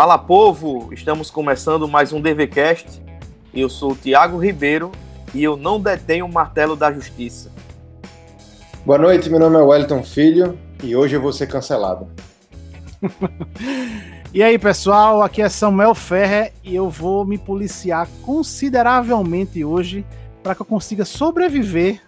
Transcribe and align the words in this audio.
Fala 0.00 0.16
povo, 0.16 0.88
estamos 0.94 1.30
começando 1.30 1.86
mais 1.86 2.10
um 2.10 2.22
DVCast. 2.22 3.02
Eu 3.52 3.68
sou 3.68 3.92
o 3.92 3.94
Thiago 3.94 4.38
Ribeiro 4.38 4.90
e 5.34 5.44
eu 5.44 5.58
não 5.58 5.78
detenho 5.78 6.24
o 6.24 6.32
martelo 6.32 6.74
da 6.74 6.90
justiça. 6.90 7.52
Boa 8.86 8.96
noite, 8.98 9.28
meu 9.28 9.38
nome 9.38 9.56
é 9.56 9.60
Wellington 9.60 10.02
Filho 10.02 10.58
e 10.82 10.96
hoje 10.96 11.16
eu 11.16 11.20
vou 11.20 11.34
ser 11.34 11.48
cancelado. 11.48 12.08
e 14.32 14.42
aí 14.42 14.58
pessoal, 14.58 15.20
aqui 15.20 15.42
é 15.42 15.50
Samuel 15.50 15.94
Ferrer 15.94 16.54
e 16.64 16.74
eu 16.74 16.88
vou 16.88 17.26
me 17.26 17.36
policiar 17.36 18.08
consideravelmente 18.24 19.62
hoje 19.62 20.06
para 20.42 20.54
que 20.54 20.62
eu 20.62 20.66
consiga 20.66 21.04
sobreviver 21.04 22.00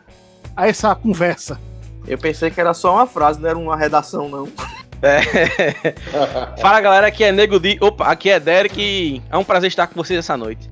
a 0.56 0.66
essa 0.66 0.95
conversa. 0.95 1.61
Eu 2.06 2.16
pensei 2.16 2.50
que 2.50 2.59
era 2.59 2.72
só 2.72 2.95
uma 2.95 3.06
frase, 3.06 3.38
não 3.38 3.50
era 3.50 3.59
uma 3.59 3.77
redação 3.77 4.30
não. 4.30 4.48
É. 5.02 5.94
Fala 6.62 6.80
galera, 6.80 7.08
aqui 7.08 7.24
é 7.24 7.32
Nego 7.32 7.58
Di. 7.58 7.76
Opa, 7.80 8.06
aqui 8.06 8.30
é 8.30 8.38
Derek. 8.38 9.20
É 9.29 9.36
um 9.36 9.43
prazer 9.44 9.68
estar 9.68 9.88
com 9.88 9.94
vocês 9.96 10.18
essa 10.18 10.36
noite. 10.36 10.70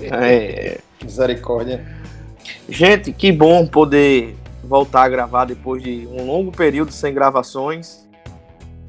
É. 0.00 0.78
Misericórdia. 1.02 1.84
Gente, 2.68 3.12
que 3.12 3.30
bom 3.30 3.66
poder 3.66 4.34
voltar 4.64 5.02
a 5.02 5.08
gravar 5.08 5.44
depois 5.44 5.82
de 5.82 6.08
um 6.10 6.24
longo 6.24 6.50
período 6.50 6.92
sem 6.92 7.12
gravações. 7.12 8.08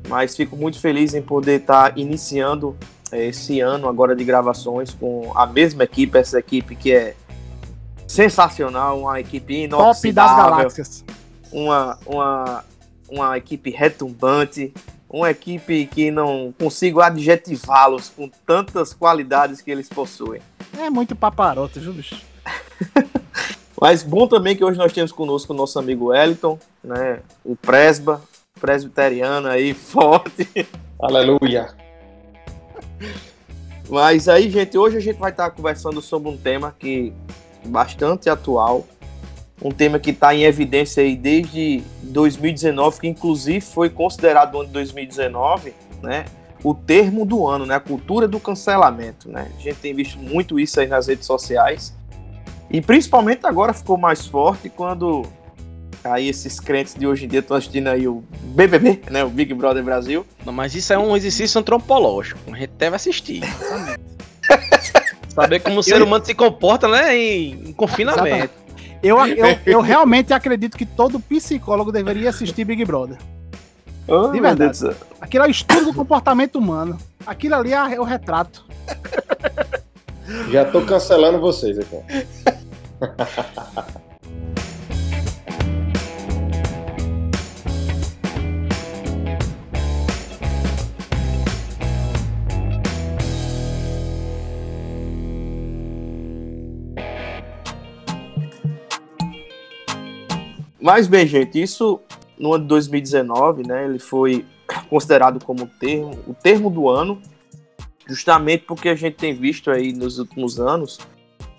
Mas 0.07 0.35
fico 0.35 0.55
muito 0.55 0.79
feliz 0.79 1.13
em 1.13 1.21
poder 1.21 1.61
estar 1.61 1.97
iniciando 1.97 2.77
é, 3.11 3.25
esse 3.25 3.59
ano 3.59 3.87
agora 3.87 4.15
de 4.15 4.23
gravações 4.23 4.93
com 4.93 5.31
a 5.35 5.45
mesma 5.45 5.83
equipe, 5.83 6.17
essa 6.17 6.39
equipe 6.39 6.75
que 6.75 6.93
é 6.93 7.15
sensacional, 8.07 9.01
uma 9.01 9.19
equipe 9.19 9.63
inoxidável. 9.63 9.93
Top 9.93 10.11
das 10.11 10.35
galáxias. 10.35 11.05
Uma, 11.51 11.97
uma 12.05 12.63
uma 13.13 13.37
equipe 13.37 13.69
retumbante, 13.69 14.73
uma 15.09 15.29
equipe 15.29 15.85
que 15.85 16.09
não 16.09 16.53
consigo 16.59 16.99
adjetivá-los 16.99 18.09
com 18.09 18.29
tantas 18.45 18.93
qualidades 18.93 19.61
que 19.61 19.69
eles 19.69 19.87
possuem. 19.87 20.41
É 20.79 20.89
muito 20.89 21.15
paparoto, 21.15 21.79
viu, 21.79 21.93
bicho? 21.93 22.19
Mas 23.79 24.01
bom 24.01 24.27
também 24.27 24.55
que 24.55 24.63
hoje 24.63 24.77
nós 24.77 24.91
temos 24.91 25.11
conosco 25.11 25.53
o 25.53 25.55
nosso 25.55 25.77
amigo 25.77 26.05
Wellington, 26.05 26.57
né? 26.83 27.19
O 27.43 27.55
presba, 27.55 28.21
presbiteriano 28.59 29.47
aí, 29.47 29.73
forte. 29.75 30.67
Aleluia! 30.99 31.75
Mas 33.89 34.27
aí, 34.27 34.49
gente, 34.49 34.77
hoje 34.77 34.97
a 34.97 35.01
gente 35.01 35.19
vai 35.19 35.29
estar 35.29 35.51
conversando 35.51 36.01
sobre 36.01 36.29
um 36.29 36.37
tema 36.37 36.73
que 36.79 37.13
é 37.63 37.67
bastante 37.67 38.29
atual, 38.29 38.87
um 39.63 39.71
tema 39.71 39.97
que 39.97 40.09
está 40.09 40.35
em 40.35 40.43
evidência 40.43 41.01
aí 41.01 41.15
desde 41.15 41.81
2019, 42.03 42.99
que 42.99 43.07
inclusive 43.07 43.61
foi 43.61 43.89
considerado 43.89 44.53
no 44.53 44.59
ano 44.59 44.67
de 44.67 44.73
2019, 44.73 45.73
né? 46.01 46.25
O 46.63 46.73
termo 46.73 47.25
do 47.25 47.47
ano, 47.47 47.65
né? 47.65 47.75
A 47.75 47.79
cultura 47.79 48.27
do 48.27 48.39
cancelamento, 48.39 49.29
né? 49.29 49.47
A 49.57 49.61
gente 49.61 49.77
tem 49.77 49.93
visto 49.93 50.17
muito 50.17 50.59
isso 50.59 50.79
aí 50.79 50.87
nas 50.87 51.07
redes 51.07 51.25
sociais. 51.25 51.93
E 52.69 52.81
principalmente 52.81 53.45
agora 53.45 53.73
ficou 53.73 53.97
mais 53.97 54.25
forte 54.25 54.69
quando 54.69 55.25
aí 56.03 56.27
esses 56.27 56.59
crentes 56.59 56.95
de 56.95 57.07
hoje 57.07 57.25
em 57.25 57.27
dia 57.27 57.39
estão 57.39 57.55
assistindo 57.55 57.87
aí 57.87 58.07
o 58.07 58.23
BBB, 58.41 59.01
né? 59.09 59.23
O 59.23 59.29
Big 59.29 59.53
Brother 59.53 59.83
Brasil. 59.83 60.25
Não, 60.45 60.51
mas 60.51 60.75
isso 60.75 60.91
é 60.91 60.97
um 60.97 61.15
exercício 61.15 61.59
antropológico. 61.59 62.39
A 62.51 62.57
gente 62.57 62.71
deve 62.71 62.95
assistir. 62.95 63.41
Saber 65.29 65.61
como 65.61 65.79
o 65.79 65.83
ser 65.83 66.01
humano 66.01 66.23
se 66.23 66.35
comporta, 66.35 66.87
né? 66.87 67.17
Em, 67.17 67.69
em 67.69 67.73
confinamento. 67.73 68.27
Exatamente. 68.27 68.62
Eu, 69.03 69.17
eu, 69.27 69.57
eu 69.65 69.81
realmente 69.81 70.33
acredito 70.33 70.77
que 70.77 70.85
todo 70.85 71.19
psicólogo 71.19 71.91
deveria 71.91 72.29
assistir 72.29 72.63
Big 72.63 72.83
Brother. 72.85 73.17
Oh, 74.07 74.29
de 74.29 74.39
verdade. 74.39 74.79
Aquilo 75.21 75.43
é 75.43 75.47
o 75.47 75.51
estudo 75.51 75.85
do 75.85 75.93
comportamento 75.93 76.57
humano. 76.57 76.97
Aquilo 77.25 77.55
ali 77.55 77.73
é 77.73 77.99
o 77.99 78.03
retrato. 78.03 78.65
Já 80.49 80.65
tô 80.65 80.81
cancelando 80.81 81.39
vocês 81.39 81.77
aqui. 81.77 81.97
Mas 100.83 101.07
bem, 101.07 101.25
gente, 101.25 101.61
isso 101.61 102.01
no 102.37 102.53
ano 102.53 102.65
de 102.65 102.67
2019, 102.67 103.65
né, 103.65 103.85
ele 103.85 103.99
foi 103.99 104.45
considerado 104.89 105.41
como 105.41 105.65
termo, 105.65 106.11
o 106.27 106.33
termo 106.33 106.69
do 106.69 106.89
ano, 106.89 107.21
justamente 108.05 108.65
porque 108.65 108.89
a 108.89 108.95
gente 108.95 109.15
tem 109.15 109.33
visto 109.33 109.71
aí 109.71 109.93
nos 109.93 110.19
últimos 110.19 110.59
anos 110.59 110.99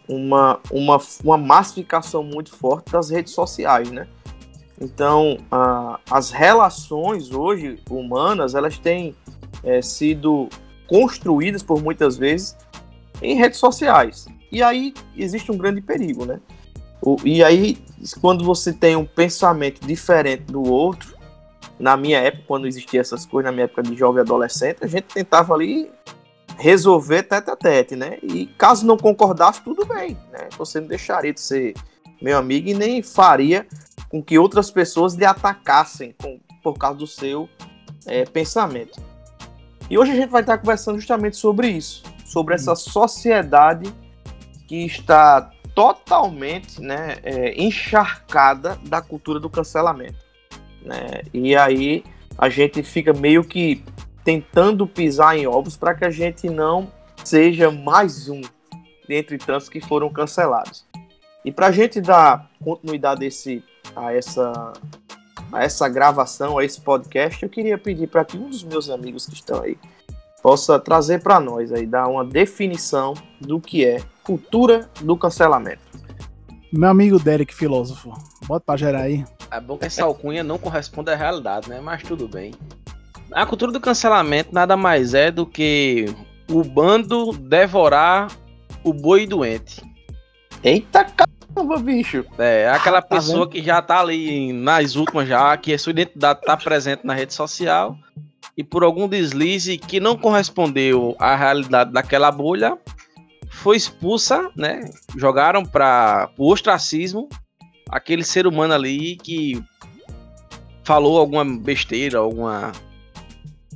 uma, 0.07 0.61
uma, 0.71 0.99
uma 1.25 1.39
massificação 1.39 2.23
muito 2.23 2.55
forte 2.55 2.93
das 2.93 3.09
redes 3.09 3.33
sociais, 3.33 3.91
né? 3.91 4.07
Então, 4.79 5.39
a, 5.51 5.99
as 6.11 6.31
relações 6.31 7.33
hoje 7.33 7.79
humanas, 7.89 8.55
elas 8.55 8.77
têm 8.77 9.15
é, 9.63 9.81
sido 9.81 10.51
construídas 10.87 11.63
por 11.63 11.83
muitas 11.83 12.19
vezes 12.19 12.55
em 13.23 13.37
redes 13.37 13.59
sociais. 13.59 14.27
E 14.53 14.63
aí 14.63 14.93
existe 15.17 15.51
um 15.51 15.57
grande 15.57 15.81
perigo, 15.81 16.27
né? 16.27 16.41
O, 17.05 17.17
e 17.23 17.45
aí, 17.45 17.77
quando 18.21 18.45
você 18.45 18.73
tem 18.73 18.97
um 18.97 19.05
pensamento 19.05 19.87
diferente 19.87 20.45
do 20.45 20.63
outro, 20.63 21.15
na 21.79 21.97
minha 21.97 22.19
época, 22.19 22.45
quando 22.49 22.67
existia 22.67 23.01
essas 23.01 23.27
coisas, 23.27 23.51
na 23.51 23.53
minha 23.53 23.65
época 23.65 23.83
de 23.83 23.95
jovem 23.95 24.23
adolescente, 24.23 24.79
a 24.81 24.87
gente 24.87 25.05
tentava 25.05 25.53
ali 25.53 25.91
resolver 26.57 27.25
tete 27.25 27.51
a 27.51 27.57
tete, 27.57 27.95
né? 27.95 28.19
E 28.23 28.47
caso 28.47 28.87
não 28.87 28.97
concordasse, 28.97 29.61
tudo 29.63 29.85
bem, 29.85 30.17
né? 30.33 30.49
Você 30.57 30.81
não 30.81 30.89
deixaria 30.89 31.33
de 31.33 31.41
ser 31.41 31.75
meu 32.23 32.39
amigo 32.39 32.69
e 32.69 32.75
nem 32.75 33.03
faria 33.03 33.67
com 34.09 34.23
que 34.23 34.39
outras 34.39 34.71
pessoas 34.71 35.15
lhe 35.15 35.27
atacassem 35.27 36.15
com, 36.23 36.41
por 36.63 36.79
causa 36.79 36.99
do 36.99 37.07
seu 37.07 37.49
é, 38.07 38.25
pensamento. 38.25 39.03
E 39.91 39.99
hoje 39.99 40.13
a 40.13 40.15
gente 40.15 40.31
vai 40.31 40.41
estar 40.41 40.57
conversando 40.57 40.99
justamente 40.99 41.37
sobre 41.37 41.69
isso, 41.69 42.03
sobre 42.25 42.55
essa 42.55 42.75
sociedade 42.75 43.93
que 44.67 44.87
está 44.87 45.51
totalmente 45.75 46.81
né, 46.81 47.19
é, 47.23 47.61
encharcada 47.61 48.79
da 48.85 49.03
cultura 49.03 49.41
do 49.41 49.51
cancelamento. 49.51 50.25
Né? 50.83 51.23
E 51.33 51.57
aí 51.57 52.05
a 52.39 52.49
gente 52.49 52.83
fica 52.83 53.13
meio 53.13 53.45
que 53.45 53.83
tentando 54.25 54.87
pisar 54.87 55.37
em 55.37 55.47
ovos 55.47 55.77
para 55.77 55.95
que 55.95 56.05
a 56.05 56.11
gente 56.11 56.49
não 56.49 56.91
seja 57.25 57.71
mais 57.71 58.29
um 58.29 58.41
dentre 59.09 59.37
tantos 59.37 59.69
que 59.69 59.81
foram 59.81 60.11
cancelados. 60.11 60.87
E 61.45 61.53
para 61.53 61.67
a 61.67 61.73
gente 61.73 62.01
dar 62.01 62.51
continuidade 62.63 63.25
esse, 63.27 63.63
a, 63.95 64.15
essa, 64.15 64.73
a 65.53 65.63
essa 65.63 65.89
gravação, 65.89 66.57
a 66.57 66.65
esse 66.65 66.81
podcast, 66.81 67.43
eu 67.43 67.51
queria 67.51 67.77
pedir 67.77 68.07
para 68.07 68.25
que 68.25 68.39
um 68.39 68.49
dos 68.49 68.65
meus 68.65 68.89
amigos 68.89 69.27
que 69.27 69.35
estão 69.35 69.63
aí 69.63 69.77
possa 70.45 70.79
trazer 70.79 71.23
para 71.23 71.41
nós 71.41 71.73
aí, 71.73 71.87
dar 71.87 72.07
uma 72.07 72.23
definição 72.23 73.15
do 73.41 73.59
que 73.59 73.83
é 73.83 74.03
cultura 74.23 74.91
do 75.01 75.17
cancelamento. 75.17 75.81
Meu 76.71 76.91
amigo 76.91 77.19
Derek, 77.19 77.55
filósofo, 77.55 78.13
bota 78.47 78.63
pra 78.67 78.77
gerar 78.77 79.01
aí. 79.05 79.25
É 79.51 79.59
bom 79.59 79.79
que 79.79 79.87
essa 79.87 80.05
alcunha 80.05 80.45
não 80.45 80.59
corresponde 80.59 81.11
à 81.11 81.17
realidade, 81.17 81.71
né? 81.71 81.81
Mas 81.81 82.03
tudo 82.03 82.29
bem. 82.29 82.53
A 83.33 83.47
cultura 83.47 83.73
do 83.73 83.81
cancelamento 83.81 84.53
nada 84.53 84.77
mais 84.77 85.15
é 85.15 85.31
do 85.31 85.47
que 85.47 86.15
o 86.51 86.63
bando 86.63 87.33
devorar 87.33 88.31
o 88.85 88.93
boi 88.93 89.27
doente. 89.27 89.81
Eita 90.63 91.07
caramba, 91.07 91.79
bicho! 91.79 92.23
É, 92.37 92.69
aquela 92.69 93.01
tá 93.01 93.17
pessoa 93.17 93.49
que 93.49 93.63
já 93.63 93.81
tá 93.81 93.99
ali 93.99 94.53
nas 94.53 94.95
últimas 94.95 95.27
já, 95.27 95.57
que 95.57 95.73
a 95.73 95.79
sua 95.79 95.93
identidade 95.93 96.43
tá 96.43 96.55
presente 96.55 97.07
na 97.07 97.15
rede 97.15 97.33
social 97.33 97.97
e 98.57 98.63
por 98.63 98.85
algum 98.85 99.09
deslize 99.09 99.77
que 99.77 99.99
não 99.99 100.17
correspondeu 100.17 101.17
à 101.19 101.35
realidade 101.35 101.93
daquela 101.93 102.31
bolha, 102.31 102.79
foi 103.51 103.77
expulsa, 103.77 104.51
né? 104.57 104.91
Jogaram 105.17 105.65
para 105.65 106.31
o 106.39 106.51
ostracismo 106.53 107.29
aquele 107.91 108.25
ser 108.25 108.47
humano 108.47 108.75
ali 108.75 109.17
que 109.17 109.63
falou 110.85 111.19
alguma 111.19 111.45
besteira, 111.45 112.19
alguma 112.19 112.73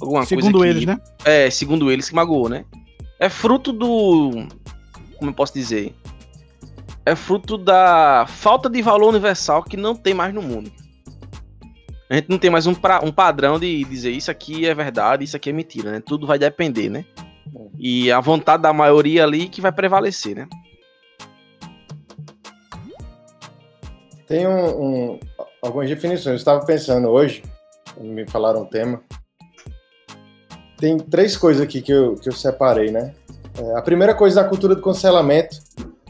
alguma 0.00 0.24
segundo 0.24 0.58
coisa 0.58 0.74
eles, 0.74 0.86
né? 0.86 0.98
É, 1.24 1.50
segundo 1.50 1.90
eles 1.90 2.08
que 2.08 2.14
magoou, 2.14 2.48
né? 2.48 2.64
É 3.18 3.28
fruto 3.28 3.72
do 3.72 4.46
como 5.18 5.30
eu 5.30 5.34
posso 5.34 5.54
dizer? 5.54 5.94
É 7.04 7.16
fruto 7.16 7.56
da 7.56 8.26
falta 8.28 8.68
de 8.68 8.82
valor 8.82 9.08
universal 9.08 9.62
que 9.62 9.76
não 9.76 9.96
tem 9.96 10.14
mais 10.14 10.32
no 10.32 10.42
mundo. 10.42 10.70
A 12.10 12.14
gente 12.14 12.30
não 12.30 12.38
tem 12.38 12.50
mais 12.50 12.66
um, 12.66 12.74
pra, 12.74 13.04
um 13.04 13.12
padrão 13.12 13.58
de 13.58 13.84
dizer 13.84 14.10
isso 14.10 14.30
aqui 14.30 14.66
é 14.66 14.74
verdade, 14.74 15.24
isso 15.24 15.36
aqui 15.36 15.50
é 15.50 15.52
mentira, 15.52 15.92
né? 15.92 16.02
Tudo 16.04 16.26
vai 16.26 16.38
depender, 16.38 16.88
né? 16.88 17.04
E 17.78 18.10
a 18.10 18.18
vontade 18.18 18.62
da 18.62 18.72
maioria 18.72 19.24
ali 19.24 19.48
que 19.48 19.60
vai 19.60 19.70
prevalecer, 19.70 20.34
né? 20.34 20.48
Tem 24.26 24.46
um, 24.46 24.82
um, 24.82 25.20
algumas 25.62 25.88
definições. 25.88 26.26
Eu 26.26 26.36
estava 26.36 26.64
pensando 26.64 27.08
hoje, 27.08 27.42
me 28.00 28.26
falaram 28.28 28.62
um 28.62 28.66
tema. 28.66 29.02
tem 30.78 30.98
três 30.98 31.36
coisas 31.36 31.62
aqui 31.62 31.82
que 31.82 31.92
eu, 31.92 32.14
que 32.14 32.28
eu 32.28 32.32
separei, 32.32 32.90
né? 32.90 33.14
É, 33.58 33.76
a 33.76 33.82
primeira 33.82 34.14
coisa 34.14 34.42
da 34.42 34.48
cultura 34.48 34.74
do 34.74 34.82
cancelamento 34.82 35.56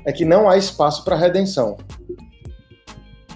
é 0.05 0.13
que 0.13 0.25
não 0.25 0.49
há 0.49 0.57
espaço 0.57 1.05
para 1.05 1.17
redenção. 1.17 1.77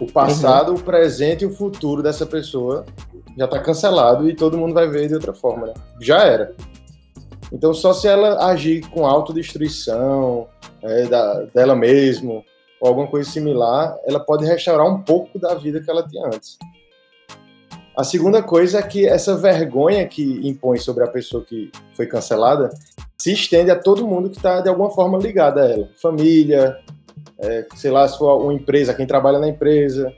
O 0.03 0.13
passado, 0.13 0.73
uhum. 0.73 0.79
o 0.79 0.83
presente 0.83 1.43
e 1.43 1.47
o 1.47 1.55
futuro 1.55 2.03
dessa 2.03 2.27
pessoa 2.27 2.85
já 3.39 3.45
está 3.45 3.61
cancelado 3.61 4.29
e 4.29 4.35
todo 4.35 4.59
mundo 4.59 4.75
vai 4.75 4.89
ver 4.89 5.07
de 5.07 5.15
outra 5.15 5.33
forma, 5.33 5.69
né? 5.69 5.75
Já 6.01 6.25
era. 6.25 6.53
Então, 7.53 7.73
só 7.73 7.93
se 7.93 8.09
ela 8.09 8.47
agir 8.47 8.81
com 8.91 9.07
autodestruição 9.07 10.49
é, 10.83 11.05
da, 11.05 11.43
dela 11.55 11.77
mesmo 11.77 12.45
ou 12.81 12.89
alguma 12.89 13.07
coisa 13.07 13.31
similar, 13.31 13.97
ela 14.05 14.19
pode 14.19 14.45
restaurar 14.45 14.89
um 14.89 15.01
pouco 15.03 15.39
da 15.39 15.55
vida 15.55 15.81
que 15.81 15.89
ela 15.89 16.03
tinha 16.03 16.27
antes. 16.27 16.59
A 17.97 18.03
segunda 18.03 18.43
coisa 18.43 18.81
é 18.81 18.83
que 18.83 19.07
essa 19.07 19.37
vergonha 19.37 20.09
que 20.09 20.41
impõe 20.49 20.79
sobre 20.79 21.05
a 21.05 21.07
pessoa 21.07 21.45
que 21.45 21.71
foi 21.95 22.07
cancelada 22.07 22.71
se 23.17 23.33
estende 23.33 23.71
a 23.71 23.79
todo 23.79 24.07
mundo 24.07 24.31
que 24.31 24.37
está 24.37 24.61
de 24.61 24.69
alguma 24.69 24.91
forma 24.91 25.17
ligado 25.17 25.59
a 25.59 25.71
ela. 25.71 25.89
Família, 26.01 26.77
é, 27.39 27.67
sei 27.75 27.91
lá, 27.91 28.07
sua 28.09 28.35
uma 28.37 28.53
empresa, 28.53 28.95
quem 28.95 29.07
trabalha 29.07 29.39
na 29.39 29.49
empresa, 29.49 30.13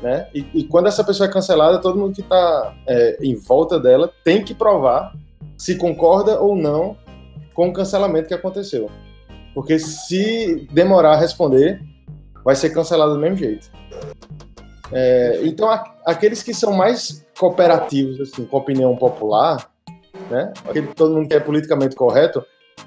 né? 0.00 0.28
E, 0.34 0.46
e 0.54 0.64
quando 0.64 0.86
essa 0.86 1.02
pessoa 1.02 1.28
é 1.28 1.32
cancelada, 1.32 1.78
todo 1.78 1.98
mundo 1.98 2.14
que 2.14 2.20
está 2.20 2.74
é, 2.86 3.18
em 3.20 3.34
volta 3.34 3.80
dela 3.80 4.10
tem 4.24 4.44
que 4.44 4.54
provar 4.54 5.12
se 5.56 5.76
concorda 5.76 6.40
ou 6.40 6.54
não 6.54 6.96
com 7.52 7.68
o 7.68 7.72
cancelamento 7.72 8.28
que 8.28 8.34
aconteceu. 8.34 8.88
Porque 9.54 9.78
se 9.78 10.68
demorar 10.70 11.14
a 11.14 11.16
responder, 11.16 11.82
vai 12.44 12.54
ser 12.54 12.70
cancelado 12.70 13.14
do 13.14 13.18
mesmo 13.18 13.36
jeito. 13.36 13.70
É, 14.92 15.40
então, 15.42 15.68
a, 15.68 15.84
aqueles 16.06 16.42
que 16.42 16.54
são 16.54 16.72
mais 16.72 17.26
cooperativos, 17.38 18.20
assim, 18.20 18.44
com 18.44 18.56
opinião 18.56 18.96
popular, 18.96 19.68
né? 20.30 20.52
Aquele 20.68 20.86
que 20.86 20.94
todo 20.94 21.14
mundo 21.14 21.28
quer 21.28 21.36
é 21.36 21.40
politicamente 21.40 21.96
correto, 21.96 22.44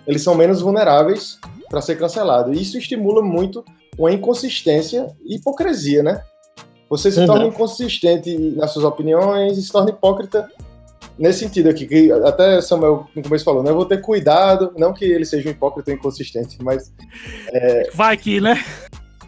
eles 0.08 0.24
são 0.24 0.34
menos 0.34 0.62
vulneráveis 0.62 1.38
para 1.72 1.82
ser 1.82 1.98
cancelado. 1.98 2.54
E 2.54 2.62
isso 2.62 2.78
estimula 2.78 3.22
muito 3.22 3.64
uma 3.98 4.12
inconsistência 4.12 5.08
e 5.26 5.38
hipocrisia, 5.38 6.04
né? 6.04 6.22
Você 6.90 7.10
se 7.10 7.22
uhum. 7.22 7.26
torna 7.26 7.46
inconsistente 7.46 8.38
nas 8.58 8.72
suas 8.72 8.84
opiniões 8.84 9.58
e 9.58 9.62
se 9.62 9.72
torna 9.72 9.90
hipócrita 9.90 10.52
nesse 11.18 11.40
sentido 11.40 11.70
aqui, 11.70 11.86
que 11.88 12.12
até 12.12 12.60
Samuel 12.62 13.08
no 13.16 13.24
começo 13.24 13.46
falou, 13.46 13.64
né? 13.64 13.72
Eu 13.72 13.76
vou 13.76 13.86
ter 13.86 14.02
cuidado, 14.02 14.74
não 14.78 14.94
que 14.94 15.06
ele 15.06 15.24
seja 15.24 15.48
um 15.48 15.52
hipócrita 15.54 15.94
inconsistente, 15.94 16.58
mas. 16.62 16.92
É... 17.54 17.90
Vai 17.94 18.18
que, 18.18 18.42
né? 18.42 18.62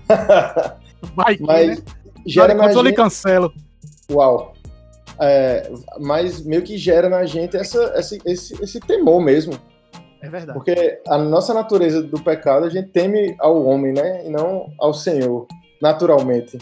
Vai 1.15 1.37
que, 1.37 1.43
mas, 1.43 1.79
né? 1.79 1.85
Gera 2.25 2.53
na 2.53 2.71
gente... 2.71 2.93
cancelo. 2.93 3.53
Uau. 4.11 4.53
É, 5.19 5.71
mas 6.01 6.43
meio 6.43 6.63
que 6.63 6.77
gera 6.77 7.07
na 7.07 7.23
gente 7.25 7.55
essa, 7.55 7.93
esse, 7.95 8.19
esse, 8.25 8.61
esse 8.61 8.79
temor 8.81 9.21
mesmo. 9.21 9.53
É 10.23 10.29
verdade. 10.29 10.57
Porque 10.57 11.01
a 11.05 11.17
nossa 11.17 11.53
natureza 11.53 12.01
do 12.01 12.17
pecado, 12.17 12.65
a 12.65 12.69
gente 12.69 12.87
teme 12.91 13.35
ao 13.39 13.61
homem, 13.65 13.91
né? 13.91 14.25
E 14.25 14.29
não 14.29 14.71
ao 14.79 14.93
Senhor, 14.93 15.45
naturalmente. 15.81 16.57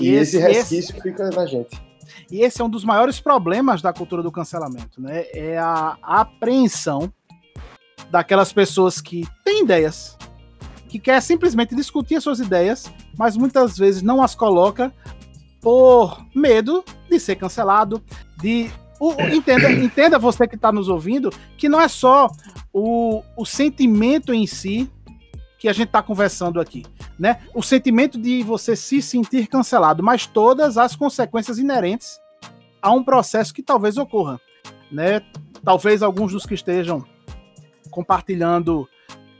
E, 0.00 0.10
e 0.10 0.14
esse, 0.16 0.36
esse 0.36 0.48
resquício 0.48 0.92
esse... 0.96 1.00
fica 1.00 1.30
na 1.30 1.46
gente. 1.46 1.80
E 2.28 2.42
esse 2.42 2.60
é 2.60 2.64
um 2.64 2.68
dos 2.68 2.84
maiores 2.84 3.20
problemas 3.20 3.80
da 3.80 3.92
cultura 3.92 4.20
do 4.20 4.32
cancelamento, 4.32 5.00
né? 5.00 5.26
É 5.32 5.56
a 5.56 5.96
apreensão 6.02 7.12
daquelas 8.10 8.52
pessoas 8.52 9.00
que 9.00 9.24
têm 9.44 9.62
ideias, 9.62 10.18
que 10.88 10.98
quer 10.98 11.22
simplesmente 11.22 11.72
discutir 11.72 12.16
as 12.16 12.24
suas 12.24 12.40
ideias, 12.40 12.92
mas 13.16 13.36
muitas 13.36 13.78
vezes 13.78 14.02
não 14.02 14.20
as 14.24 14.34
coloca 14.34 14.92
por 15.60 16.20
medo 16.34 16.84
de 17.08 17.20
ser 17.20 17.36
cancelado, 17.36 18.02
de 18.38 18.68
o, 18.98 19.12
entenda, 19.32 19.70
entenda 19.70 20.18
você 20.18 20.48
que 20.48 20.56
está 20.56 20.72
nos 20.72 20.88
ouvindo 20.88 21.30
que 21.56 21.68
não 21.68 21.80
é 21.80 21.88
só 21.88 22.28
o, 22.74 23.22
o 23.36 23.46
sentimento 23.46 24.34
em 24.34 24.46
si 24.46 24.90
que 25.58 25.68
a 25.68 25.72
gente 25.72 25.86
está 25.86 26.02
conversando 26.02 26.60
aqui, 26.60 26.84
né? 27.18 27.40
O 27.54 27.62
sentimento 27.62 28.20
de 28.20 28.42
você 28.42 28.74
se 28.76 29.00
sentir 29.00 29.46
cancelado, 29.46 30.02
mas 30.02 30.26
todas 30.26 30.76
as 30.76 30.94
consequências 30.96 31.58
inerentes 31.58 32.20
a 32.82 32.90
um 32.90 33.02
processo 33.02 33.54
que 33.54 33.62
talvez 33.62 33.96
ocorra, 33.96 34.38
né? 34.90 35.22
Talvez 35.64 36.02
alguns 36.02 36.32
dos 36.32 36.44
que 36.44 36.52
estejam 36.52 37.02
compartilhando 37.90 38.86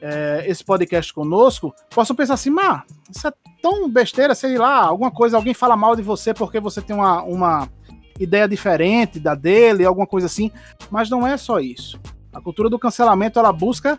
é, 0.00 0.44
esse 0.46 0.64
podcast 0.64 1.12
conosco 1.12 1.74
possam 1.90 2.14
pensar 2.14 2.34
assim, 2.34 2.50
mas 2.50 2.82
isso 3.10 3.26
é 3.26 3.32
tão 3.60 3.90
besteira, 3.90 4.34
sei 4.34 4.56
lá, 4.56 4.84
alguma 4.84 5.10
coisa, 5.10 5.36
alguém 5.36 5.52
fala 5.52 5.76
mal 5.76 5.96
de 5.96 6.02
você 6.02 6.32
porque 6.32 6.60
você 6.60 6.80
tem 6.80 6.94
uma, 6.94 7.22
uma 7.22 7.68
ideia 8.18 8.46
diferente 8.46 9.18
da 9.18 9.34
dele, 9.34 9.84
alguma 9.84 10.06
coisa 10.06 10.26
assim, 10.26 10.50
mas 10.90 11.10
não 11.10 11.26
é 11.26 11.36
só 11.36 11.58
isso. 11.58 12.00
A 12.34 12.40
cultura 12.40 12.68
do 12.68 12.78
cancelamento 12.78 13.38
ela 13.38 13.52
busca 13.52 13.98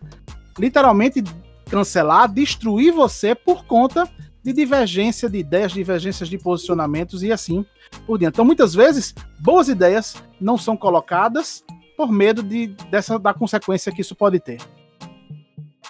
literalmente 0.60 1.24
cancelar, 1.70 2.32
destruir 2.32 2.92
você 2.92 3.34
por 3.34 3.66
conta 3.66 4.08
de 4.44 4.54
divergência 4.54 5.28
de 5.28 5.40
ideias, 5.40 5.72
divergências 5.72 6.30
de 6.30 6.38
posicionamentos 6.38 7.24
e 7.24 7.32
assim 7.32 7.66
por 8.06 8.20
diante. 8.20 8.36
Então, 8.36 8.46
muitas 8.46 8.76
vezes, 8.76 9.16
boas 9.40 9.68
ideias 9.68 10.16
não 10.40 10.58
são 10.58 10.78
colocadas 10.78 11.64
por 11.98 12.12
medo 12.12 12.44
de, 12.44 12.68
dessa, 12.92 13.18
da 13.18 13.34
consequência 13.34 13.92
que 13.92 14.02
isso 14.02 14.16
pode 14.16 14.40
ter. 14.40 14.60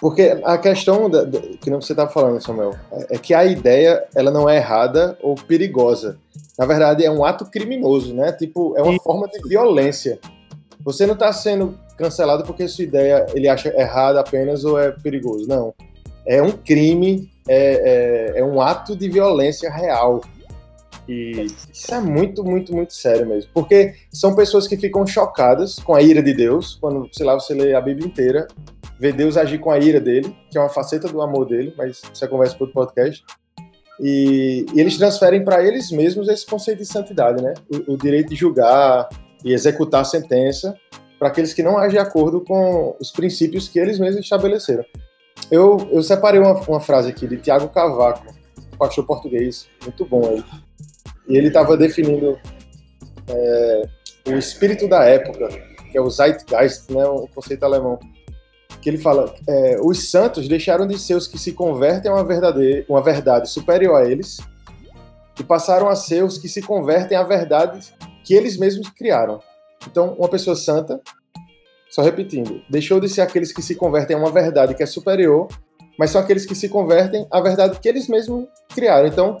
Porque 0.00 0.40
a 0.44 0.58
questão 0.58 1.08
da, 1.10 1.24
da, 1.24 1.40
que 1.40 1.70
não 1.70 1.80
você 1.80 1.92
está 1.92 2.06
falando, 2.06 2.42
Samuel, 2.42 2.74
é, 2.92 3.16
é 3.16 3.18
que 3.18 3.34
a 3.34 3.44
ideia 3.44 4.06
ela 4.14 4.30
não 4.30 4.48
é 4.48 4.56
errada 4.56 5.18
ou 5.22 5.34
perigosa. 5.34 6.18
Na 6.58 6.66
verdade, 6.66 7.04
é 7.04 7.10
um 7.10 7.24
ato 7.24 7.46
criminoso, 7.46 8.14
né? 8.14 8.32
Tipo, 8.32 8.76
é 8.76 8.82
uma 8.82 8.98
forma 9.00 9.26
de 9.28 9.46
violência. 9.46 10.18
Você 10.80 11.06
não 11.06 11.14
está 11.14 11.32
sendo 11.32 11.78
cancelado 11.96 12.44
porque 12.44 12.68
sua 12.68 12.84
ideia 12.84 13.26
ele 13.34 13.48
acha 13.48 13.68
errada 13.76 14.20
apenas 14.20 14.64
ou 14.64 14.78
é 14.78 14.90
perigoso. 14.90 15.48
Não. 15.48 15.74
É 16.26 16.42
um 16.42 16.52
crime, 16.52 17.30
é, 17.48 18.34
é, 18.36 18.40
é 18.40 18.44
um 18.44 18.60
ato 18.60 18.96
de 18.96 19.08
violência 19.08 19.70
real. 19.70 20.20
E 21.08 21.46
isso 21.72 21.94
é 21.94 22.00
muito, 22.00 22.42
muito, 22.42 22.74
muito 22.74 22.92
sério 22.92 23.26
mesmo. 23.26 23.50
Porque 23.54 23.94
são 24.12 24.34
pessoas 24.34 24.66
que 24.66 24.76
ficam 24.76 25.06
chocadas 25.06 25.78
com 25.78 25.94
a 25.94 26.02
ira 26.02 26.22
de 26.22 26.34
Deus, 26.34 26.76
quando, 26.80 27.08
sei 27.12 27.24
lá, 27.24 27.34
você 27.34 27.54
lê 27.54 27.74
a 27.74 27.80
Bíblia 27.80 28.06
inteira, 28.06 28.48
vê 28.98 29.12
Deus 29.12 29.36
agir 29.36 29.58
com 29.58 29.70
a 29.70 29.78
ira 29.78 30.00
dele, 30.00 30.36
que 30.50 30.58
é 30.58 30.60
uma 30.60 30.68
faceta 30.68 31.08
do 31.08 31.22
amor 31.22 31.46
dele, 31.46 31.72
mas 31.76 32.02
isso 32.12 32.24
é 32.24 32.28
conversa 32.28 32.56
para 32.56 32.64
outro 32.64 32.74
podcast. 32.74 33.24
E, 34.00 34.66
e, 34.74 34.80
eles 34.80 34.98
transferem 34.98 35.44
para 35.44 35.64
eles 35.64 35.90
mesmos 35.90 36.28
esse 36.28 36.44
conceito 36.44 36.78
de 36.78 36.86
santidade, 36.86 37.42
né? 37.42 37.54
O, 37.88 37.94
o 37.94 37.96
direito 37.96 38.30
de 38.30 38.36
julgar 38.36 39.08
e 39.44 39.52
executar 39.52 40.02
a 40.02 40.04
sentença 40.04 40.76
para 41.18 41.28
aqueles 41.28 41.54
que 41.54 41.62
não 41.62 41.78
agem 41.78 41.92
de 41.92 41.98
acordo 41.98 42.40
com 42.40 42.96
os 43.00 43.10
princípios 43.10 43.68
que 43.68 43.78
eles 43.78 43.98
mesmos 43.98 44.24
estabeleceram. 44.24 44.84
Eu, 45.50 45.78
eu 45.92 46.02
separei 46.02 46.40
uma, 46.40 46.54
uma 46.68 46.80
frase 46.80 47.10
aqui 47.10 47.26
de 47.26 47.36
Tiago 47.36 47.68
Cavaco, 47.68 48.34
pastor 48.78 49.06
português, 49.06 49.68
muito 49.82 50.04
bom 50.04 50.28
aí. 50.28 50.44
E 51.28 51.36
ele 51.36 51.48
estava 51.48 51.76
definindo 51.76 52.38
é, 53.28 53.82
o 54.28 54.34
espírito 54.34 54.88
da 54.88 55.04
época, 55.04 55.48
que 55.90 55.96
é 55.96 56.00
o 56.00 56.10
Zeitgeist, 56.10 56.92
né, 56.92 57.04
o 57.04 57.28
conceito 57.28 57.64
alemão. 57.64 57.98
Que 58.80 58.90
ele 58.90 58.98
fala: 58.98 59.34
é, 59.48 59.78
os 59.80 60.10
santos 60.10 60.48
deixaram 60.48 60.86
de 60.86 60.98
ser 60.98 61.14
os 61.14 61.26
que 61.26 61.38
se 61.38 61.52
convertem 61.52 62.10
a 62.10 62.14
uma, 62.14 62.24
verdadeira, 62.24 62.84
uma 62.88 63.02
verdade 63.02 63.48
superior 63.48 63.96
a 63.96 64.08
eles 64.08 64.38
e 65.38 65.44
passaram 65.44 65.88
a 65.88 65.96
ser 65.96 66.24
os 66.24 66.38
que 66.38 66.48
se 66.48 66.62
convertem 66.62 67.16
à 67.16 67.22
verdade 67.22 67.80
que 68.24 68.34
eles 68.34 68.56
mesmos 68.56 68.88
criaram. 68.90 69.40
Então, 69.86 70.14
uma 70.18 70.28
pessoa 70.28 70.56
santa, 70.56 71.00
só 71.88 72.02
repetindo, 72.02 72.60
deixou 72.68 73.00
de 73.00 73.08
ser 73.08 73.20
aqueles 73.20 73.52
que 73.52 73.62
se 73.62 73.74
convertem 73.74 74.16
a 74.16 74.18
uma 74.18 74.30
verdade 74.30 74.74
que 74.74 74.82
é 74.82 74.86
superior, 74.86 75.48
mas 75.98 76.10
são 76.10 76.20
aqueles 76.20 76.44
que 76.44 76.54
se 76.54 76.68
convertem 76.68 77.26
à 77.30 77.40
verdade 77.40 77.78
que 77.80 77.88
eles 77.88 78.08
mesmos 78.08 78.46
criaram. 78.74 79.06
Então, 79.06 79.38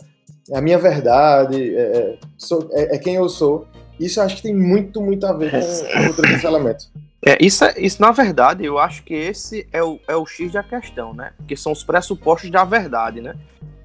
a 0.52 0.60
minha 0.60 0.78
verdade, 0.78 1.76
é, 1.76 1.80
é 1.80 2.18
sou, 2.38 2.68
é, 2.72 2.96
é 2.96 2.98
quem 2.98 3.16
eu 3.16 3.28
sou. 3.28 3.66
Isso 3.98 4.20
eu 4.20 4.24
acho 4.24 4.36
que 4.36 4.42
tem 4.42 4.54
muito, 4.54 5.00
muito 5.00 5.26
a 5.26 5.32
ver 5.32 5.50
com, 5.50 6.22
o 6.22 6.22
cancelamento. 6.22 6.86
É, 7.24 7.36
isso, 7.40 7.64
é, 7.64 7.74
isso, 7.78 8.00
na 8.00 8.12
verdade, 8.12 8.64
eu 8.64 8.78
acho 8.78 9.02
que 9.02 9.14
esse 9.14 9.66
é 9.72 9.82
o, 9.82 9.98
é 10.06 10.14
o 10.14 10.26
X 10.26 10.52
da 10.52 10.62
questão, 10.62 11.12
né? 11.12 11.32
Porque 11.36 11.56
são 11.56 11.72
os 11.72 11.82
pressupostos 11.82 12.50
da 12.50 12.64
verdade, 12.64 13.20
né? 13.20 13.34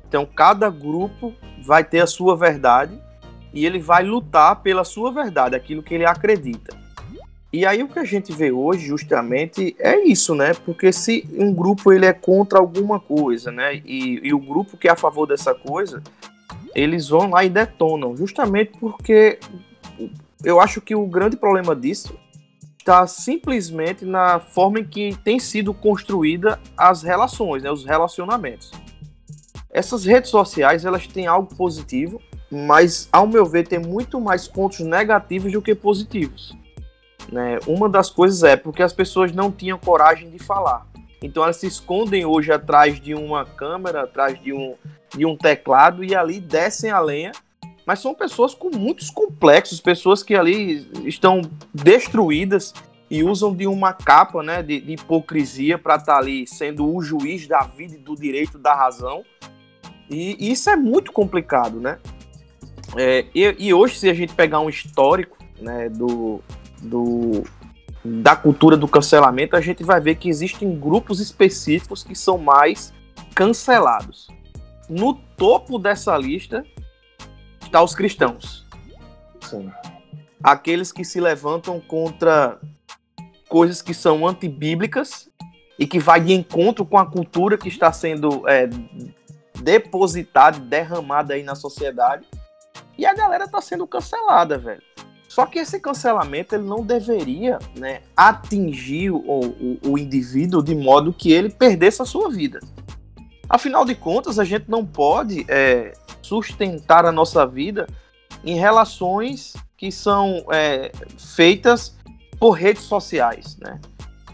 Então, 0.08 0.26
cada 0.26 0.70
grupo 0.70 1.34
vai 1.64 1.84
ter 1.84 2.02
a 2.02 2.08
sua 2.08 2.36
verdade 2.36 3.00
e 3.54 3.66
ele 3.66 3.80
vai 3.80 4.04
lutar 4.04 4.62
pela 4.62 4.84
sua 4.84 5.12
verdade, 5.12 5.56
aquilo 5.56 5.84
que 5.84 5.94
ele 5.94 6.06
acredita. 6.06 6.76
E 7.54 7.66
aí 7.66 7.84
o 7.84 7.88
que 7.90 8.00
a 8.00 8.06
gente 8.06 8.32
vê 8.32 8.50
hoje 8.50 8.88
justamente 8.88 9.76
é 9.78 10.00
isso, 10.06 10.34
né? 10.34 10.54
Porque 10.54 10.94
se 10.94 11.28
um 11.38 11.54
grupo 11.54 11.92
ele 11.92 12.06
é 12.06 12.14
contra 12.14 12.60
alguma 12.60 12.98
coisa, 12.98 13.52
né? 13.52 13.76
E, 13.76 14.22
e 14.24 14.34
o 14.34 14.40
grupo 14.40 14.78
que 14.78 14.88
é 14.88 14.92
a 14.92 14.96
favor 14.96 15.26
dessa 15.26 15.54
coisa, 15.54 16.02
eles 16.74 17.10
vão 17.10 17.32
lá 17.32 17.44
e 17.44 17.50
detonam, 17.50 18.16
justamente 18.16 18.72
porque 18.80 19.38
eu 20.44 20.62
acho 20.62 20.80
que 20.80 20.96
o 20.96 21.06
grande 21.06 21.36
problema 21.36 21.76
disso 21.76 22.18
está 22.80 23.06
simplesmente 23.06 24.06
na 24.06 24.40
forma 24.40 24.80
em 24.80 24.86
que 24.86 25.16
tem 25.24 25.38
sido 25.38 25.74
construída 25.74 26.58
as 26.76 27.04
relações, 27.04 27.64
né, 27.64 27.72
os 27.72 27.86
relacionamentos. 27.86 28.72
Essas 29.70 30.06
redes 30.06 30.30
sociais 30.30 30.86
elas 30.86 31.06
têm 31.06 31.28
algo 31.28 31.54
positivo 31.56 32.22
mas 32.52 33.08
ao 33.12 33.26
meu 33.26 33.46
ver 33.46 33.66
tem 33.66 33.80
muito 33.80 34.20
mais 34.20 34.48
pontos 34.48 34.82
negativos 34.82 35.52
do 35.52 35.62
que 35.62 35.74
positivos. 35.74 36.54
né, 37.32 37.60
uma 37.66 37.88
das 37.88 38.10
coisas 38.10 38.44
é 38.44 38.58
porque 38.58 38.84
as 38.84 38.92
pessoas 38.92 39.32
não 39.32 39.52
tinham 39.52 39.80
coragem 39.80 40.30
de 40.30 40.38
falar. 40.38 40.86
Então 41.22 41.44
elas 41.44 41.58
se 41.58 41.68
escondem 41.68 42.26
hoje 42.26 42.52
atrás 42.52 43.00
de 43.00 43.14
uma 43.14 43.46
câmera, 43.46 44.04
atrás 44.04 44.42
de 44.42 44.52
um, 44.52 44.76
de 45.16 45.26
um 45.26 45.38
teclado 45.38 46.04
e 46.04 46.16
ali 46.16 46.40
descem 46.40 46.92
a 46.92 47.00
lenha. 47.00 47.32
Mas 47.86 48.00
são 48.00 48.14
pessoas 48.14 48.54
com 48.54 48.70
muitos 48.76 49.10
complexos, 49.10 49.80
pessoas 49.80 50.24
que 50.24 50.36
ali 50.36 50.90
estão 51.06 51.42
destruídas 51.74 52.74
e 53.10 53.24
usam 53.24 53.54
de 53.54 53.68
uma 53.68 53.94
capa 53.94 54.42
né, 54.42 54.64
de, 54.64 54.80
de 54.80 54.94
hipocrisia 54.94 55.78
para 55.78 55.96
estar 55.96 56.14
tá 56.14 56.20
ali 56.20 56.48
sendo 56.48 56.88
o 56.88 57.02
juiz 57.02 57.48
da 57.48 57.62
vida 57.62 57.96
e 57.96 57.98
do 57.98 58.16
direito 58.16 58.58
da 58.58 58.74
razão. 58.74 59.24
E, 60.10 60.36
e 60.40 60.52
isso 60.52 60.70
é 60.70 60.76
muito 60.76 61.12
complicado, 61.12 61.80
né? 61.80 62.00
É, 62.98 63.26
e, 63.34 63.56
e, 63.58 63.74
hoje, 63.74 63.98
se 63.98 64.10
a 64.10 64.14
gente 64.14 64.34
pegar 64.34 64.60
um 64.60 64.70
histórico 64.70 65.38
né, 65.60 65.90
do, 65.90 66.42
do, 66.82 67.44
da 68.04 68.36
cultura 68.36 68.76
do 68.76 68.88
cancelamento, 68.88 69.56
a 69.56 69.62
gente 69.62 69.84
vai 69.84 70.00
ver 70.02 70.16
que 70.16 70.30
existem 70.30 70.78
grupos 70.78 71.20
específicos 71.20 72.04
que 72.04 72.16
são 72.16 72.38
mais 72.38 72.94
cancelados. 73.34 74.28
No 74.90 75.14
topo 75.14 75.80
dessa 75.80 76.18
lista 76.18 76.66
está 77.62 77.82
os 77.82 77.96
cristãos. 77.96 78.66
Sim. 79.42 79.72
Aqueles 80.44 80.92
que 80.92 81.06
se 81.06 81.20
levantam 81.22 81.80
contra 81.80 82.60
coisas 83.48 83.82
que 83.82 83.94
são 83.94 84.28
antibíblicas 84.28 85.30
e 85.78 85.88
que 85.88 86.00
vai 86.00 86.20
de 86.20 86.34
encontro 86.34 86.86
com 86.86 86.98
a 86.98 87.06
cultura 87.06 87.58
que 87.58 87.68
está 87.68 87.92
sendo 87.92 88.48
é, 88.50 88.70
depositada, 89.62 90.60
derramada 90.60 91.34
aí 91.34 91.44
na 91.44 91.56
sociedade. 91.56 92.26
E 93.02 93.06
a 93.08 93.16
galera 93.16 93.46
está 93.46 93.60
sendo 93.60 93.88
cancelada, 93.88 94.60
velho. 94.60 94.84
Só 95.28 95.48
que 95.48 95.58
esse 95.58 95.80
cancelamento 95.80 96.54
ele 96.54 96.66
não 96.66 96.86
deveria 96.86 97.58
né, 97.76 98.04
atingir 98.16 99.10
o, 99.10 99.18
o, 99.18 99.80
o 99.84 99.98
indivíduo 99.98 100.62
de 100.62 100.76
modo 100.76 101.12
que 101.12 101.32
ele 101.32 101.50
perdesse 101.50 102.04
a 102.04 102.06
sua 102.06 102.30
vida. 102.30 102.60
Afinal 103.50 103.86
de 103.86 103.96
contas, 103.96 104.38
a 104.38 104.44
gente 104.44 104.70
não 104.70 104.86
pode 104.86 105.48
é, 105.50 105.94
sustentar 106.22 107.04
a 107.04 107.12
nossa 107.12 107.44
vida 107.44 107.88
em 108.44 108.54
relações 108.60 109.56
que 109.76 109.92
são 109.92 110.46
é, 110.52 110.92
feitas 111.18 111.98
por 112.38 112.52
redes 112.52 112.84
sociais, 112.84 113.58
né? 113.58 113.82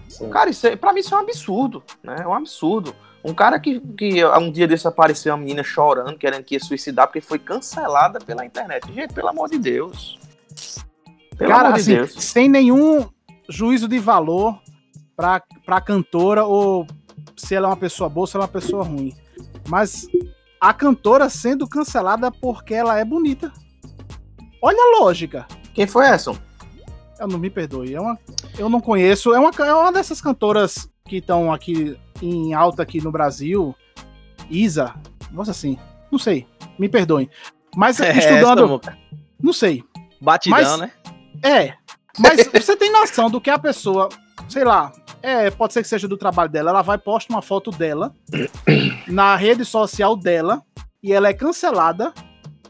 Sim. 0.09 0.29
Cara, 0.29 0.49
isso 0.49 0.67
é, 0.67 0.75
pra 0.75 0.91
mim 0.91 0.99
isso 0.99 1.15
é 1.15 1.17
um 1.17 1.21
absurdo, 1.21 1.81
né? 2.03 2.17
É 2.19 2.27
um 2.27 2.33
absurdo. 2.33 2.93
Um 3.27 3.33
cara 3.33 3.59
que, 3.59 3.81
que 3.81 4.23
um 4.25 4.49
dia 4.49 4.65
desse 4.65 4.87
apareceu 4.87 5.33
uma 5.33 5.39
menina 5.39 5.61
chorando, 5.61 6.17
querendo 6.17 6.45
que 6.45 6.55
ia 6.55 6.59
suicidar, 6.61 7.07
porque 7.07 7.19
foi 7.19 7.37
cancelada 7.37 8.19
pela 8.19 8.45
internet. 8.45 8.89
Gente, 8.93 9.13
pelo 9.13 9.27
amor 9.27 9.49
de 9.49 9.59
Deus. 9.59 10.17
Pelo 11.37 11.51
Cara, 11.51 11.75
assim, 11.75 11.95
Deus. 11.95 12.13
sem 12.13 12.47
nenhum 12.47 13.05
juízo 13.49 13.85
de 13.85 13.99
valor 13.99 14.57
pra, 15.13 15.43
pra 15.65 15.81
cantora 15.81 16.45
ou 16.45 16.87
se 17.35 17.53
ela 17.53 17.67
é 17.67 17.69
uma 17.71 17.75
pessoa 17.75 18.09
boa 18.09 18.23
ou 18.23 18.27
se 18.27 18.37
ela 18.37 18.45
é 18.45 18.47
uma 18.47 18.51
pessoa 18.53 18.85
ruim. 18.85 19.13
Mas 19.67 20.07
a 20.61 20.73
cantora 20.73 21.29
sendo 21.29 21.67
cancelada 21.67 22.31
porque 22.31 22.73
ela 22.73 22.97
é 22.97 23.03
bonita. 23.03 23.51
Olha 24.61 24.79
a 24.79 25.03
lógica. 25.03 25.45
Quem 25.73 25.85
foi 25.85 26.05
essa? 26.05 26.31
Eu 27.19 27.27
não 27.27 27.37
me 27.37 27.49
perdoe. 27.49 27.93
É 27.93 27.99
uma, 27.99 28.17
eu 28.57 28.69
não 28.69 28.79
conheço. 28.79 29.33
É 29.33 29.39
uma, 29.39 29.51
é 29.59 29.73
uma 29.73 29.91
dessas 29.91 30.21
cantoras 30.21 30.89
que 31.07 31.17
estão 31.17 31.51
aqui 31.51 31.97
em 32.21 32.53
alta 32.53 32.83
aqui 32.83 33.01
no 33.01 33.11
Brasil. 33.11 33.75
Isa. 34.49 34.93
Nossa, 35.31 35.51
assim. 35.51 35.77
Não 36.11 36.19
sei. 36.19 36.45
Me 36.77 36.87
perdoem. 36.87 37.29
Mas 37.75 37.99
é, 38.01 38.15
estudando. 38.17 38.81
Não 39.41 39.53
sei. 39.53 39.83
Batidão, 40.21 40.59
mas, 40.59 40.79
né? 40.79 40.91
É. 41.43 41.73
Mas 42.19 42.47
você 42.51 42.75
tem 42.75 42.91
noção 42.91 43.29
do 43.29 43.39
que 43.39 43.49
a 43.49 43.59
pessoa, 43.59 44.09
sei 44.49 44.63
lá, 44.63 44.91
é, 45.21 45.49
pode 45.49 45.73
ser 45.73 45.81
que 45.81 45.87
seja 45.87 46.07
do 46.07 46.17
trabalho 46.17 46.49
dela, 46.49 46.71
ela 46.71 46.81
vai 46.81 46.97
postar 46.97 47.33
uma 47.33 47.41
foto 47.41 47.71
dela 47.71 48.13
na 49.07 49.35
rede 49.35 49.65
social 49.65 50.15
dela 50.15 50.63
e 51.01 51.13
ela 51.13 51.27
é 51.27 51.33
cancelada 51.33 52.13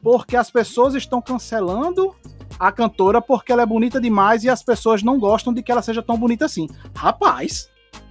porque 0.01 0.36
as 0.36 0.51
pessoas 0.51 0.96
estão 0.96 1.22
cancelando 1.22 2.15
a 2.60 2.72
cantora 2.72 3.22
porque 3.22 3.51
ela 3.51 3.62
é 3.62 3.65
bonita 3.65 4.00
demais 4.00 4.44
e 4.44 4.50
as 4.50 4.63
pessoas 4.63 5.03
não 5.03 5.20
gostam 5.20 5.53
de 5.53 5.62
que 5.62 5.72
ela 5.72 5.82
seja 5.82 6.01
tão 6.01 6.17
bonita 6.17 6.46
assim. 6.46 6.67
Rapaz. 6.96 7.70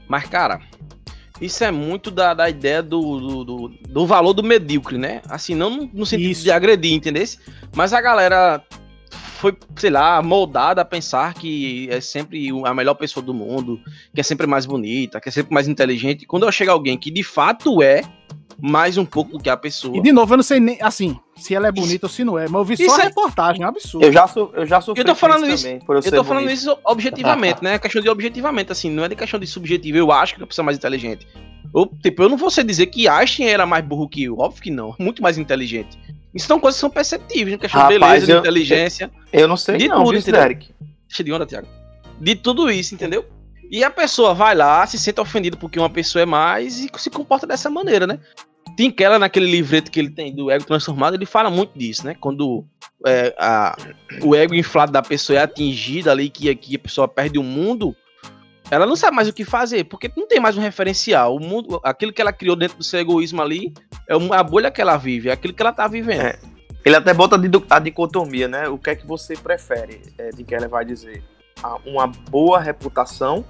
Mas, 0.09 0.25
cara, 0.25 0.61
isso 1.41 1.63
é 1.65 1.71
muito 1.71 2.11
da, 2.11 2.33
da 2.33 2.49
ideia 2.49 2.83
do, 2.83 3.21
do, 3.21 3.45
do, 3.45 3.69
do 3.89 4.07
valor 4.07 4.33
do 4.33 4.43
medíocre, 4.43 4.97
né? 4.97 5.21
Assim, 5.29 5.55
não 5.55 5.89
no, 5.93 6.07
sentido 6.07 6.31
isso. 6.31 6.43
de 6.45 6.51
agredir, 6.51 6.95
entendeu? 6.95 7.25
Mas 7.75 7.93
a 7.93 8.01
galera 8.01 8.63
foi, 9.11 9.57
sei 9.77 9.91
lá, 9.91 10.23
moldada 10.23 10.81
a 10.81 10.85
pensar 10.85 11.35
que 11.35 11.89
é 11.91 12.01
sempre 12.01 12.49
a 12.65 12.73
melhor 12.73 12.95
pessoa 12.95 13.25
do 13.25 13.35
mundo, 13.35 13.79
que 14.15 14.21
é 14.21 14.25
sempre 14.25 14.47
mais 14.47 14.65
bonita, 14.65 15.21
que 15.21 15.29
é 15.29 15.33
sempre 15.33 15.53
mais 15.53 15.69
inteligente. 15.69 16.27
Quando 16.27 16.47
eu 16.47 16.53
chego 16.53 16.71
alguém 16.71 16.97
que 16.97 17.11
de 17.11 17.23
fato 17.23 17.83
é 17.83 18.03
mais 18.59 18.97
um 18.97 19.05
pouco 19.05 19.33
do 19.33 19.43
que 19.43 19.51
a 19.51 19.57
pessoa. 19.57 19.97
E 19.97 20.03
de 20.03 20.13
novo, 20.13 20.33
eu 20.33 20.37
não 20.39 20.45
sei 20.45 20.61
nem, 20.61 20.79
assim, 20.81 21.19
se 21.37 21.55
ela 21.55 21.69
é 21.69 21.73
bonita 21.73 21.95
isso, 21.95 22.07
ou 22.07 22.11
se 22.11 22.25
não 22.25 22.39
é, 22.39 22.49
mas 22.49 22.55
eu 22.55 22.65
vi 22.65 22.77
só 22.77 22.97
a 22.97 23.01
é... 23.01 23.05
reportagem, 23.05 23.63
é 23.63 23.67
um 23.67 23.69
absurdo. 23.69 24.05
Eu 24.07 24.13
já, 24.13 24.27
sou, 24.27 24.53
eu 24.55 24.67
já 24.67 24.81
sofri 24.81 25.03
eu 25.03 25.07
tô 25.07 25.15
falando 25.15 25.47
isso, 25.49 25.65
também, 25.65 25.81
eu, 25.87 25.95
eu 25.95 26.03
tô 26.03 26.25
falando 26.25 26.45
bonito. 26.45 26.59
isso 26.59 26.79
objetivamente, 26.85 27.63
né? 27.63 27.79
Questão 27.79 28.01
de 28.01 28.09
objetivamente, 28.09 28.73
assim, 28.73 28.91
não 28.91 29.05
é 29.05 29.09
de 29.09 29.17
questão 29.17 29.39
de 29.39 29.47
subjetivo. 29.47 29.99
Eu 29.99 30.11
acho 30.13 30.35
que 30.35 30.43
a 30.43 30.47
pessoa 30.47 30.65
é 30.65 30.67
mais 30.67 30.79
inteligente. 30.79 31.27
Eu, 31.75 31.87
tipo, 32.03 32.23
eu 32.23 32.29
não 32.29 32.37
vou 32.37 32.49
dizer 32.49 32.87
que 32.87 33.09
Einstein 33.09 33.49
era 33.49 33.67
mais 33.67 33.85
burro 33.85 34.09
que 34.09 34.25
eu, 34.25 34.39
óbvio 34.39 34.63
que 34.63 34.71
não, 34.71 34.95
muito 34.99 35.23
mais 35.23 35.37
inteligente. 35.37 35.99
Isso 36.35 36.47
são 36.47 36.61
coisas 36.61 36.77
que 36.77 36.81
são 36.81 36.91
perceptíveis, 36.91 37.53
né? 37.53 37.59
questão 37.59 37.81
Rapaz, 37.81 37.95
de 37.95 38.07
beleza, 38.07 38.33
eu, 38.33 38.37
de 38.37 38.41
inteligência. 38.41 39.11
Eu, 39.33 39.41
eu 39.41 39.49
não 39.49 39.57
sei 39.57 39.79
de 39.79 39.89
não, 39.89 40.05
tudo, 40.05 40.21
viu, 40.21 40.33
Derek? 40.33 40.75
Deixa 41.09 41.25
de 41.25 41.33
onda, 41.33 41.47
Thiago. 41.47 41.67
De 42.21 42.35
tudo 42.35 42.71
isso, 42.71 42.95
entendeu? 42.95 43.25
E 43.70 43.82
a 43.82 43.90
pessoa 43.90 44.35
vai 44.35 44.54
lá, 44.54 44.87
se 44.87 44.99
sente 44.99 45.20
ofendida 45.20 45.56
porque 45.56 45.78
uma 45.78 45.90
pessoa 45.90 46.23
é 46.23 46.26
mais 46.26 46.78
e 46.78 46.90
se 46.96 47.11
comporta 47.11 47.46
dessa 47.46 47.68
maneira, 47.68 48.06
né? 48.06 48.20
Tim 48.76 48.90
Keller, 48.90 49.18
naquele 49.18 49.50
livreto 49.50 49.90
que 49.90 49.99
ele 49.99 50.11
tem 50.11 50.35
do 50.35 50.50
ego 50.50 50.64
transformado, 50.64 51.14
ele 51.14 51.26
fala 51.26 51.50
muito 51.50 51.78
disso, 51.78 52.04
né? 52.04 52.14
Quando 52.20 52.64
é, 53.06 53.35
a, 53.38 53.76
o 54.23 54.35
ego 54.35 54.54
inflado 54.54 54.92
da 54.92 55.02
pessoa 55.02 55.38
é 55.38 55.42
atingido 55.42 56.11
ali, 56.11 56.28
que, 56.28 56.50
a 56.50 56.78
pessoa 56.78 57.08
perde 57.08 57.38
o 57.38 57.42
mundo, 57.42 57.96
ela 58.70 58.85
não 58.85 58.94
sabe 58.94 59.16
mais 59.16 59.28
o 59.28 59.32
que 59.32 59.44
fazer, 59.44 59.85
porque 59.85 60.11
não 60.16 60.28
tem 60.28 60.38
mais 60.38 60.56
um 60.56 60.61
referencial. 60.61 61.35
O 61.35 61.40
mundo, 61.40 61.80
aquilo 61.82 62.12
que 62.12 62.20
ela 62.20 62.32
criou 62.32 62.54
dentro 62.54 62.76
do 62.76 62.85
seu 62.85 63.00
egoísmo 63.00 63.40
ali, 63.40 63.73
é 64.08 64.14
a 64.32 64.42
bolha 64.42 64.70
que 64.70 64.80
ela 64.80 64.96
vive, 64.96 65.30
é 65.30 65.32
aquilo 65.32 65.54
que 65.54 65.62
ela 65.62 65.73
tá 65.73 65.88
vivendo. 65.88 66.20
É. 66.20 66.38
Ele 66.85 66.96
até 66.96 67.12
bota 67.14 67.37
a 67.70 67.78
dicotomia, 67.78 68.46
né? 68.46 68.68
O 68.68 68.78
que 68.78 68.90
é 68.90 68.94
que 68.94 69.06
você 69.06 69.37
prefere, 69.37 70.02
é, 70.18 70.30
de 70.30 70.44
que 70.44 70.54
ela 70.54 70.68
vai 70.68 70.85
dizer? 70.85 71.23
Uma 71.85 72.06
boa 72.06 72.61
reputação 72.61 73.44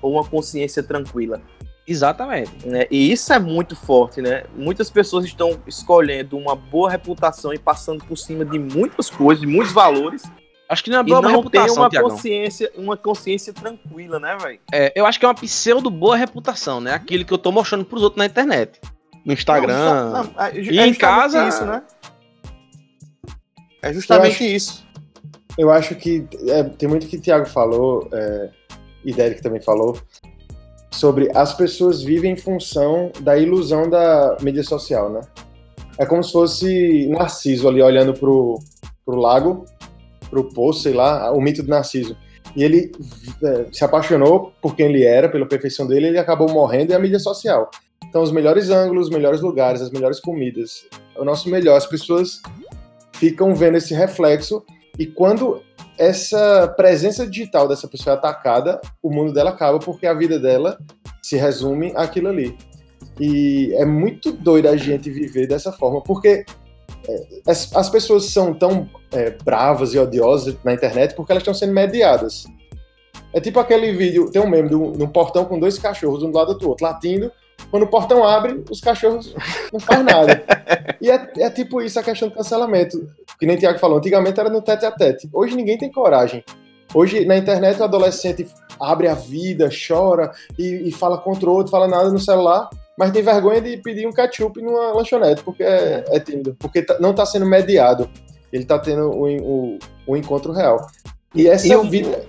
ou 0.00 0.12
uma 0.12 0.24
consciência 0.24 0.82
tranquila? 0.82 1.40
Exatamente. 1.88 2.68
Né? 2.68 2.86
E 2.90 3.10
isso 3.10 3.32
é 3.32 3.38
muito 3.38 3.74
forte, 3.74 4.20
né? 4.20 4.44
Muitas 4.54 4.90
pessoas 4.90 5.24
estão 5.24 5.58
escolhendo 5.66 6.36
uma 6.36 6.54
boa 6.54 6.90
reputação 6.90 7.52
e 7.54 7.58
passando 7.58 8.04
por 8.04 8.16
cima 8.16 8.44
de 8.44 8.58
muitas 8.58 9.08
coisas, 9.08 9.40
de 9.40 9.46
muitos 9.46 9.72
valores. 9.72 10.22
Acho 10.68 10.84
que 10.84 10.90
não 10.90 10.98
é 10.98 11.02
boa 11.02 11.22
não 11.22 11.30
reputação, 11.30 11.66
tem 11.66 11.76
uma 11.76 11.88
Thiagão. 11.88 12.10
consciência, 12.10 12.70
uma 12.76 12.94
consciência 12.94 13.54
tranquila, 13.54 14.20
né, 14.20 14.36
velho? 14.38 14.60
É, 14.70 14.92
eu 14.94 15.06
acho 15.06 15.18
que 15.18 15.24
é 15.24 15.28
uma 15.28 15.34
pseudo 15.34 15.88
boa 15.88 16.14
reputação, 16.14 16.78
né? 16.78 16.92
Aquilo 16.92 17.24
que 17.24 17.32
eu 17.32 17.38
tô 17.38 17.50
mostrando 17.50 17.86
pros 17.86 18.02
outros 18.02 18.18
na 18.18 18.26
internet, 18.26 18.78
no 19.24 19.32
Instagram, 19.32 20.12
não, 20.12 20.24
não, 20.24 20.42
é, 20.42 20.50
é, 20.50 20.60
e 20.60 20.78
em 20.78 20.92
casa. 20.92 21.48
Isso, 21.48 21.64
né? 21.64 21.82
É 23.80 23.94
justamente 23.94 24.42
eu 24.42 24.46
acho, 24.46 24.56
isso. 24.56 24.86
Eu 25.56 25.70
acho 25.70 25.94
que 25.94 26.26
é, 26.48 26.62
tem 26.64 26.86
muito 26.86 27.06
que 27.06 27.16
o 27.16 27.20
Thiago 27.20 27.46
falou, 27.46 28.06
é, 28.12 28.50
e 29.04 29.12
Derek 29.12 29.42
também 29.42 29.60
falou, 29.60 29.98
sobre 30.90 31.30
as 31.34 31.54
pessoas 31.54 32.02
vivem 32.02 32.32
em 32.32 32.36
função 32.36 33.12
da 33.20 33.36
ilusão 33.36 33.88
da 33.88 34.36
mídia 34.42 34.62
social, 34.62 35.10
né? 35.10 35.20
É 35.98 36.06
como 36.06 36.22
se 36.22 36.32
fosse 36.32 37.06
Narciso 37.08 37.68
ali 37.68 37.82
olhando 37.82 38.14
pro, 38.14 38.60
pro 39.04 39.16
lago, 39.16 39.64
pro 40.30 40.44
poço, 40.44 40.82
sei 40.82 40.92
lá, 40.92 41.32
o 41.32 41.40
mito 41.40 41.62
do 41.62 41.68
Narciso. 41.68 42.16
E 42.54 42.62
ele 42.62 42.92
é, 43.42 43.66
se 43.72 43.84
apaixonou 43.84 44.52
por 44.62 44.74
quem 44.74 44.86
ele 44.86 45.04
era, 45.04 45.28
pela 45.28 45.46
perfeição 45.46 45.86
dele, 45.86 46.06
ele 46.06 46.18
acabou 46.18 46.50
morrendo 46.50 46.92
e 46.92 46.94
a 46.94 46.98
mídia 46.98 47.18
social. 47.18 47.70
Então, 48.08 48.22
os 48.22 48.32
melhores 48.32 48.70
ângulos, 48.70 49.08
os 49.08 49.12
melhores 49.12 49.40
lugares, 49.40 49.82
as 49.82 49.90
melhores 49.90 50.20
comidas, 50.20 50.86
o 51.16 51.24
nosso 51.24 51.50
melhor. 51.50 51.76
As 51.76 51.86
pessoas 51.86 52.40
ficam 53.12 53.54
vendo 53.54 53.76
esse 53.76 53.92
reflexo 53.92 54.64
e 54.98 55.06
quando 55.06 55.60
essa 55.98 56.68
presença 56.76 57.26
digital 57.26 57.66
dessa 57.66 57.88
pessoa 57.88 58.14
atacada, 58.14 58.80
o 59.02 59.10
mundo 59.10 59.32
dela 59.32 59.50
acaba 59.50 59.78
porque 59.78 60.06
a 60.06 60.14
vida 60.14 60.38
dela 60.38 60.78
se 61.22 61.36
resume 61.36 61.92
àquilo 61.96 62.28
ali. 62.28 62.56
E 63.20 63.74
é 63.74 63.84
muito 63.84 64.32
doido 64.32 64.68
a 64.68 64.76
gente 64.76 65.10
viver 65.10 65.46
dessa 65.46 65.72
forma, 65.72 66.02
porque 66.02 66.44
é, 67.08 67.26
as, 67.46 67.74
as 67.74 67.90
pessoas 67.90 68.26
são 68.26 68.54
tão 68.54 68.88
é, 69.12 69.30
bravas 69.30 69.92
e 69.94 69.98
odiosas 69.98 70.56
na 70.62 70.72
internet 70.72 71.14
porque 71.14 71.32
elas 71.32 71.42
estão 71.42 71.54
sendo 71.54 71.72
mediadas. 71.72 72.44
É 73.32 73.40
tipo 73.40 73.58
aquele 73.58 73.92
vídeo, 73.92 74.30
tem 74.30 74.40
um 74.40 74.48
meme 74.48 74.68
de 74.68 74.74
um, 74.74 75.08
portão 75.08 75.44
com 75.44 75.58
dois 75.58 75.78
cachorros, 75.78 76.22
um 76.22 76.30
do 76.30 76.38
lado 76.38 76.54
do 76.56 76.68
outro, 76.68 76.86
latindo. 76.86 77.30
Quando 77.70 77.82
o 77.82 77.88
portão 77.88 78.24
abre, 78.24 78.62
os 78.70 78.80
cachorros 78.80 79.34
não 79.72 79.80
fazem 79.80 80.04
nada. 80.04 80.44
E 81.00 81.12
é, 81.12 81.30
é 81.38 81.48
tipo 81.48 81.80
isso 81.80 82.00
a 82.00 82.02
questão 82.02 82.28
do 82.28 82.34
cancelamento 82.34 82.98
que 83.38 83.46
nem 83.46 83.54
o 83.54 83.58
Tiago 83.58 83.78
falou, 83.78 83.98
antigamente 83.98 84.40
era 84.40 84.50
no 84.50 84.60
tete 84.60 84.84
a 84.84 84.90
tete. 84.90 85.28
Hoje 85.32 85.54
ninguém 85.54 85.78
tem 85.78 85.92
coragem 85.92 86.42
Hoje, 86.94 87.24
na 87.24 87.36
internet, 87.36 87.78
o 87.80 87.84
adolescente 87.84 88.46
abre 88.80 89.08
a 89.08 89.14
vida, 89.14 89.68
chora 89.68 90.32
e, 90.58 90.88
e 90.88 90.92
fala 90.92 91.18
contra 91.18 91.48
o 91.48 91.52
outro, 91.52 91.70
fala 91.70 91.86
nada 91.86 92.10
no 92.10 92.18
celular, 92.18 92.68
mas 92.96 93.10
tem 93.10 93.22
vergonha 93.22 93.60
de 93.60 93.76
pedir 93.76 94.06
um 94.06 94.12
ketchup 94.12 94.60
numa 94.62 94.92
lanchonete, 94.92 95.42
porque 95.42 95.62
é, 95.62 96.04
é 96.08 96.20
tímido, 96.20 96.56
porque 96.58 96.82
tá, 96.82 96.98
não 96.98 97.10
está 97.10 97.26
sendo 97.26 97.44
mediado. 97.44 98.08
Ele 98.50 98.62
está 98.62 98.78
tendo 98.78 99.10
o, 99.10 99.26
o, 99.26 99.78
o, 100.06 100.16
encontro 100.16 100.52
real. 100.52 100.86
E 101.34 101.46
essa 101.46 101.68
e 101.68 101.88
vida. 101.88 102.24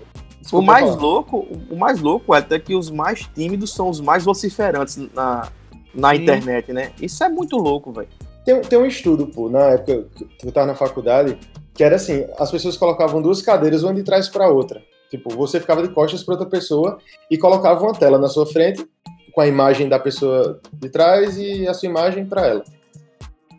Desculpa, 0.49 0.63
o 0.63 0.65
mais 0.65 0.89
falar. 0.89 1.01
louco, 1.01 1.47
o 1.69 1.75
mais 1.75 1.99
louco 1.99 2.33
é 2.33 2.39
até 2.39 2.57
que 2.57 2.75
os 2.75 2.89
mais 2.89 3.21
tímidos 3.35 3.71
são 3.71 3.87
os 3.87 4.01
mais 4.01 4.23
vociferantes 4.25 4.97
na, 5.13 5.47
na 5.93 6.15
internet, 6.15 6.73
né? 6.73 6.91
Isso 6.99 7.23
é 7.23 7.29
muito 7.29 7.55
louco, 7.55 7.91
velho. 7.91 8.07
Tem, 8.43 8.59
tem 8.61 8.79
um 8.79 8.85
estudo, 8.85 9.27
pô, 9.27 9.47
na 9.47 9.59
época 9.71 10.07
que 10.39 10.47
eu 10.47 10.51
tava 10.51 10.65
na 10.65 10.75
faculdade, 10.75 11.37
que 11.73 11.83
era 11.83 11.97
assim, 11.97 12.25
as 12.39 12.49
pessoas 12.49 12.75
colocavam 12.75 13.21
duas 13.21 13.43
cadeiras 13.43 13.83
uma 13.83 13.93
de 13.93 14.01
trás 14.01 14.27
para 14.27 14.49
outra. 14.49 14.81
Tipo, 15.11 15.29
você 15.35 15.59
ficava 15.59 15.83
de 15.83 15.93
costas 15.93 16.23
para 16.23 16.33
outra 16.33 16.49
pessoa 16.49 16.97
e 17.29 17.37
colocava 17.37 17.83
uma 17.83 17.93
tela 17.93 18.17
na 18.17 18.27
sua 18.27 18.47
frente 18.47 18.87
com 19.31 19.41
a 19.41 19.47
imagem 19.47 19.87
da 19.87 19.99
pessoa 19.99 20.59
de 20.73 20.89
trás 20.89 21.37
e 21.37 21.67
a 21.67 21.75
sua 21.75 21.89
imagem 21.89 22.25
para 22.25 22.47
ela. 22.47 22.63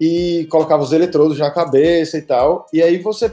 E 0.00 0.48
colocava 0.50 0.82
os 0.82 0.92
eletrodos 0.92 1.38
na 1.38 1.52
cabeça 1.52 2.18
e 2.18 2.22
tal, 2.22 2.66
e 2.72 2.82
aí 2.82 2.98
você 2.98 3.32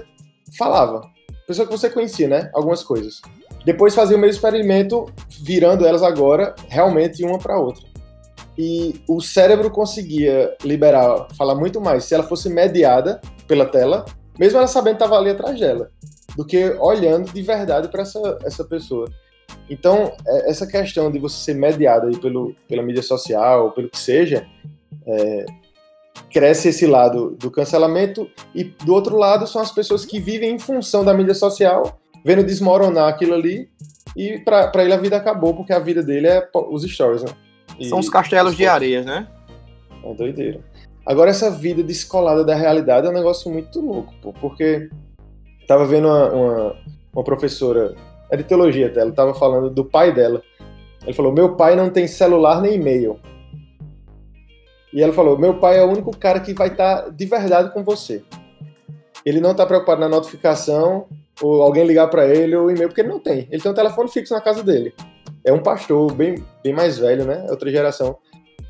falava. 0.55 1.01
Pessoa 1.47 1.65
que 1.65 1.71
você 1.71 1.89
conhecia, 1.89 2.27
né? 2.27 2.51
Algumas 2.53 2.83
coisas. 2.83 3.21
Depois 3.67 3.93
fazia 3.93 4.17
o 4.17 4.19
mesmo 4.19 4.36
experimento, 4.36 5.05
virando 5.43 5.86
elas 5.86 6.01
agora 6.01 6.55
realmente 6.67 7.24
uma 7.24 7.38
para 7.38 7.59
outra. 7.59 7.86
E 8.57 9.01
o 9.07 9.21
cérebro 9.21 9.69
conseguia 9.69 10.55
liberar, 10.63 11.27
falar 11.38 11.53
muito 11.53 11.79
mais 11.79 12.05
se 12.05 12.15
ela 12.15 12.24
fosse 12.24 12.50
mediada 12.50 13.21
pela 13.47 13.65
tela 13.65 14.03
mesmo 14.38 14.57
ela 14.57 14.67
sabendo 14.67 14.97
que 14.97 15.03
estava 15.03 15.17
ali 15.17 15.31
atrás 15.31 15.59
dela, 15.59 15.89
do 16.36 16.45
que 16.45 16.69
olhando 16.79 17.31
de 17.31 17.41
verdade 17.41 17.88
para 17.88 18.03
essa, 18.03 18.38
essa 18.43 18.63
pessoa. 18.63 19.09
Então, 19.69 20.13
é, 20.25 20.50
essa 20.50 20.67
questão 20.67 21.12
de 21.12 21.19
você 21.19 21.38
ser 21.38 21.53
mediado 21.55 22.07
aí 22.07 22.17
pelo, 22.17 22.55
pela 22.67 22.83
mídia 22.83 23.01
social, 23.01 23.71
pelo 23.71 23.89
que 23.89 23.97
seja, 23.97 24.47
é, 25.07 25.45
cresce 26.31 26.69
esse 26.69 26.86
lado 26.86 27.31
do 27.31 27.50
cancelamento, 27.50 28.29
e 28.53 28.63
do 28.63 28.93
outro 28.93 29.17
lado 29.17 29.47
são 29.47 29.62
as 29.62 29.71
pessoas 29.71 30.05
que 30.05 30.19
vivem 30.19 30.53
em 30.53 30.59
função 30.59 31.03
da 31.03 31.13
mídia 31.13 31.33
social, 31.33 32.00
vendo 32.27 32.43
desmoronar 32.43 33.07
aquilo 33.07 33.34
ali, 33.34 33.69
e 34.13 34.38
para 34.39 34.84
ele 34.84 34.91
a 34.91 34.98
vida 34.98 35.15
acabou, 35.15 35.53
porque 35.53 35.72
a 35.72 35.79
vida 35.79 36.03
dele 36.03 36.27
é 36.27 36.46
os 36.69 36.84
stories, 36.84 37.24
né? 37.24 37.29
E, 37.79 37.88
são 37.88 38.00
os 38.00 38.10
castelos 38.10 38.57
de 38.57 38.65
areias, 38.67 39.05
né? 39.05 39.29
É 40.03 40.13
doideira. 40.13 40.60
Agora, 41.05 41.29
essa 41.29 41.50
vida 41.50 41.81
descolada 41.81 42.43
da 42.43 42.53
realidade 42.53 43.07
é 43.07 43.10
um 43.10 43.13
negócio 43.13 43.50
muito 43.50 43.79
louco, 43.79 44.13
pô, 44.22 44.34
porque 44.34 44.89
tava 45.65 45.86
vendo 45.86 46.10
uma, 46.10 46.34
uma, 46.34 46.75
uma 47.13 47.24
professora, 47.24 47.96
é 48.29 48.36
de 48.36 48.43
teologia 48.43 48.88
até, 48.88 49.00
ela 49.00 49.13
tava 49.13 49.34
falando 49.34 49.69
do 49.69 49.86
pai 49.86 50.13
dela. 50.13 50.43
Ele 51.05 51.13
falou: 51.13 51.31
Meu 51.31 51.55
pai 51.55 51.77
não 51.77 51.89
tem 51.89 52.10
celular 52.10 52.62
nem 52.62 52.75
e-mail. 52.75 53.22
E 54.91 55.01
ela 55.01 55.13
falou: 55.13 55.38
Meu 55.39 55.53
pai 55.62 55.79
é 55.79 55.84
o 55.84 55.89
único 55.89 56.12
cara 56.17 56.41
que 56.41 56.53
vai 56.53 56.67
estar 56.67 57.03
tá 57.03 57.10
de 57.10 57.25
verdade 57.25 57.72
com 57.72 57.86
você. 57.86 58.22
Ele 59.25 59.39
não 59.39 59.55
tá 59.55 59.65
preocupado 59.65 60.01
na 60.01 60.10
notificação, 60.10 61.07
ou 61.41 61.62
alguém 61.62 61.86
ligar 61.86 62.08
para 62.08 62.27
ele, 62.27 62.56
ou 62.56 62.70
e-mail, 62.70 62.89
porque 62.89 63.01
ele 63.01 63.10
não 63.10 63.20
tem. 63.20 63.48
Ele 63.51 63.62
tem 63.62 63.72
um 63.72 63.75
telefone 63.75 64.10
fixo 64.10 64.34
na 64.34 64.41
casa 64.41 64.63
dele. 64.63 64.94
É 65.44 65.53
um 65.53 65.62
pastor 65.62 66.13
bem, 66.13 66.44
bem 66.63 66.74
mais 66.74 66.98
velho, 66.98 67.25
né? 67.25 67.46
É 67.48 67.51
outra 67.51 67.70
geração. 67.70 68.17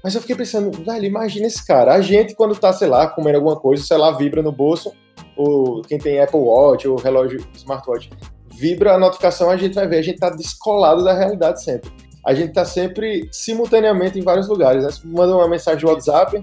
Mas 0.04 0.14
eu 0.16 0.22
fiquei 0.22 0.36
pensando, 0.36 0.72
velho, 0.84 1.06
imagina 1.06 1.48
esse 1.48 1.66
cara. 1.66 1.94
A 1.94 2.02
gente, 2.02 2.36
quando 2.36 2.56
tá, 2.56 2.72
sei 2.72 2.88
lá, 2.88 3.08
comendo 3.08 3.38
alguma 3.38 3.60
coisa, 3.60 3.84
sei 3.84 3.98
lá, 3.98 4.12
vibra 4.12 4.42
no 4.42 4.52
bolso, 4.52 4.92
ou 5.36 5.82
quem 5.82 5.98
tem 5.98 6.20
Apple 6.20 6.40
Watch 6.40 6.88
ou 6.88 6.98
relógio 6.98 7.46
smartwatch, 7.56 8.10
vibra 8.48 8.94
a 8.94 8.98
notificação, 8.98 9.50
a 9.50 9.58
gente 9.58 9.74
vai 9.74 9.88
ver, 9.88 9.98
a 9.98 10.02
gente 10.02 10.20
tá 10.20 10.30
descolado 10.30 11.04
da 11.04 11.14
realidade 11.14 11.64
sempre. 11.64 11.92
A 12.26 12.34
gente 12.34 12.54
tá 12.54 12.66
sempre 12.66 13.30
simultaneamente 13.32 14.20
em 14.20 14.22
vários 14.22 14.48
lugares. 14.48 14.84
Né? 14.84 14.92
Se 14.92 15.08
manda 15.08 15.36
uma 15.36 15.48
mensagem 15.48 15.80
de 15.80 15.86
WhatsApp, 15.86 16.42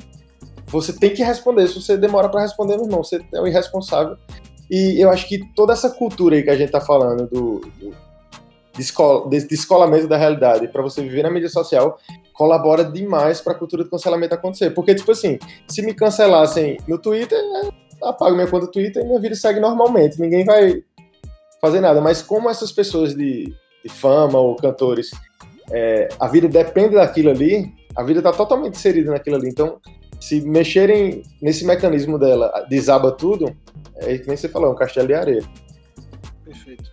você 0.67 0.93
tem 0.93 1.11
que 1.11 1.23
responder. 1.23 1.69
Se 1.69 1.81
você 1.81 1.97
demora 1.97 2.29
para 2.29 2.41
responder, 2.41 2.77
meu 2.77 2.87
irmão, 2.87 3.05
você 3.05 3.21
é 3.33 3.41
o 3.41 3.47
irresponsável. 3.47 4.17
E 4.75 5.01
eu 5.01 5.09
acho 5.09 5.29
que 5.29 5.39
toda 5.55 5.73
essa 5.73 5.89
cultura 5.89 6.35
aí 6.35 6.43
que 6.43 6.51
a 6.51 6.57
gente 6.57 6.73
tá 6.73 6.81
falando 6.81 7.29
do, 7.29 7.61
do 7.79 7.95
descolamento 9.49 10.09
da 10.09 10.17
realidade 10.17 10.67
para 10.67 10.83
você 10.83 11.01
viver 11.01 11.23
na 11.23 11.31
mídia 11.31 11.49
social 11.49 11.97
colabora 12.33 12.83
demais 12.83 13.41
para 13.41 13.53
a 13.53 13.57
cultura 13.57 13.85
do 13.85 13.91
cancelamento 13.91 14.35
acontecer. 14.35 14.71
Porque, 14.71 14.93
tipo 14.93 15.13
assim, 15.13 15.39
se 15.69 15.81
me 15.81 15.95
cancelassem 15.95 16.77
no 16.89 16.99
Twitter, 16.99 17.39
apago 18.03 18.35
minha 18.35 18.49
conta 18.49 18.67
do 18.67 18.73
Twitter 18.73 19.05
e 19.05 19.07
minha 19.07 19.21
vida 19.21 19.37
segue 19.37 19.61
normalmente. 19.61 20.21
Ninguém 20.21 20.45
vai 20.45 20.83
fazer 21.61 21.81
nada. 21.81 22.01
Mas 22.01 22.21
como 22.21 22.51
essas 22.51 22.73
pessoas 22.73 23.15
de, 23.15 23.55
de 23.85 23.89
fama 23.89 24.41
ou 24.41 24.57
cantores, 24.57 25.13
é, 25.71 26.09
a 26.19 26.27
vida 26.27 26.49
depende 26.49 26.97
daquilo 26.97 27.31
ali, 27.31 27.73
a 27.95 28.03
vida 28.03 28.19
está 28.19 28.33
totalmente 28.33 28.75
inserida 28.75 29.13
naquilo 29.13 29.37
ali. 29.37 29.49
Então, 29.49 29.79
se 30.25 30.41
mexerem 30.41 31.23
nesse 31.41 31.67
mecanismo 31.67 32.19
dela, 32.19 32.51
desaba 32.67 33.13
tudo, 33.13 33.55
é 33.97 34.17
que 34.17 34.27
nem 34.27 34.39
você 34.39 34.49
falou, 34.49 34.71
é 34.71 34.73
um 34.73 34.75
castelo 34.75 35.07
de 35.07 35.13
areia. 35.13 35.45
Perfeito. 36.43 36.91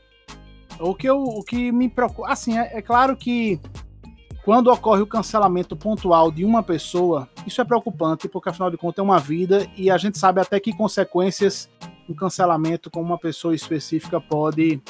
O 0.77 0.93
que, 0.93 1.07
eu, 1.07 1.23
o 1.23 1.41
que 1.41 1.71
me 1.71 1.87
preocupa. 1.87 2.29
Assim, 2.29 2.59
é, 2.59 2.71
é 2.73 2.81
claro 2.81 3.15
que 3.15 3.57
quando 4.43 4.67
ocorre 4.67 5.01
o 5.01 5.07
cancelamento 5.07 5.77
pontual 5.77 6.29
de 6.29 6.43
uma 6.43 6.61
pessoa, 6.61 7.29
isso 7.47 7.61
é 7.61 7.63
preocupante, 7.63 8.27
porque 8.27 8.49
afinal 8.49 8.69
de 8.69 8.75
contas 8.75 8.99
é 8.99 9.01
uma 9.01 9.19
vida 9.19 9.65
e 9.77 9.89
a 9.89 9.97
gente 9.97 10.17
sabe 10.17 10.41
até 10.41 10.59
que 10.59 10.75
consequências 10.75 11.69
um 12.09 12.13
cancelamento 12.13 12.91
com 12.91 13.01
uma 13.01 13.17
pessoa 13.17 13.55
específica 13.55 14.19
pode. 14.19 14.81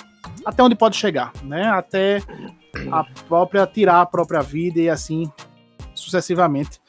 Até 0.44 0.64
onde 0.64 0.74
pode 0.74 0.96
chegar, 0.96 1.32
né? 1.44 1.66
Até 1.66 2.24
a 2.92 3.04
própria 3.28 3.68
tirar 3.68 4.02
a 4.02 4.06
própria 4.08 4.42
vida 4.42 4.80
e 4.80 4.90
assim 4.90 5.32
sucessivamente. 5.94 6.82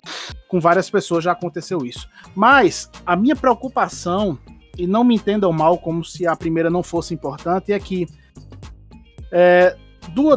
Com 0.53 0.61
várias 0.61 0.91
pessoas 0.91 1.25
já 1.25 1.33
aconteceu 1.33 1.79
isso. 1.79 2.07
Mas 2.35 2.91
a 3.07 3.17
minha 3.17 3.35
preocupação, 3.35 4.39
e 4.77 4.87
não 4.87 5.03
me 5.03 5.15
entendam 5.15 5.51
mal 5.51 5.79
como 5.79 6.05
se 6.05 6.27
a 6.27 6.37
primeira 6.37 6.69
não 6.69 6.83
fosse 6.83 7.15
importante, 7.15 7.73
é 7.73 7.81
que 7.81 8.07
é, 9.33 9.75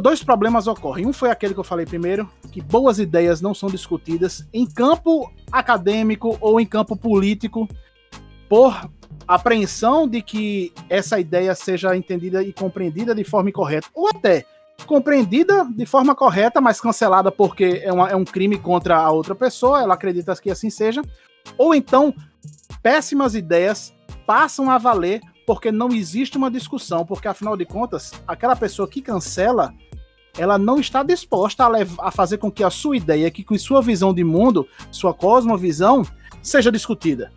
dois 0.01 0.23
problemas 0.23 0.67
ocorrem. 0.67 1.06
Um 1.06 1.12
foi 1.12 1.30
aquele 1.30 1.54
que 1.54 1.60
eu 1.60 1.65
falei 1.65 1.86
primeiro, 1.86 2.30
que 2.49 2.62
boas 2.62 2.97
ideias 2.97 3.41
não 3.41 3.54
são 3.54 3.67
discutidas 3.67 4.47
em 4.54 4.65
campo 4.65 5.30
acadêmico 5.51 6.38
ou 6.39 6.62
em 6.62 6.65
campo 6.65 6.95
político 6.95 7.67
por 8.47 8.89
apreensão 9.28 10.08
de 10.08 10.21
que 10.21 10.71
essa 10.89 11.19
ideia 11.19 11.54
seja 11.54 11.93
entendida 11.93 12.41
e 12.41 12.54
compreendida 12.54 13.13
de 13.13 13.25
forma 13.25 13.49
incorreta, 13.49 13.89
ou 13.93 14.08
até 14.08 14.45
compreendida 14.85 15.67
de 15.75 15.85
forma 15.85 16.15
correta, 16.15 16.61
mas 16.61 16.81
cancelada 16.81 17.31
porque 17.31 17.81
é, 17.83 17.91
uma, 17.91 18.09
é 18.09 18.15
um 18.15 18.25
crime 18.25 18.57
contra 18.57 18.97
a 18.97 19.11
outra 19.11 19.33
pessoa, 19.33 19.81
ela 19.81 19.93
acredita 19.93 20.35
que 20.35 20.51
assim 20.51 20.69
seja, 20.69 21.01
ou 21.57 21.73
então 21.73 22.13
péssimas 22.81 23.35
ideias 23.35 23.93
passam 24.25 24.69
a 24.69 24.77
valer 24.77 25.21
porque 25.45 25.71
não 25.71 25.89
existe 25.89 26.38
uma 26.38 26.49
discussão, 26.49 27.05
porque 27.05 27.27
afinal 27.27 27.55
de 27.55 27.65
contas, 27.65 28.11
aquela 28.27 28.55
pessoa 28.55 28.88
que 28.88 29.01
cancela, 29.01 29.73
ela 30.38 30.57
não 30.57 30.79
está 30.79 31.03
disposta 31.03 31.63
a, 31.63 31.67
levar, 31.67 32.07
a 32.07 32.11
fazer 32.11 32.38
com 32.39 32.51
que 32.51 32.63
a 32.63 32.69
sua 32.69 32.97
ideia, 32.97 33.29
que 33.31 33.43
com 33.43 33.57
sua 33.57 33.81
visão 33.81 34.13
de 34.13 34.23
mundo, 34.23 34.67
sua 34.91 35.13
cosmovisão, 35.13 36.03
seja 36.41 36.71
discutida. 36.71 37.31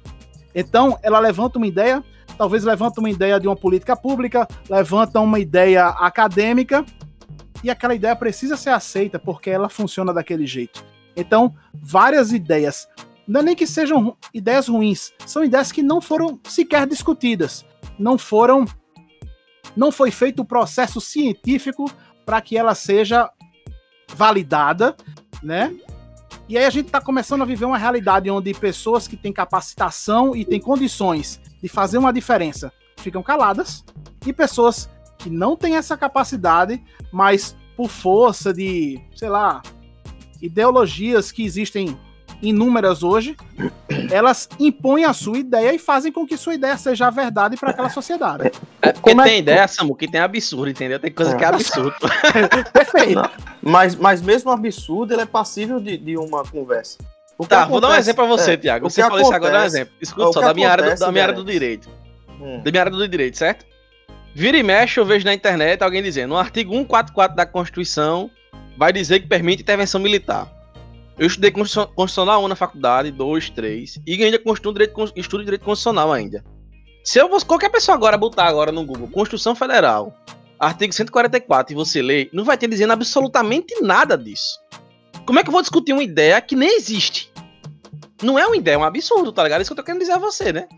Então, 0.54 0.98
ela 1.02 1.18
levanta 1.18 1.58
uma 1.58 1.66
ideia, 1.66 2.02
talvez 2.36 2.64
levanta 2.64 3.00
uma 3.00 3.10
ideia 3.10 3.38
de 3.38 3.46
uma 3.46 3.56
política 3.56 3.94
pública, 3.94 4.48
levanta 4.68 5.20
uma 5.20 5.38
ideia 5.38 5.88
acadêmica, 5.88 6.84
e 7.62 7.70
aquela 7.70 7.94
ideia 7.94 8.14
precisa 8.14 8.56
ser 8.56 8.70
aceita 8.70 9.18
porque 9.18 9.50
ela 9.50 9.68
funciona 9.68 10.12
daquele 10.12 10.46
jeito. 10.46 10.84
Então, 11.16 11.54
várias 11.74 12.32
ideias, 12.32 12.88
não 13.26 13.40
é 13.40 13.42
nem 13.42 13.56
que 13.56 13.66
sejam 13.66 14.16
ideias 14.32 14.68
ruins, 14.68 15.12
são 15.26 15.44
ideias 15.44 15.72
que 15.72 15.82
não 15.82 16.00
foram 16.00 16.38
sequer 16.44 16.86
discutidas 16.86 17.64
não 17.98 18.16
foram 18.16 18.64
não 19.76 19.92
foi 19.92 20.10
feito 20.10 20.42
o 20.42 20.44
processo 20.44 21.00
científico 21.00 21.90
para 22.24 22.40
que 22.40 22.56
ela 22.56 22.74
seja 22.74 23.30
validada, 24.14 24.96
né? 25.42 25.74
E 26.48 26.56
aí 26.56 26.64
a 26.64 26.70
gente 26.70 26.86
está 26.86 27.00
começando 27.00 27.42
a 27.42 27.44
viver 27.44 27.66
uma 27.66 27.76
realidade 27.76 28.30
onde 28.30 28.54
pessoas 28.54 29.06
que 29.06 29.16
têm 29.16 29.32
capacitação 29.32 30.34
e 30.34 30.44
têm 30.44 30.60
condições 30.60 31.40
de 31.62 31.68
fazer 31.68 31.98
uma 31.98 32.12
diferença 32.12 32.72
ficam 32.96 33.22
caladas 33.22 33.84
e 34.26 34.32
pessoas 34.32 34.88
que 35.18 35.28
não 35.28 35.56
têm 35.56 35.76
essa 35.76 35.96
capacidade, 35.96 36.82
mas 37.12 37.56
por 37.76 37.88
força 37.88 38.52
de, 38.52 39.00
sei 39.14 39.28
lá, 39.28 39.62
ideologias 40.40 41.30
que 41.32 41.44
existem 41.44 41.98
inúmeras 42.40 43.02
hoje, 43.02 43.36
elas 44.10 44.48
impõem 44.58 45.04
a 45.04 45.12
sua 45.12 45.38
ideia 45.38 45.74
e 45.74 45.78
fazem 45.78 46.12
com 46.12 46.26
que 46.26 46.36
sua 46.36 46.54
ideia 46.54 46.76
seja 46.76 47.08
a 47.08 47.10
verdade 47.10 47.56
para 47.56 47.70
aquela 47.70 47.90
sociedade. 47.90 48.52
É 48.80 48.92
porque 48.92 49.10
Como 49.10 49.20
é 49.20 49.24
tem 49.24 49.34
é... 49.34 49.38
ideia, 49.38 49.68
Samu, 49.68 49.94
que 49.94 50.08
tem 50.08 50.20
absurdo, 50.20 50.70
entendeu? 50.70 50.98
Tem 50.98 51.10
coisa 51.10 51.32
é. 51.32 51.36
que 51.36 51.44
é 51.44 51.48
absurdo. 51.48 51.94
Perfeito. 52.72 53.30
Mas, 53.60 53.94
mas 53.96 54.22
mesmo 54.22 54.50
absurdo, 54.50 55.12
ele 55.12 55.22
é 55.22 55.26
passível 55.26 55.80
de, 55.80 55.96
de 55.96 56.16
uma 56.16 56.44
conversa. 56.44 56.98
Tá, 57.46 57.62
acontece... 57.62 57.70
vou 57.70 57.80
dar 57.80 57.90
um 57.90 57.94
exemplo 57.94 58.26
pra 58.26 58.36
você, 58.36 58.52
é, 58.52 58.56
Tiago. 58.56 58.90
Você 58.90 59.00
falou 59.02 59.20
isso 59.20 59.32
agora, 59.32 59.52
dá 59.52 59.60
um 59.60 59.66
exemplo. 59.66 59.94
Escuta 60.00 60.32
só, 60.32 60.40
da 60.40 60.54
minha, 60.54 60.70
área 60.70 60.94
do, 60.94 60.98
da 60.98 61.12
minha 61.12 61.24
área 61.24 61.34
do 61.34 61.44
direito. 61.44 61.88
Hum. 62.40 62.60
Da 62.64 62.70
minha 62.70 62.82
área 62.82 62.92
do 62.92 63.08
direito, 63.08 63.36
certo? 63.36 63.64
Vira 64.38 64.56
e 64.56 64.62
mexe, 64.62 65.00
eu 65.00 65.04
vejo 65.04 65.24
na 65.24 65.34
internet 65.34 65.82
alguém 65.82 66.00
dizendo: 66.00 66.28
no 66.28 66.36
artigo 66.36 66.72
144 66.72 67.36
da 67.36 67.44
Constituição 67.44 68.30
vai 68.76 68.92
dizer 68.92 69.18
que 69.18 69.26
permite 69.26 69.62
intervenção 69.62 70.00
militar. 70.00 70.48
Eu 71.18 71.26
estudei 71.26 71.50
Constitucional 71.50 72.44
1 72.44 72.46
na 72.46 72.54
faculdade, 72.54 73.10
2, 73.10 73.50
3, 73.50 73.98
e 74.06 74.22
ainda 74.22 74.40
estudo 74.46 74.78
direito, 74.78 75.12
estudo 75.16 75.42
direito 75.42 75.64
constitucional 75.64 76.12
ainda. 76.12 76.44
Se 77.02 77.20
eu 77.20 77.28
qualquer 77.44 77.68
pessoa 77.68 77.96
agora 77.96 78.16
botar 78.16 78.44
agora 78.44 78.70
no 78.70 78.86
Google 78.86 79.08
Constituição 79.08 79.56
Federal, 79.56 80.16
artigo 80.56 80.92
144, 80.92 81.72
e 81.72 81.74
você 81.74 82.00
ler, 82.00 82.30
não 82.32 82.44
vai 82.44 82.56
ter 82.56 82.68
dizendo 82.68 82.92
absolutamente 82.92 83.74
nada 83.82 84.16
disso. 84.16 84.56
Como 85.26 85.40
é 85.40 85.42
que 85.42 85.48
eu 85.48 85.52
vou 85.52 85.62
discutir 85.62 85.92
uma 85.92 86.04
ideia 86.04 86.40
que 86.40 86.54
nem 86.54 86.76
existe? 86.76 87.32
Não 88.22 88.38
é 88.38 88.46
uma 88.46 88.56
ideia, 88.56 88.76
é 88.76 88.78
um 88.78 88.84
absurdo, 88.84 89.32
tá 89.32 89.42
ligado? 89.42 89.58
É 89.58 89.62
isso 89.62 89.70
que 89.70 89.72
eu 89.72 89.82
tô 89.82 89.84
querendo 89.84 90.02
dizer 90.02 90.12
a 90.12 90.18
você, 90.18 90.52
né? 90.52 90.68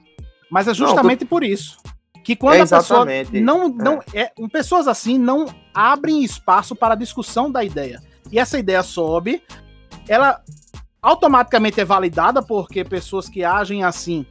Mas 0.51 0.67
é 0.67 0.73
justamente 0.73 1.21
não, 1.21 1.27
tô... 1.27 1.37
por 1.37 1.45
isso. 1.45 1.77
Que 2.23 2.37
quando 2.37 2.57
é 2.57 2.61
a 2.61 2.67
pessoa 2.67 3.07
não, 3.33 3.69
não 3.69 4.01
é. 4.13 4.23
é. 4.23 4.49
pessoas 4.53 4.87
assim 4.87 5.19
não 5.19 5.47
abrem 5.75 6.23
espaço 6.23 6.77
para 6.77 6.95
a 6.95 6.97
discussão 6.97 7.51
da 7.51 7.65
ideia. 7.65 8.01
E 8.31 8.39
essa 8.39 8.59
ideia 8.59 8.83
sobe, 8.83 9.43
ela 10.09 10.41
automaticamente 11.03 11.81
é 11.81 11.85
validada 11.85 12.43
porque 12.43 12.85
pessoas 12.85 13.29
que 13.29 13.43
agem 13.43 13.83
assim 13.83 14.27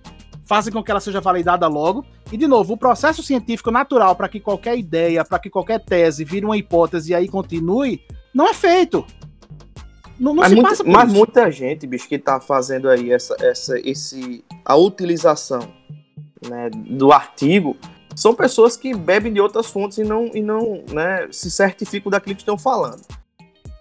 fazem 0.46 0.74
com 0.74 0.84
que 0.84 0.90
ela 0.90 1.00
seja 1.00 1.22
validada 1.22 1.68
logo. 1.68 2.04
E 2.32 2.38
de 2.38 2.48
novo, 2.48 2.74
o 2.74 2.78
processo 2.78 3.22
científico 3.22 3.70
natural 3.70 4.16
para 4.16 4.28
que 4.28 4.40
qualquer 4.40 4.78
ideia, 4.78 5.24
para 5.24 5.38
que 5.38 5.50
qualquer 5.50 5.80
tese 5.80 6.24
vire 6.24 6.46
uma 6.46 6.58
hipótese 6.58 7.12
e 7.12 7.16
aí 7.16 7.28
continue, 7.28 8.02
não 8.34 8.48
é 8.48 8.54
feito. 8.54 9.06
Não, 10.20 10.34
não 10.34 10.42
mas, 10.42 10.52
muito, 10.52 10.88
mas 10.88 11.14
muita 11.14 11.52
gente, 11.52 11.88
bicho, 11.88 12.08
que 12.08 12.16
está 12.16 12.42
fazendo 12.42 12.90
aí 12.90 13.12
essa, 13.12 13.36
essa, 13.40 13.80
esse, 13.80 14.44
a 14.66 14.76
utilização 14.76 15.72
né, 16.48 16.70
do 16.70 17.12
artigo 17.12 17.76
são 18.16 18.34
pessoas 18.34 18.76
que 18.76 18.94
bebem 18.94 19.32
de 19.32 19.40
outras 19.40 19.68
fontes 19.68 19.98
e 19.98 20.04
não, 20.04 20.30
e 20.34 20.42
não 20.42 20.84
né, 20.92 21.28
se 21.32 21.50
certificam 21.50 22.12
daquilo 22.12 22.36
que 22.36 22.42
estão 22.42 22.58
falando. 22.58 23.02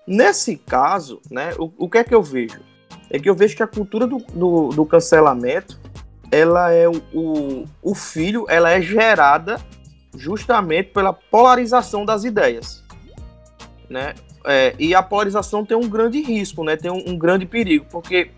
Nesse 0.07 0.57
caso, 0.57 1.21
né, 1.31 1.53
o, 1.59 1.71
o 1.77 1.90
que 1.90 1.99
é 1.99 2.05
que 2.05 2.14
eu 2.14 2.23
vejo? 2.23 2.61
É 3.11 3.18
que 3.18 3.29
eu 3.29 3.35
vejo 3.35 3.57
que 3.57 3.62
a 3.62 3.66
cultura 3.66 4.07
do, 4.07 4.18
do, 4.18 4.68
do 4.68 4.87
cancelamento 4.87 5.79
ela 6.31 6.73
é 6.73 6.88
o, 6.88 7.03
o, 7.12 7.64
o 7.83 7.94
filho, 7.94 8.44
ela 8.49 8.71
é 8.71 8.81
gerada 8.81 9.61
justamente 10.14 10.90
pela 10.90 11.12
polarização 11.12 12.05
das 12.05 12.25
ideias, 12.25 12.83
né? 13.88 14.14
É, 14.44 14.75
e 14.79 14.94
a 14.94 15.03
polarização 15.03 15.64
tem 15.64 15.77
um 15.77 15.88
grande 15.88 16.21
risco, 16.21 16.64
né? 16.64 16.77
Tem 16.77 16.90
um, 16.90 17.11
um 17.11 17.18
grande 17.18 17.44
perigo, 17.44 17.87
porque 17.90 18.31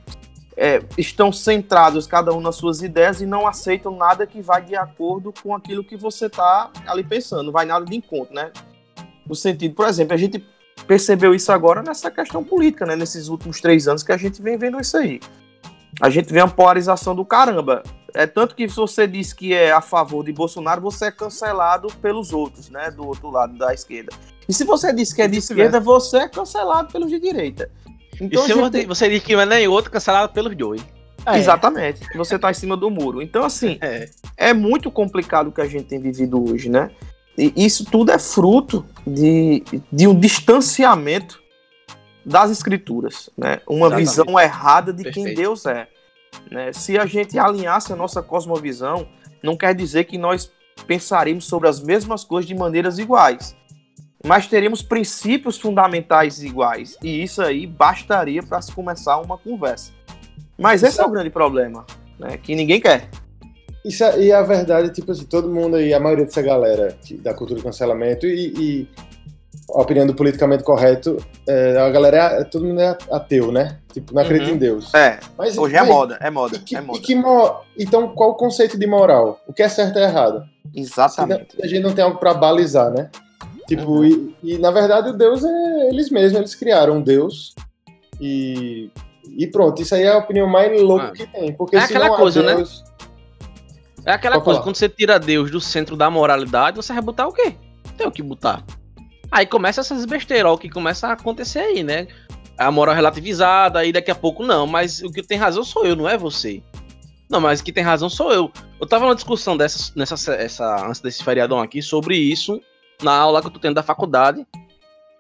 é, 0.63 0.83
estão 0.99 1.33
centrados 1.33 2.07
cada 2.07 2.35
um 2.35 2.41
nas 2.41 2.57
suas 2.57 2.83
ideias 2.83 3.23
e 3.23 3.27
não 3.27 3.47
aceitam 3.47 3.97
nada 3.97 4.27
que 4.27 4.43
vai 4.43 4.63
de 4.63 4.77
acordo 4.77 5.33
com 5.43 5.55
aquilo 5.55 5.83
que 5.83 5.97
você 5.97 6.27
está 6.27 6.71
ali 6.87 7.03
pensando, 7.03 7.45
não 7.45 7.53
vai 7.53 7.65
nada 7.65 7.87
de 7.87 7.97
encontro, 7.97 8.35
né? 8.35 8.53
No 9.27 9.35
sentido, 9.35 9.75
por 9.75 9.89
exemplo, 9.89 10.13
a 10.13 10.19
gente 10.19 10.45
percebeu 10.87 11.35
isso 11.35 11.51
agora 11.51 11.83
nessa 11.83 12.11
questão 12.11 12.45
política, 12.45 12.85
né? 12.85 12.95
Nesses 12.95 13.29
últimos 13.29 13.59
três 13.59 13.89
anos 13.89 14.03
que 14.03 14.13
a 14.13 14.19
gente 14.19 14.43
vem 14.43 14.59
vendo 14.59 14.79
isso 14.79 14.99
aí. 14.99 15.19
A 15.99 16.11
gente 16.11 16.31
vê 16.31 16.43
uma 16.43 16.51
polarização 16.51 17.15
do 17.15 17.25
caramba. 17.25 17.83
É 18.13 18.27
tanto 18.27 18.55
que 18.55 18.69
se 18.69 18.77
você 18.77 19.07
diz 19.07 19.33
que 19.33 19.55
é 19.55 19.73
a 19.73 19.81
favor 19.81 20.23
de 20.23 20.33
Bolsonaro, 20.33 20.83
você 20.83 21.07
é 21.07 21.11
cancelado 21.11 21.89
pelos 22.03 22.35
outros, 22.35 22.69
né? 22.69 22.91
Do 22.91 23.07
outro 23.07 23.31
lado 23.31 23.57
da 23.57 23.73
esquerda. 23.73 24.13
E 24.47 24.53
se 24.53 24.65
você 24.65 24.93
diz 24.93 25.11
que 25.11 25.23
é 25.23 25.29
de 25.29 25.39
esquerda, 25.39 25.81
você 25.81 26.19
é 26.19 26.29
cancelado 26.29 26.93
pelos 26.93 27.09
de 27.09 27.19
direita. 27.19 27.71
Então, 28.21 28.45
e 28.45 28.47
se 28.47 28.55
gente... 28.55 28.87
você 28.87 29.09
diz 29.09 29.23
que 29.23 29.35
não 29.35 29.43
é 29.43 29.47
nem 29.47 29.69
outro, 29.69 29.91
cancelado 29.91 30.33
pelos 30.33 30.55
dois. 30.55 30.85
É. 31.27 31.39
Exatamente. 31.39 32.01
Você 32.17 32.37
está 32.37 32.51
em 32.51 32.55
cima 32.55 32.77
do 32.77 32.91
muro. 32.91 33.21
Então, 33.21 33.45
assim, 33.45 33.79
é. 33.81 34.09
é 34.37 34.55
muito 34.55 34.91
complicado 34.91 35.49
o 35.49 35.53
que 35.53 35.61
a 35.61 35.67
gente 35.67 35.85
tem 35.85 36.01
vivido 36.01 36.43
hoje, 36.43 36.69
né? 36.69 36.91
E 37.37 37.53
isso 37.57 37.85
tudo 37.85 38.11
é 38.13 38.19
fruto 38.19 38.85
de, 39.07 39.63
de 39.91 40.07
um 40.07 40.19
distanciamento 40.19 41.41
das 42.25 42.51
escrituras, 42.51 43.31
né? 43.37 43.61
Uma 43.67 43.87
Exatamente. 43.87 44.09
visão 44.09 44.41
errada 44.41 44.93
de 44.93 45.05
Perfeito. 45.05 45.27
quem 45.27 45.35
Deus 45.35 45.65
é. 45.67 45.89
Né? 46.51 46.73
Se 46.73 46.99
a 46.99 47.07
gente 47.07 47.39
alinhasse 47.39 47.93
a 47.93 47.97
nossa 47.97 48.23
cosmovisão, 48.23 49.07
não 49.43 49.57
quer 49.57 49.75
dizer 49.75 50.05
que 50.05 50.19
nós 50.19 50.51
pensaremos 50.87 51.45
sobre 51.45 51.69
as 51.69 51.81
mesmas 51.81 52.25
coisas 52.25 52.47
de 52.47 52.55
maneiras 52.55 52.99
iguais 52.99 53.57
mas 54.25 54.47
teremos 54.47 54.83
princípios 54.83 55.59
fundamentais 55.59 56.43
iguais. 56.43 56.97
E 57.03 57.23
isso 57.23 57.43
aí 57.43 57.67
bastaria 57.67 58.43
para 58.43 58.61
se 58.61 58.73
começar 58.73 59.19
uma 59.19 59.39
conversa. 59.39 59.93
Mas 60.59 60.83
esse 60.83 61.01
é, 61.01 61.03
é 61.03 61.07
o 61.07 61.11
grande 61.11 61.31
problema, 61.31 61.87
né? 62.19 62.37
Que 62.37 62.55
ninguém 62.55 62.81
quer. 62.81 63.09
Isso 63.85 64.05
é, 64.05 64.21
e 64.21 64.33
a 64.33 64.43
verdade, 64.43 64.91
tipo 64.91 65.11
assim, 65.11 65.25
todo 65.25 65.49
mundo 65.49 65.77
aí, 65.77 65.95
a 65.95 66.01
maioria 66.01 66.27
dessa 66.27 66.43
galera 66.43 66.95
da 67.21 67.33
cultura 67.33 67.61
do 67.61 67.65
cancelamento 67.65 68.27
e, 68.27 68.53
e 68.59 68.89
a 69.75 69.81
opinião 69.81 70.07
do 70.07 70.15
politicamente 70.15 70.63
correto, 70.63 71.17
é, 71.47 71.79
a 71.79 71.89
galera, 71.89 72.41
é, 72.41 72.45
todo 72.45 72.67
mundo 72.67 72.81
é 72.81 72.97
ateu, 73.11 73.51
né? 73.51 73.79
Tipo, 73.93 74.15
não 74.15 74.21
acredita 74.21 74.51
uhum. 74.51 74.57
em 74.57 74.59
Deus. 74.59 74.93
É, 74.95 75.19
Mas, 75.39 75.57
hoje 75.57 75.77
é 75.77 75.83
moda, 75.83 76.19
é 76.21 76.31
moda, 76.31 76.59
que, 76.59 76.77
é 76.77 76.81
moda. 76.81 77.01
Que, 77.01 77.15
então, 77.79 78.09
qual 78.09 78.31
o 78.31 78.35
conceito 78.35 78.79
de 78.79 78.87
moral? 78.87 79.41
O 79.47 79.53
que 79.53 79.63
é 79.63 79.69
certo 79.69 79.99
e 79.99 80.03
errado? 80.03 80.45
Exatamente. 80.75 81.57
a 81.63 81.67
gente 81.67 81.83
não 81.83 81.95
tem 81.95 82.05
algo 82.05 82.19
para 82.19 82.35
balizar, 82.35 82.91
né? 82.91 83.11
Tipo, 83.71 84.01
uhum. 84.01 84.35
e, 84.43 84.55
e, 84.55 84.59
na 84.59 84.73
verdade 84.73 85.11
o 85.11 85.13
Deus 85.13 85.45
é 85.45 85.89
eles 85.91 86.11
mesmos, 86.11 86.37
eles 86.37 86.55
criaram 86.57 86.97
um 86.97 87.01
Deus 87.01 87.55
e, 88.21 88.91
e 89.25 89.47
pronto, 89.47 89.81
isso 89.81 89.95
aí 89.95 90.03
é 90.03 90.09
a 90.09 90.19
opinião 90.19 90.49
mais 90.49 90.83
louca 90.83 91.07
ah. 91.07 91.13
que 91.13 91.25
tem. 91.25 91.53
Porque 91.53 91.77
é 91.77 91.79
aquela 91.79 92.17
coisa, 92.17 92.43
né? 92.43 92.57
Deus... 92.57 92.83
né? 92.83 92.91
É 94.07 94.13
aquela 94.13 94.35
Pode 94.35 94.45
coisa, 94.45 94.57
falar. 94.57 94.65
quando 94.65 94.75
você 94.75 94.89
tira 94.89 95.21
Deus 95.21 95.53
do 95.53 95.61
centro 95.61 95.95
da 95.95 96.11
moralidade, 96.11 96.79
você 96.79 96.93
vai 96.93 97.01
botar 97.01 97.29
o 97.29 97.33
quê? 97.33 97.55
Tem 97.97 98.09
o 98.09 98.11
que 98.11 98.25
botar. 98.25 98.65
Aí 99.31 99.47
começa 99.47 99.83
essas 99.83 100.05
besteiras, 100.05 100.51
o 100.51 100.59
que 100.59 100.69
começa 100.69 101.07
a 101.07 101.13
acontecer 101.13 101.61
aí, 101.61 101.85
né? 101.85 102.09
A 102.59 102.73
moral 102.73 102.97
relativizada, 102.97 103.79
aí 103.79 103.93
daqui 103.93 104.11
a 104.11 104.17
pouco 104.17 104.45
não, 104.45 104.67
mas 104.67 105.01
o 105.01 105.13
que 105.13 105.23
tem 105.23 105.39
razão 105.39 105.63
sou 105.63 105.87
eu, 105.87 105.95
não 105.95 106.09
é 106.09 106.19
você. 106.19 106.61
Não, 107.31 107.41
mas 107.41 107.61
o 107.61 107.65
que 107.65 107.73
tem 107.73 107.85
razão 107.85 108.11
sou 108.11 108.33
eu. 108.33 108.51
Eu 108.81 108.87
tava 108.89 109.05
numa 109.05 109.15
discussão 109.15 109.57
dessa, 109.57 109.93
nessa, 109.95 110.33
essa, 110.33 110.89
antes 110.89 111.01
desse 111.01 111.23
feriadão 111.23 111.61
aqui 111.61 111.81
sobre 111.81 112.17
isso 112.17 112.61
na 113.03 113.13
aula 113.13 113.41
que 113.41 113.47
eu 113.47 113.51
tô 113.51 113.59
tendo 113.59 113.75
da 113.75 113.83
faculdade 113.83 114.47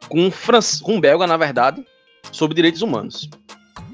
com 0.08 0.20
um, 0.20 0.30
France, 0.30 0.82
com 0.82 0.96
um 0.96 1.00
belga, 1.00 1.26
na 1.26 1.36
verdade, 1.36 1.84
sobre 2.32 2.54
direitos 2.54 2.82
humanos. 2.82 3.28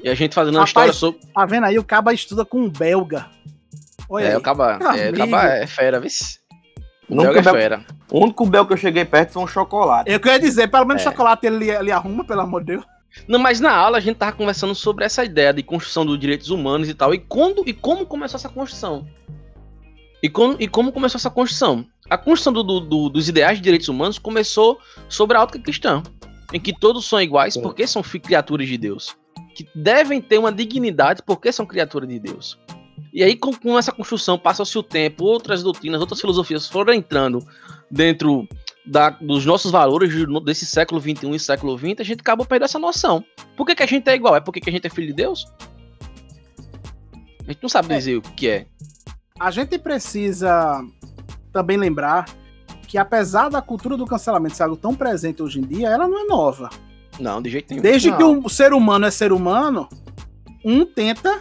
E 0.03 0.09
a 0.09 0.14
gente 0.14 0.35
fazendo 0.35 0.55
uma 0.55 0.64
Rapaz, 0.64 0.90
história 0.90 0.92
sobre. 0.92 1.20
Tá 1.33 1.44
vendo 1.46 1.64
aí? 1.64 1.79
O 1.79 1.85
Caba 1.85 2.12
estuda 2.12 2.44
com 2.44 2.61
um 2.61 2.70
belga. 2.70 3.27
Olha 4.09 4.25
é, 4.25 4.31
aí. 4.31 4.37
o 4.37 4.40
Caba, 4.40 4.79
é, 4.96 5.11
o 5.11 5.14
Caba 5.14 5.44
é 5.44 5.66
fera, 5.66 6.01
viu? 6.01 6.11
O 7.09 7.16
belga 7.16 7.40
é 7.40 7.42
fera. 7.42 7.85
O 8.11 8.20
único 8.20 8.46
belga 8.46 8.68
que 8.68 8.72
eu 8.75 8.79
cheguei 8.79 9.05
perto 9.05 9.33
foi 9.33 9.42
um 9.42 9.46
chocolate. 9.46 10.11
Eu 10.11 10.20
queria 10.20 10.38
dizer, 10.38 10.68
pelo 10.68 10.87
menos 10.87 11.03
é. 11.03 11.05
chocolate 11.05 11.46
ele, 11.46 11.70
ele 11.70 11.90
arruma, 11.90 12.25
pelo 12.25 12.40
amor 12.40 12.61
de 12.61 12.75
Deus. 12.75 12.85
Não, 13.27 13.38
mas 13.38 13.61
na 13.61 13.75
aula 13.75 13.99
a 13.99 14.01
gente 14.01 14.16
tava 14.16 14.33
conversando 14.33 14.75
sobre 14.75 15.05
essa 15.05 15.25
ideia 15.25 15.53
de 15.53 15.62
construção 15.62 16.05
dos 16.05 16.18
direitos 16.18 16.51
humanos 16.51 16.88
e 16.88 16.94
tal. 16.94 17.14
E 17.14 17.18
quando 17.18 17.62
e 17.66 17.72
como 17.72 18.05
começou 18.07 18.37
essa 18.38 18.49
construção? 18.49 19.07
E, 20.22 20.29
com, 20.29 20.57
e 20.59 20.68
como 20.68 20.92
começou 20.92 21.18
essa 21.18 21.31
construção? 21.31 21.87
A 22.09 22.16
construção 22.16 22.53
do, 22.53 22.81
do, 22.81 23.09
dos 23.09 23.29
ideais 23.29 23.59
de 23.59 23.64
direitos 23.64 23.88
humanos 23.88 24.19
começou 24.19 24.79
sobre 25.09 25.37
a 25.37 25.42
ótica 25.42 25.59
cristã, 25.59 26.03
em 26.53 26.61
que 26.61 26.73
todos 26.73 27.07
são 27.09 27.21
iguais 27.21 27.55
Sim. 27.55 27.62
porque 27.62 27.87
são 27.87 28.03
criaturas 28.03 28.69
de 28.69 28.79
Deus, 28.79 29.16
que 29.55 29.66
devem 29.75 30.21
ter 30.21 30.38
uma 30.38 30.53
dignidade 30.53 31.23
porque 31.27 31.51
são 31.51 31.66
criaturas 31.66 32.09
de 32.09 32.19
Deus. 32.19 32.59
E 33.12 33.23
aí, 33.23 33.35
com, 33.35 33.53
com 33.53 33.79
essa 33.79 33.92
construção, 33.92 34.38
passa-se 34.38 34.77
o 34.79 34.83
tempo, 34.83 35.25
outras 35.25 35.62
doutrinas, 35.62 36.01
outras 36.01 36.21
filosofias 36.21 36.69
foram 36.69 36.92
entrando 36.92 37.45
dentro 37.90 38.47
da, 38.87 39.11
dos 39.11 39.45
nossos 39.45 39.73
valores 39.73 40.12
desse 40.45 40.64
século 40.64 41.01
XXI 41.01 41.35
e 41.35 41.40
século 41.40 41.77
XX, 41.77 41.95
a 41.99 42.05
gente 42.05 42.21
acabou 42.21 42.47
perdendo 42.47 42.66
essa 42.66 42.79
noção. 42.79 43.25
Por 43.57 43.66
que, 43.66 43.75
que 43.75 43.83
a 43.83 43.87
gente 43.87 44.09
é 44.09 44.14
igual? 44.14 44.37
É 44.37 44.40
porque 44.40 44.61
que 44.61 44.71
a 44.71 44.73
gente 44.73 44.87
é 44.87 44.90
filho 44.90 45.09
de 45.09 45.12
Deus? 45.14 45.47
A 47.47 47.53
gente 47.53 47.62
não 47.62 47.69
sabe 47.69 47.92
é. 47.92 47.99
dizer 47.99 48.14
é. 48.14 48.16
o 48.16 48.23
que 48.23 48.49
é. 48.49 48.66
A 49.38 49.51
gente 49.51 49.79
precisa 49.79 50.85
também 51.57 51.79
lembrar 51.79 52.27
que 52.87 52.99
apesar 52.99 53.49
da 53.49 53.62
cultura 53.62 53.97
do 53.97 54.05
cancelamento 54.05 54.55
ser 54.55 54.64
algo 54.64 54.77
tão 54.77 54.95
presente 54.95 55.42
hoje 55.42 55.59
em 55.59 55.62
dia, 55.62 55.88
ela 55.88 56.07
não 56.07 56.21
é 56.21 56.25
nova. 56.25 56.69
Não, 57.19 57.40
de 57.40 57.49
jeito 57.49 57.71
nenhum. 57.71 57.83
Desde 57.83 58.11
não. 58.11 58.19
que 58.19 58.47
o 58.47 58.49
ser 58.51 58.75
humano 58.75 59.07
é 59.07 59.11
ser 59.11 59.33
humano, 59.33 59.88
um 60.62 60.85
tenta 60.85 61.40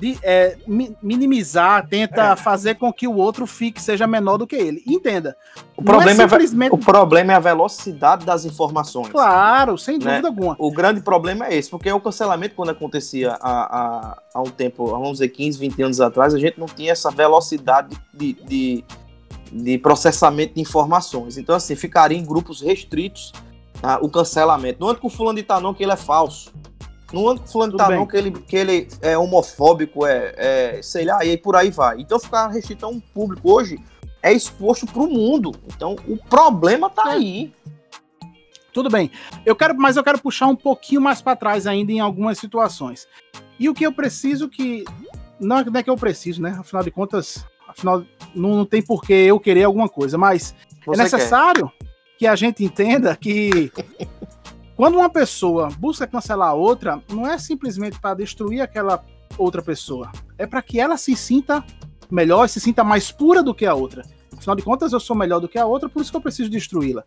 de, 0.00 0.18
é, 0.22 0.56
minimizar, 0.66 1.86
tenta 1.86 2.32
é. 2.32 2.36
fazer 2.36 2.74
com 2.74 2.92
que 2.92 3.06
o 3.06 3.14
outro 3.14 3.46
fique, 3.46 3.80
seja 3.80 4.04
menor 4.06 4.38
do 4.38 4.46
que 4.46 4.56
ele. 4.56 4.82
Entenda. 4.84 5.36
O 5.76 5.82
problema, 5.82 6.24
é 6.24 6.28
simplesmente... 6.28 6.72
é, 6.72 6.74
o 6.74 6.78
problema 6.78 7.32
é 7.34 7.36
a 7.36 7.40
velocidade 7.40 8.26
das 8.26 8.44
informações. 8.44 9.10
Claro, 9.10 9.78
sem 9.78 9.98
né? 9.98 10.04
dúvida 10.04 10.22
né? 10.22 10.28
alguma. 10.28 10.56
O 10.58 10.72
grande 10.72 11.00
problema 11.02 11.46
é 11.46 11.54
esse, 11.54 11.70
porque 11.70 11.92
o 11.92 12.00
cancelamento, 12.00 12.54
quando 12.54 12.70
acontecia 12.70 13.32
há, 13.32 13.38
há, 13.42 14.22
há 14.34 14.40
um 14.40 14.50
tempo, 14.50 14.86
vamos 14.86 15.12
dizer, 15.12 15.28
15, 15.28 15.58
20 15.58 15.82
anos 15.82 16.00
atrás, 16.00 16.34
a 16.34 16.38
gente 16.38 16.58
não 16.58 16.66
tinha 16.66 16.92
essa 16.92 17.10
velocidade 17.10 17.96
de, 18.12 18.32
de 18.32 18.84
de 19.50 19.78
processamento 19.78 20.54
de 20.54 20.60
informações. 20.60 21.36
Então, 21.36 21.54
assim, 21.54 21.74
ficaria 21.74 22.16
em 22.16 22.24
grupos 22.24 22.60
restritos 22.60 23.32
tá, 23.80 23.98
o 24.00 24.08
cancelamento. 24.08 24.80
Não 24.80 24.88
anda 24.88 25.00
com 25.00 25.08
o 25.08 25.10
fulano 25.10 25.38
de 25.38 25.42
Tanon 25.42 25.74
que 25.74 25.82
ele 25.82 25.92
é 25.92 25.96
falso. 25.96 26.52
Não 27.12 27.28
anda 27.28 27.40
com 27.40 27.46
o 27.46 27.50
fulano 27.50 27.72
de 27.72 27.78
Tanon 27.78 28.06
que 28.06 28.16
ele, 28.16 28.30
que 28.30 28.56
ele 28.56 28.88
é 29.00 29.18
homofóbico, 29.18 30.06
é, 30.06 30.34
é, 30.36 30.80
sei 30.82 31.04
lá, 31.04 31.24
e 31.24 31.30
aí 31.30 31.36
por 31.36 31.56
aí 31.56 31.70
vai. 31.70 32.00
Então, 32.00 32.18
ficar 32.18 32.48
restrito 32.48 32.86
a 32.86 32.88
um 32.88 33.00
público 33.00 33.52
hoje, 33.52 33.78
é 34.22 34.32
exposto 34.32 34.86
para 34.86 35.02
o 35.02 35.10
mundo. 35.10 35.52
Então, 35.66 35.96
o 36.06 36.16
problema 36.16 36.88
tá 36.88 37.04
aí. 37.06 37.52
Tudo 38.72 38.88
bem. 38.88 39.10
Eu 39.44 39.56
quero, 39.56 39.76
mas 39.76 39.96
eu 39.96 40.04
quero 40.04 40.20
puxar 40.20 40.46
um 40.46 40.54
pouquinho 40.54 41.00
mais 41.00 41.20
para 41.20 41.34
trás 41.34 41.66
ainda 41.66 41.90
em 41.90 41.98
algumas 41.98 42.38
situações. 42.38 43.08
E 43.58 43.68
o 43.68 43.74
que 43.74 43.84
eu 43.84 43.92
preciso 43.92 44.48
que 44.48 44.84
não 45.40 45.58
é 45.58 45.82
que 45.82 45.90
eu 45.90 45.96
preciso, 45.96 46.42
né? 46.42 46.56
Afinal 46.58 46.84
de 46.84 46.90
contas, 46.90 47.44
afinal 47.70 48.02
não, 48.34 48.56
não 48.56 48.64
tem 48.64 48.82
por 48.82 49.02
que 49.02 49.12
eu 49.12 49.40
querer 49.40 49.64
alguma 49.64 49.88
coisa, 49.88 50.16
mas 50.16 50.54
Você 50.86 51.00
é 51.00 51.04
necessário 51.04 51.70
quer. 51.78 51.86
que 52.18 52.26
a 52.26 52.36
gente 52.36 52.64
entenda 52.64 53.16
que 53.16 53.72
quando 54.76 54.96
uma 54.96 55.10
pessoa 55.10 55.68
busca 55.78 56.06
cancelar 56.06 56.50
a 56.50 56.54
outra, 56.54 57.02
não 57.10 57.26
é 57.26 57.38
simplesmente 57.38 57.98
para 57.98 58.14
destruir 58.14 58.60
aquela 58.60 59.04
outra 59.36 59.62
pessoa, 59.62 60.10
é 60.38 60.46
para 60.46 60.62
que 60.62 60.78
ela 60.78 60.96
se 60.96 61.16
sinta 61.16 61.64
melhor, 62.10 62.48
se 62.48 62.60
sinta 62.60 62.82
mais 62.82 63.10
pura 63.10 63.42
do 63.42 63.54
que 63.54 63.66
a 63.66 63.74
outra. 63.74 64.02
Afinal 64.36 64.56
de 64.56 64.62
contas, 64.62 64.92
eu 64.92 65.00
sou 65.00 65.14
melhor 65.14 65.38
do 65.38 65.48
que 65.48 65.58
a 65.58 65.66
outra, 65.66 65.88
por 65.88 66.00
isso 66.00 66.10
que 66.10 66.16
eu 66.16 66.20
preciso 66.20 66.50
destruí-la. 66.50 67.04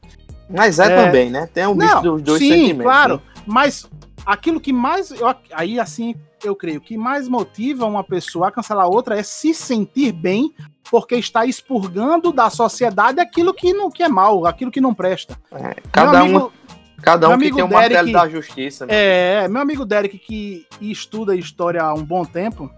Mas 0.49 0.77
é, 0.77 0.85
é, 0.85 1.05
também, 1.05 1.29
né? 1.29 1.49
Tem 1.51 1.65
um 1.65 1.75
bicho 1.75 2.01
dos 2.01 2.21
dois 2.21 2.39
sim, 2.39 2.49
sentimentos. 2.49 2.83
Claro, 2.83 3.15
né? 3.15 3.21
mas 3.45 3.89
aquilo 4.25 4.59
que 4.59 4.73
mais. 4.73 5.11
Eu, 5.11 5.33
aí, 5.51 5.79
assim, 5.79 6.15
eu 6.43 6.55
creio 6.55 6.81
que 6.81 6.97
mais 6.97 7.27
motiva 7.27 7.85
uma 7.85 8.03
pessoa 8.03 8.47
a 8.47 8.51
cancelar 8.51 8.87
outra 8.87 9.17
é 9.17 9.23
se 9.23 9.53
sentir 9.53 10.11
bem, 10.11 10.53
porque 10.89 11.15
está 11.15 11.45
expurgando 11.45 12.31
da 12.31 12.49
sociedade 12.49 13.19
aquilo 13.19 13.53
que 13.53 13.73
não 13.73 13.89
que 13.89 14.03
é 14.03 14.09
mal, 14.09 14.45
aquilo 14.45 14.71
que 14.71 14.81
não 14.81 14.93
presta. 14.93 15.39
É, 15.51 15.75
cada 15.91 16.21
amigo, 16.21 16.39
um. 16.39 16.63
Cada 17.01 17.29
um 17.29 17.37
que 17.37 17.51
tem 17.51 17.63
um 17.63 17.67
Derek, 17.67 17.93
martelo 17.93 18.11
da 18.11 18.29
justiça. 18.29 18.85
É, 18.87 19.47
meu 19.47 19.61
amigo 19.61 19.85
Derek, 19.85 20.17
que 20.17 20.65
estuda 20.79 21.35
história 21.35 21.81
há 21.83 21.93
um 21.93 22.03
bom 22.03 22.23
tempo, 22.23 22.71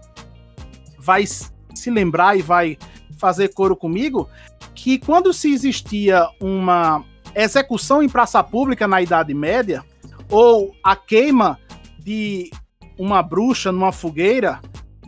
vai 0.98 1.24
se 1.26 1.90
lembrar 1.90 2.36
e 2.36 2.42
vai 2.42 2.76
fazer 3.18 3.48
coro 3.54 3.76
comigo 3.76 4.28
que 4.74 4.98
quando 4.98 5.32
se 5.32 5.52
existia 5.52 6.28
uma 6.40 7.04
execução 7.34 8.02
em 8.02 8.08
praça 8.08 8.42
pública 8.42 8.88
na 8.88 9.00
Idade 9.00 9.32
Média, 9.32 9.84
ou 10.30 10.74
a 10.82 10.96
queima 10.96 11.58
de 11.98 12.50
uma 12.98 13.22
bruxa 13.22 13.70
numa 13.70 13.92
fogueira 13.92 14.60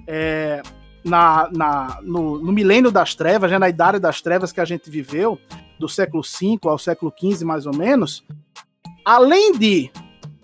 é, 0.07 0.63
na, 1.05 1.49
na, 1.53 2.01
no, 2.03 2.39
no, 2.39 2.53
milênio 2.53 2.91
das 2.91 3.15
trevas, 3.15 3.51
já 3.51 3.59
na 3.59 3.69
idade 3.69 3.99
das 3.99 4.21
trevas 4.21 4.53
que 4.53 4.61
a 4.61 4.65
gente 4.65 4.91
viveu, 4.91 5.39
do 5.79 5.89
século 5.89 6.23
V 6.23 6.59
ao 6.65 6.79
século 6.79 7.13
XV 7.17 7.45
mais 7.45 7.67
ou 7.67 7.75
menos, 7.75 8.25
além 9.05 9.53
de 9.53 9.91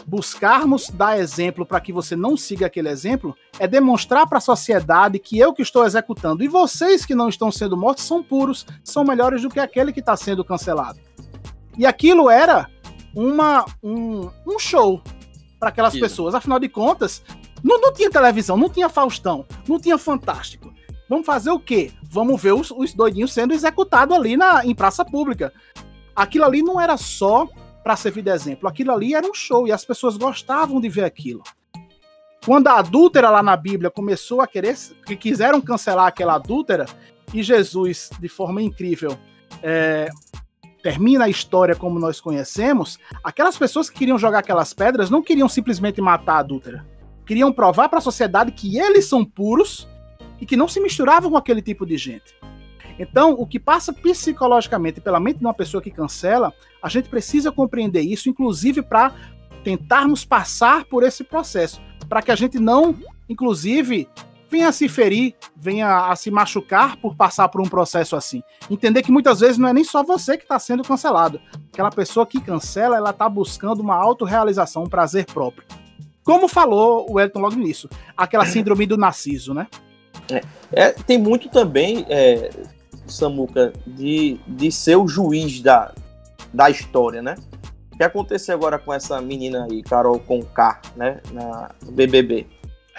buscarmos 0.07 0.91
dar 0.91 1.19
exemplo 1.19 1.65
para 1.65 1.81
que 1.81 1.93
você 1.93 2.15
não 2.15 2.37
siga 2.37 2.67
aquele 2.67 2.89
exemplo, 2.89 3.35
é 3.59 3.67
demonstrar 3.67 4.29
para 4.29 4.39
a 4.39 4.41
sociedade 4.41 5.19
que 5.19 5.39
eu 5.39 5.53
que 5.53 5.63
estou 5.63 5.85
executando 5.85 6.45
e 6.45 6.49
vocês 6.49 7.05
que 7.07 7.15
não 7.15 7.29
estão 7.29 7.51
sendo 7.51 7.77
mortos 7.77 8.05
são 8.05 8.23
puros, 8.23 8.67
são 8.83 9.03
melhores 9.03 9.43
do 9.43 9.49
que 9.49 9.59
aquele 9.59 9.93
que 9.93 10.01
está 10.01 10.17
sendo 10.17 10.45
cancelado. 10.45 11.01
E 11.77 11.87
aquilo 11.87 12.31
era 12.31 12.69
uma, 13.15 13.65
um, 13.83 14.31
um 14.47 14.59
show 14.59 15.03
para 15.59 15.69
aquelas 15.69 15.95
Isso. 15.95 16.03
pessoas. 16.03 16.35
Afinal 16.35 16.59
de 16.59 16.69
contas, 16.69 17.23
não, 17.63 17.81
não 17.81 17.93
tinha 17.93 18.11
televisão, 18.11 18.57
não 18.57 18.69
tinha 18.69 18.89
Faustão, 18.89 19.47
não 19.69 19.79
tinha 19.79 19.97
Fantástico. 19.99 20.73
Vamos 21.09 21.27
fazer 21.27 21.51
o 21.51 21.61
quê? 21.61 21.93
Vamos 22.11 22.41
ver 22.41 22.53
os, 22.53 22.71
os 22.71 22.95
doidinhos 22.95 23.33
sendo 23.33 23.53
executados 23.53 24.17
ali 24.17 24.37
na, 24.37 24.65
em 24.65 24.75
praça 24.75 25.05
pública. 25.05 25.53
Aquilo 26.17 26.45
ali 26.45 26.63
não 26.63 26.81
era 26.81 26.97
só 26.97 27.47
para 27.83 27.97
servir 27.97 28.23
de 28.23 28.31
exemplo, 28.31 28.67
aquilo 28.67 28.93
ali 28.93 29.15
era 29.15 29.27
um 29.27 29.35
show 29.35 29.69
e 29.69 29.73
as 29.73 29.85
pessoas 29.85 30.17
gostavam 30.17 30.81
de 30.81 30.89
ver 30.89 31.05
aquilo. 31.05 31.43
Quando 32.45 32.69
a 32.69 32.79
adúltera 32.79 33.29
lá 33.29 33.43
na 33.43 33.57
Bíblia 33.57 33.91
começou 33.91 34.41
a 34.41 34.47
querer, 34.47 34.75
que 35.07 35.15
quiseram 35.15 35.61
cancelar 35.61 36.07
aquela 36.07 36.35
adúltera, 36.35 36.87
e 37.33 37.43
Jesus, 37.43 38.11
de 38.19 38.29
forma 38.29 38.63
incrível, 38.63 39.19
é, 39.63 40.09
termina 40.85 41.25
a 41.25 41.29
história 41.31 41.75
como 41.75 41.99
nós 41.99 42.21
conhecemos, 42.21 42.99
aquelas 43.25 43.57
pessoas 43.57 43.89
que 43.89 43.99
queriam 43.99 44.19
jogar 44.19 44.41
aquelas 44.41 44.75
pedras 44.75 45.09
não 45.09 45.23
queriam 45.23 45.49
simplesmente 45.49 45.99
matar 45.99 46.35
a 46.35 46.39
adúltera. 46.41 46.87
Queriam 47.25 47.51
provar 47.51 47.89
para 47.89 48.01
a 48.01 48.03
sociedade 48.03 48.53
que 48.53 48.79
eles 48.79 49.07
são 49.07 49.25
puros 49.25 49.89
e 50.39 50.45
que 50.45 50.59
não 50.59 50.69
se 50.69 50.81
misturavam 50.81 51.31
com 51.31 51.39
aquele 51.39 51.63
tipo 51.63 51.87
de 51.87 51.97
gente. 51.97 52.35
Então, 52.99 53.33
o 53.33 53.47
que 53.47 53.59
passa 53.59 53.95
psicologicamente 53.95 55.01
pela 55.01 55.19
mente 55.19 55.39
de 55.39 55.47
uma 55.47 55.55
pessoa 55.55 55.83
que 55.83 55.91
cancela, 55.91 56.53
a 56.83 56.89
gente 56.91 57.09
precisa 57.09 57.51
compreender 57.51 58.03
isso, 58.03 58.29
inclusive 58.29 58.83
para 58.83 59.11
tentarmos 59.65 60.23
passar 60.23 60.85
por 60.85 61.03
esse 61.03 61.25
processo, 61.25 61.81
para 62.11 62.21
que 62.21 62.31
a 62.31 62.37
gente 62.37 62.59
não, 62.59 62.95
inclusive, 63.27 64.07
venha 64.55 64.69
a 64.69 64.73
se 64.73 64.89
ferir, 64.89 65.35
venha 65.57 66.11
a 66.11 66.15
se 66.15 66.31
machucar 66.31 66.97
por 66.99 67.17
passar 67.17 67.49
por 67.49 67.61
um 67.61 67.69
processo 67.69 68.15
assim. 68.15 68.41
Entender 68.71 69.03
que 69.03 69.11
muitas 69.11 69.41
vezes 69.41 69.59
não 69.59 69.69
é 69.69 69.73
nem 69.73 69.83
só 69.83 70.05
você 70.05 70.37
que 70.37 70.45
está 70.45 70.61
sendo 70.61 70.85
cancelado. 70.85 71.41
Aquela 71.73 71.91
pessoa 71.91 72.25
que 72.25 72.41
cancela, 72.41 72.97
ela 72.97 73.11
está 73.11 73.29
buscando 73.29 73.81
uma 73.81 73.97
autorrealização, 73.97 74.85
um 74.85 74.89
prazer 74.89 75.27
próprio. 75.27 75.67
Como 76.23 76.47
falou 76.47 77.05
o 77.11 77.19
Elton 77.19 77.41
logo 77.41 77.57
nisso, 77.57 77.89
aquela 78.17 78.47
síndrome 78.47 78.87
do 78.87 78.97
narciso, 78.97 79.53
né? 79.53 79.67
É, 80.31 80.41
é, 80.73 80.91
tem 80.93 81.19
muito 81.19 81.49
também, 81.49 82.07
é, 82.09 82.49
Samuca, 83.09 83.73
de, 83.85 84.39
de 84.47 84.71
ser 84.71 84.97
o 84.97 85.09
juiz 85.09 85.61
da, 85.61 85.93
da 86.53 86.71
história, 86.71 87.21
né? 87.21 87.35
O 87.93 87.97
que 87.97 88.05
aconteceu 88.05 88.55
agora 88.55 88.79
com 88.79 88.95
essa 88.95 89.21
menina 89.21 89.67
aí, 89.69 89.83
Carol 89.83 90.21
Conká, 90.21 90.81
né? 90.97 91.21
Na 91.33 91.71
BBB. 91.91 92.47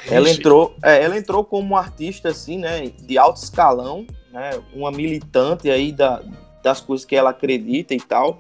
Ela 0.08 0.30
entrou, 0.30 0.76
é, 0.84 1.04
ela 1.04 1.18
entrou 1.18 1.44
como 1.44 1.76
artista 1.76 2.30
assim, 2.30 2.58
né, 2.58 2.88
de 2.88 3.18
alto 3.18 3.42
escalão, 3.42 4.06
né, 4.32 4.52
uma 4.74 4.92
militante 4.92 5.70
aí 5.70 5.92
da, 5.92 6.22
das 6.62 6.82
coisas 6.82 7.06
que 7.06 7.16
ela 7.16 7.30
acredita 7.30 7.94
e 7.94 8.00
tal. 8.00 8.40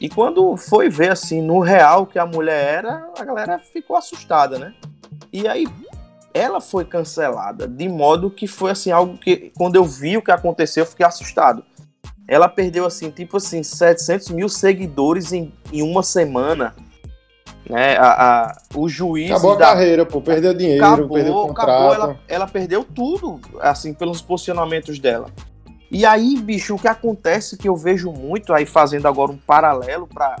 E 0.00 0.08
quando 0.08 0.56
foi 0.56 0.88
ver 0.88 1.10
assim 1.10 1.42
no 1.42 1.58
real 1.58 2.06
que 2.06 2.18
a 2.18 2.26
mulher 2.26 2.78
era, 2.78 3.10
a 3.18 3.24
galera 3.24 3.58
ficou 3.58 3.96
assustada, 3.96 4.58
né? 4.58 4.74
E 5.32 5.48
aí 5.48 5.66
ela 6.32 6.60
foi 6.60 6.84
cancelada 6.84 7.66
de 7.66 7.88
modo 7.88 8.30
que 8.30 8.46
foi 8.46 8.70
assim 8.70 8.92
algo 8.92 9.18
que 9.18 9.50
quando 9.56 9.74
eu 9.74 9.84
vi 9.84 10.16
o 10.16 10.22
que 10.22 10.30
aconteceu 10.30 10.82
eu 10.82 10.88
fiquei 10.88 11.04
assustado. 11.04 11.64
Ela 12.28 12.48
perdeu 12.48 12.86
assim 12.86 13.10
tipo 13.10 13.38
assim 13.38 13.62
700 13.62 14.30
mil 14.30 14.48
seguidores 14.48 15.32
em, 15.32 15.52
em 15.72 15.82
uma 15.82 16.02
semana 16.02 16.76
né? 17.68 17.96
A, 17.96 18.50
a, 18.50 18.58
o 18.74 18.88
juiz. 18.88 19.30
Acabou 19.30 19.56
da... 19.56 19.66
a 19.66 19.68
carreira, 19.74 20.06
pô, 20.06 20.20
perdeu 20.20 20.54
dinheiro, 20.54 20.84
acabou, 20.84 21.08
perdeu 21.08 21.34
o 21.34 21.46
contrato. 21.48 21.68
Acabou, 21.68 21.94
ela, 21.94 22.20
ela 22.28 22.46
perdeu 22.46 22.84
tudo, 22.84 23.40
assim, 23.60 23.92
pelos 23.94 24.20
posicionamentos 24.20 24.98
dela. 24.98 25.30
E 25.90 26.04
aí, 26.04 26.36
bicho, 26.36 26.74
o 26.74 26.78
que 26.78 26.88
acontece 26.88 27.56
que 27.56 27.68
eu 27.68 27.76
vejo 27.76 28.12
muito 28.12 28.52
aí 28.52 28.66
fazendo 28.66 29.08
agora 29.08 29.32
um 29.32 29.38
paralelo 29.38 30.06
para 30.06 30.36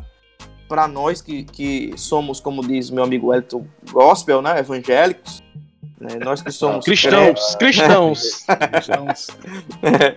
para 0.68 0.86
nós 0.86 1.22
que, 1.22 1.44
que 1.44 1.94
somos, 1.96 2.40
como 2.40 2.60
diz 2.60 2.90
meu 2.90 3.02
amigo 3.02 3.32
Elton, 3.32 3.64
gospel, 3.90 4.42
né, 4.42 4.58
evangélicos, 4.58 5.42
né, 5.98 6.18
nós 6.22 6.42
que 6.42 6.52
somos 6.52 6.84
cristãos, 6.84 7.56
cristãos, 7.56 8.44
cristãos. 8.70 9.28
É. 9.82 10.14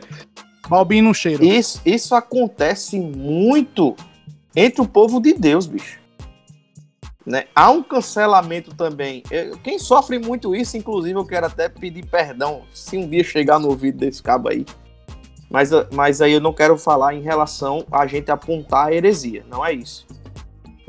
Balbinho 0.68 1.06
no 1.06 1.14
cheiro. 1.14 1.42
Isso, 1.42 1.82
isso 1.86 2.14
acontece 2.14 3.00
muito 3.00 3.96
entre 4.54 4.82
o 4.82 4.88
povo 4.88 5.22
de 5.22 5.34
Deus, 5.34 5.66
bicho. 5.66 6.01
Né? 7.26 7.46
Há 7.54 7.70
um 7.70 7.84
cancelamento 7.84 8.76
também. 8.76 9.24
Quem 9.64 9.78
sofre 9.78 10.18
muito 10.18 10.56
isso, 10.56 10.76
inclusive, 10.76 11.18
eu 11.18 11.26
quero 11.26 11.46
até 11.46 11.70
pedir 11.70 12.06
perdão 12.06 12.64
se 12.74 12.98
um 12.98 13.08
dia 13.08 13.24
chegar 13.24 13.60
no 13.60 13.70
ouvido 13.70 14.00
desse 14.00 14.24
cabo 14.24 14.50
aí. 14.50 14.66
Mas, 15.50 15.70
mas 15.94 16.22
aí 16.22 16.32
eu 16.32 16.40
não 16.40 16.54
quero 16.54 16.78
falar 16.78 17.14
em 17.14 17.22
relação 17.22 17.86
a 17.92 18.08
gente 18.08 18.32
apontar 18.32 18.88
a 18.88 18.94
heresia, 18.94 19.46
não 19.50 19.66
é 19.66 19.74
isso. 19.74 20.08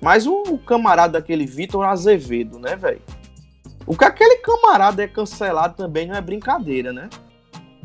Mas 0.01 0.27
o, 0.27 0.43
o 0.49 0.59
camarada 0.59 1.15
daquele 1.15 1.45
Vitor 1.45 1.85
Azevedo, 1.85 2.59
né, 2.59 2.77
velho? 2.77 3.03
O 3.87 3.97
que 3.97 4.05
aquele 4.05 4.37
camarada 4.37 5.03
é 5.03 5.09
cancelado 5.09 5.77
também 5.77 6.07
não 6.07 6.15
é 6.15 6.21
brincadeira, 6.21 6.93
né? 6.93 7.11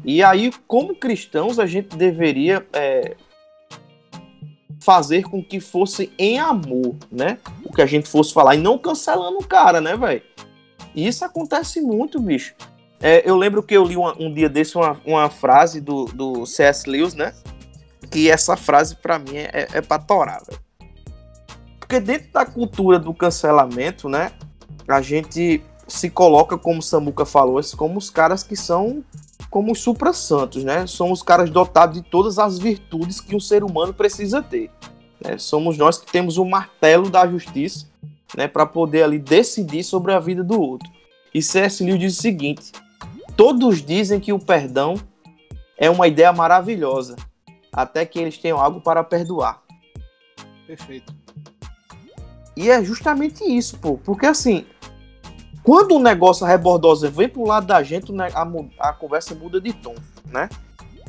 E 0.05 0.23
aí, 0.23 0.51
como 0.67 0.95
cristãos, 0.95 1.59
a 1.59 1.65
gente 1.65 1.97
deveria 1.97 2.65
é, 2.71 3.15
fazer 4.87 5.23
com 5.23 5.43
que 5.43 5.59
fosse 5.59 6.13
em 6.17 6.39
amor, 6.39 6.95
né? 7.11 7.39
O 7.61 7.73
que 7.73 7.81
a 7.81 7.85
gente 7.85 8.07
fosse 8.07 8.33
falar 8.33 8.55
e 8.55 8.57
não 8.57 8.77
cancelando 8.77 9.37
o 9.37 9.45
cara, 9.45 9.81
né, 9.81 9.97
velho? 9.97 10.21
Isso 10.95 11.25
acontece 11.25 11.81
muito, 11.81 12.21
bicho. 12.21 12.55
É, 13.01 13.29
eu 13.29 13.35
lembro 13.35 13.61
que 13.61 13.75
eu 13.75 13.83
li 13.83 13.97
uma, 13.97 14.15
um 14.17 14.33
dia 14.33 14.47
desse 14.47 14.77
uma, 14.77 14.97
uma 15.05 15.29
frase 15.29 15.81
do, 15.81 16.05
do 16.05 16.45
C.S. 16.45 16.89
Lewis, 16.89 17.13
né? 17.13 17.33
Que 18.09 18.31
essa 18.31 18.55
frase 18.55 18.95
para 18.95 19.19
mim 19.19 19.35
é, 19.35 19.67
é 19.73 19.81
pra 19.81 19.99
torar, 19.99 20.41
velho. 20.45 20.61
Porque 21.81 21.99
dentro 21.99 22.31
da 22.31 22.45
cultura 22.45 22.97
do 22.97 23.13
cancelamento, 23.13 24.07
né? 24.07 24.31
A 24.87 25.01
gente 25.01 25.61
se 25.85 26.09
coloca, 26.09 26.57
como 26.57 26.79
o 26.79 26.81
Samuca 26.81 27.25
falou, 27.25 27.59
como 27.75 27.97
os 27.97 28.09
caras 28.09 28.41
que 28.41 28.55
são 28.55 29.03
como 29.49 29.71
os 29.71 29.79
supra-santos, 29.79 30.63
né? 30.63 30.85
Somos 30.85 31.21
caras 31.21 31.49
dotados 31.49 32.01
de 32.01 32.07
todas 32.07 32.37
as 32.37 32.59
virtudes 32.59 33.19
que 33.19 33.35
um 33.35 33.39
ser 33.39 33.63
humano 33.63 33.93
precisa 33.93 34.41
ter. 34.41 34.69
Né? 35.23 35.37
Somos 35.37 35.77
nós 35.77 35.97
que 35.97 36.11
temos 36.11 36.37
o 36.37 36.45
martelo 36.45 37.09
da 37.09 37.27
justiça, 37.27 37.87
né? 38.35 38.47
Para 38.47 38.65
poder 38.65 39.03
ali 39.03 39.19
decidir 39.19 39.83
sobre 39.83 40.13
a 40.13 40.19
vida 40.19 40.43
do 40.43 40.59
outro. 40.59 40.89
E 41.33 41.41
C.S. 41.41 41.83
Lewis 41.83 41.99
diz 41.99 42.17
o 42.17 42.21
seguinte: 42.21 42.71
todos 43.35 43.81
dizem 43.81 44.19
que 44.19 44.33
o 44.33 44.39
perdão 44.39 44.95
é 45.77 45.89
uma 45.89 46.07
ideia 46.07 46.33
maravilhosa, 46.33 47.15
até 47.71 48.05
que 48.05 48.19
eles 48.19 48.37
tenham 48.37 48.59
algo 48.59 48.81
para 48.81 49.03
perdoar. 49.03 49.61
Perfeito. 50.65 51.15
E 52.55 52.71
é 52.71 52.83
justamente 52.83 53.43
isso, 53.43 53.77
pô. 53.77 53.99
Porque 53.99 54.25
assim, 54.25 54.65
quando 55.67 55.95
um 55.95 55.99
negócio 56.01 56.45
rebordosa 56.47 57.09
vem 57.09 57.27
pro 57.27 57.45
lado 57.45 57.67
da 57.67 57.83
gente, 57.83 58.09
a, 58.33 58.89
a 58.89 58.93
conversa 58.93 59.35
muda 59.35 59.59
de 59.59 59.73
tom, 59.73 59.95
né? 60.31 60.47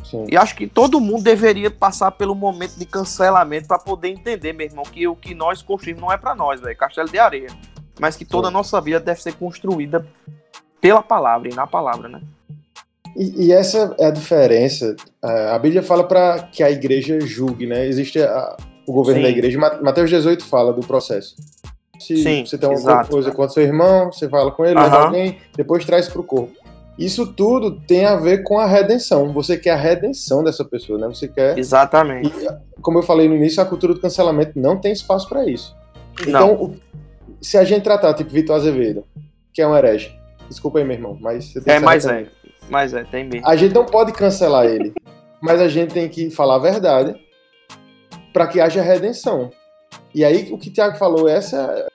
Sim. 0.05 0.27
E 0.29 0.37
acho 0.37 0.57
que 0.57 0.67
todo 0.67 0.99
mundo 1.01 1.23
deveria 1.23 1.71
passar 1.71 2.11
pelo 2.11 2.35
momento 2.35 2.77
de 2.77 2.85
cancelamento 2.85 3.69
para 3.69 3.79
poder 3.79 4.09
entender, 4.09 4.53
meu 4.53 4.67
irmão, 4.67 4.85
que 4.85 5.07
o 5.07 5.15
que 5.15 5.33
nós 5.33 5.63
construímos 5.63 6.01
não 6.03 6.11
é 6.11 6.17
para 6.19 6.35
nós, 6.35 6.61
velho, 6.61 6.77
castelo 6.77 7.09
de 7.09 7.19
areia. 7.21 7.51
Mas 8.01 8.17
que 8.17 8.25
toda 8.25 8.49
a 8.49 8.51
Sim. 8.51 8.55
nossa 8.57 8.81
vida 8.81 8.99
deve 8.99 9.23
ser 9.23 9.35
construída 9.35 10.05
pela 10.81 11.03
palavra 11.05 11.49
e 11.49 11.55
na 11.55 11.67
palavra, 11.67 12.09
né? 12.09 12.21
E, 13.17 13.47
e 13.47 13.53
essa 13.53 13.95
é 13.99 14.07
a 14.07 14.11
diferença. 14.11 14.97
É, 15.25 15.51
A 15.53 15.59
Bíblia 15.61 15.85
fala 15.85 16.03
para 16.03 16.43
que 16.51 16.65
a 16.65 16.71
igreja 16.71 17.21
julgue, 17.21 17.67
né? 17.67 17.87
Existe 17.87 18.21
a- 18.21 18.57
o 18.89 18.93
governo 18.93 19.21
Sim. 19.21 19.25
da 19.27 19.31
igreja. 19.31 19.59
Ma- 19.59 19.81
Mateus 19.83 20.11
18 20.11 20.45
fala 20.45 20.73
do 20.73 20.81
processo. 20.87 21.37
Se 21.99 22.17
Sim, 22.23 22.45
você 22.47 22.57
tem 22.57 22.69
alguma 22.69 22.93
exato. 22.93 23.11
coisa 23.11 23.31
contra 23.33 23.53
seu 23.55 23.63
irmão, 23.63 24.13
você 24.13 24.29
fala 24.29 24.51
com 24.53 24.65
ele, 24.65 24.79
Aham. 24.79 25.07
alguém, 25.07 25.39
depois 25.57 25.85
traz 25.85 26.09
para 26.09 26.21
o 26.21 26.25
corpo. 26.25 26.53
Isso 26.99 27.33
tudo 27.33 27.81
tem 27.81 28.05
a 28.05 28.17
ver 28.17 28.43
com 28.43 28.59
a 28.59 28.67
redenção. 28.67 29.33
Você 29.33 29.57
quer 29.57 29.71
a 29.71 29.77
redenção 29.77 30.43
dessa 30.43 30.65
pessoa, 30.65 30.99
né? 30.99 31.07
Você 31.07 31.29
quer. 31.29 31.57
Exatamente. 31.59 32.33
Como 32.83 32.99
eu 32.99 33.03
falei 33.03 33.29
no 33.29 33.37
início, 33.37 33.63
a 33.63 33.67
cultura 33.67 33.95
do 33.95 34.01
cancelamento 34.01 34.53
não 34.59 34.77
tem 34.77 34.93
espaço 34.93 35.29
para 35.29 35.47
isso. 35.49 35.77
Não. 36.27 36.29
Então, 36.29 36.55
o- 36.55 36.75
se 37.41 37.57
a 37.57 37.63
gente 37.65 37.83
tratar, 37.85 38.15
tipo, 38.15 38.31
Vitor 38.31 38.57
Azevedo, 38.57 39.05
que 39.55 39.63
é 39.63 39.67
um 39.69 39.77
herege, 39.77 40.13
desculpa 40.49 40.79
aí, 40.81 40.85
meu 40.85 40.97
irmão, 40.97 41.17
mas 41.21 41.45
você 41.53 41.61
tem 41.61 41.75
É, 41.75 41.79
que 41.79 41.85
mas 41.85 42.05
é. 42.07 42.27
Mas 42.69 42.93
é, 42.93 43.05
tem 43.05 43.25
mesmo. 43.25 43.47
A 43.47 43.55
gente 43.55 43.75
não 43.75 43.85
pode 43.87 44.13
cancelar 44.13 44.67
ele, 44.67 44.93
mas 45.41 45.61
a 45.61 45.69
gente 45.69 45.95
tem 45.95 46.09
que 46.09 46.31
falar 46.31 46.57
a 46.57 46.59
verdade 46.59 47.15
para 48.33 48.47
que 48.49 48.61
haja 48.61 48.83
redenção. 48.83 49.51
E 50.15 50.25
aí, 50.25 50.49
o 50.53 50.59
que 50.59 50.69
o 50.69 50.73
Tiago 50.73 50.97
falou, 50.99 51.29
essa 51.29 51.87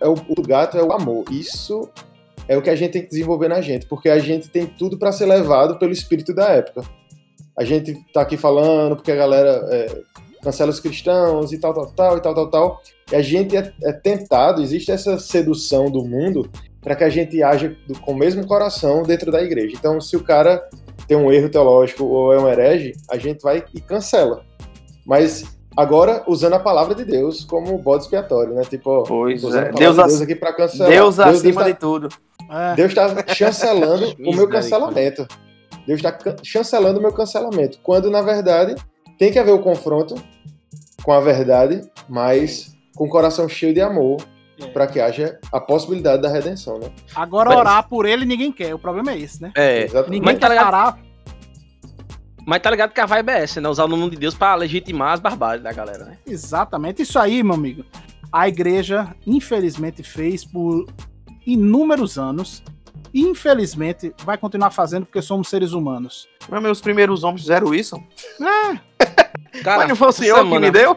é 0.00 0.08
o, 0.08 0.14
o 0.14 0.42
gato, 0.42 0.76
é 0.76 0.82
o 0.82 0.92
amor. 0.92 1.24
Isso 1.30 1.88
é 2.46 2.56
o 2.56 2.62
que 2.62 2.70
a 2.70 2.76
gente 2.76 2.92
tem 2.92 3.02
que 3.02 3.10
desenvolver 3.10 3.48
na 3.48 3.60
gente, 3.60 3.86
porque 3.86 4.08
a 4.08 4.18
gente 4.18 4.48
tem 4.48 4.66
tudo 4.66 4.98
para 4.98 5.12
ser 5.12 5.26
levado 5.26 5.78
pelo 5.78 5.92
espírito 5.92 6.34
da 6.34 6.48
época. 6.48 6.82
A 7.56 7.64
gente 7.64 7.94
tá 8.12 8.22
aqui 8.22 8.36
falando 8.36 8.96
porque 8.96 9.12
a 9.12 9.16
galera 9.16 9.66
é, 9.70 10.00
cancela 10.42 10.70
os 10.70 10.80
cristãos 10.80 11.52
e 11.52 11.58
tal, 11.58 11.74
tal, 11.74 11.86
tal, 11.86 12.16
e 12.16 12.20
tal, 12.20 12.34
tal, 12.34 12.50
tal. 12.50 12.82
E 13.12 13.16
a 13.16 13.22
gente 13.22 13.56
é, 13.56 13.72
é 13.82 13.92
tentado, 13.92 14.62
existe 14.62 14.90
essa 14.90 15.18
sedução 15.18 15.90
do 15.90 16.04
mundo 16.04 16.50
para 16.80 16.94
que 16.94 17.04
a 17.04 17.10
gente 17.10 17.42
haja 17.42 17.76
com 18.02 18.12
o 18.12 18.16
mesmo 18.16 18.46
coração 18.46 19.02
dentro 19.02 19.32
da 19.32 19.42
igreja. 19.42 19.76
Então, 19.76 20.00
se 20.00 20.16
o 20.16 20.22
cara 20.22 20.68
tem 21.06 21.16
um 21.16 21.32
erro 21.32 21.48
teológico 21.48 22.04
ou 22.04 22.32
é 22.32 22.40
um 22.40 22.48
herege, 22.48 22.92
a 23.10 23.18
gente 23.18 23.42
vai 23.42 23.64
e 23.74 23.80
cancela. 23.80 24.44
Mas 25.04 25.57
agora 25.78 26.22
usando 26.26 26.54
a 26.54 26.58
palavra 26.58 26.94
de 26.94 27.04
Deus 27.04 27.44
como 27.44 27.78
bode 27.78 28.02
expiatório, 28.04 28.54
né? 28.54 28.62
Tipo, 28.68 29.04
Pois 29.04 29.42
usando 29.44 29.66
é. 29.66 29.72
Deus, 29.72 29.94
de 29.94 30.00
ac- 30.00 30.08
Deus 30.08 30.20
aqui 30.22 30.34
para 30.34 30.52
cancelar. 30.52 30.90
Deus 30.90 31.18
acima 31.20 31.60
tá- 31.62 31.68
de 31.68 31.74
tudo. 31.74 32.08
É, 32.50 32.74
Deus 32.74 32.88
está 32.88 33.06
chancelando 33.34 34.14
o 34.26 34.34
meu 34.34 34.48
cancelamento. 34.48 35.26
Deus 35.86 36.00
está 36.02 36.18
chancelando 36.42 36.98
o 36.98 37.02
meu 37.02 37.12
cancelamento. 37.12 37.78
Quando, 37.82 38.10
na 38.10 38.20
verdade, 38.22 38.74
tem 39.18 39.30
que 39.32 39.38
haver 39.38 39.52
o 39.52 39.58
confronto 39.60 40.14
com 41.02 41.12
a 41.12 41.20
verdade, 41.20 41.82
mas 42.08 42.74
com 42.96 43.04
o 43.04 43.08
coração 43.08 43.48
cheio 43.48 43.72
de 43.72 43.80
amor, 43.80 44.18
É. 44.60 44.66
para 44.66 44.86
que 44.88 45.00
haja 45.00 45.38
a 45.52 45.60
possibilidade 45.60 46.20
da 46.20 46.28
redenção, 46.28 46.78
né? 46.78 46.90
agora 47.14 47.50
Mas- 47.50 47.58
orar 47.58 47.88
por 47.88 48.04
ele 48.06 48.24
ninguém 48.24 48.50
quer. 48.50 48.74
O 48.74 48.78
problema 48.78 49.12
é 49.12 49.18
esse, 49.18 49.40
né? 49.40 49.52
É. 49.54 49.84
Exatamente. 49.84 50.10
Ninguém 50.10 50.24
Mas 50.32 50.38
tá 50.40 50.46
quer 50.48 50.52
ligado? 50.54 50.64
parar. 50.72 50.98
Mas 52.48 52.62
tá 52.62 52.70
ligado 52.70 52.94
que 52.94 53.00
a 53.02 53.04
vibe 53.04 53.28
é 53.28 53.42
essa, 53.42 53.60
né? 53.60 53.68
Usar 53.68 53.84
o 53.84 53.88
nome 53.88 54.08
de 54.08 54.16
Deus 54.16 54.34
pra 54.34 54.54
legitimar 54.54 55.12
as 55.12 55.20
barbáries 55.20 55.62
da 55.62 55.70
galera, 55.70 56.06
né? 56.06 56.18
Exatamente. 56.26 57.02
Isso 57.02 57.18
aí, 57.18 57.42
meu 57.42 57.54
amigo. 57.54 57.84
A 58.32 58.48
igreja, 58.48 59.14
infelizmente, 59.26 60.02
fez 60.02 60.46
por 60.46 60.86
inúmeros 61.46 62.16
anos. 62.16 62.62
E, 63.12 63.20
infelizmente, 63.20 64.14
vai 64.24 64.38
continuar 64.38 64.70
fazendo 64.70 65.04
porque 65.04 65.20
somos 65.20 65.48
seres 65.50 65.72
humanos. 65.72 66.26
Mas 66.48 66.62
meus 66.62 66.80
primeiros 66.80 67.22
homens 67.22 67.42
fizeram 67.42 67.74
isso. 67.74 68.02
Cara, 69.62 69.80
Mas 69.80 69.88
não 69.90 69.96
foi 69.96 70.08
o 70.08 70.12
senhor 70.12 70.36
que 70.36 70.44
semana- 70.44 70.60
me 70.60 70.70
deu? 70.70 70.96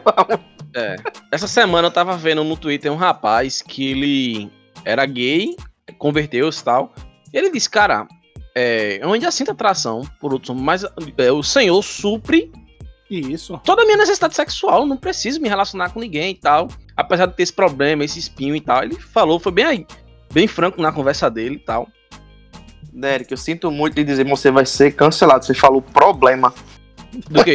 É. 0.74 0.96
Essa 1.30 1.46
semana 1.46 1.88
eu 1.88 1.92
tava 1.92 2.16
vendo 2.16 2.42
no 2.42 2.56
Twitter 2.56 2.90
um 2.90 2.96
rapaz 2.96 3.60
que 3.60 3.90
ele 3.90 4.50
era 4.86 5.04
gay, 5.04 5.54
converteu-se 5.98 6.62
e 6.62 6.64
tal. 6.64 6.94
E 7.30 7.36
ele 7.36 7.50
disse, 7.50 7.68
cara, 7.68 8.08
é, 8.54 8.98
eu 9.02 9.12
ainda 9.12 9.30
sinto 9.30 9.50
atração 9.50 10.02
por 10.20 10.32
outros 10.32 10.50
homens, 10.50 10.64
mas 10.64 10.84
é, 11.18 11.32
o 11.32 11.42
Senhor 11.42 11.82
supre 11.82 12.50
E 13.10 13.32
isso. 13.32 13.60
toda 13.64 13.82
a 13.82 13.84
minha 13.84 13.96
necessidade 13.96 14.34
sexual, 14.34 14.86
não 14.86 14.96
preciso 14.96 15.40
me 15.40 15.48
relacionar 15.48 15.90
com 15.90 16.00
ninguém 16.00 16.30
e 16.32 16.34
tal. 16.34 16.68
Apesar 16.96 17.26
de 17.26 17.36
ter 17.36 17.42
esse 17.42 17.52
problema, 17.52 18.04
esse 18.04 18.18
espinho 18.18 18.54
e 18.54 18.60
tal. 18.60 18.82
Ele 18.82 18.94
falou, 18.96 19.38
foi 19.38 19.52
bem 19.52 19.64
aí, 19.64 19.86
bem 20.32 20.46
franco 20.46 20.80
na 20.80 20.92
conversa 20.92 21.30
dele 21.30 21.56
e 21.56 21.64
tal. 21.64 21.88
Derek, 22.92 23.30
eu 23.30 23.38
sinto 23.38 23.70
muito 23.70 23.94
de 23.94 24.04
dizer, 24.04 24.24
você 24.26 24.50
vai 24.50 24.66
ser 24.66 24.92
cancelado. 24.94 25.44
Você 25.44 25.54
falou 25.54 25.80
problema. 25.80 26.52
Do 27.30 27.42
que? 27.44 27.54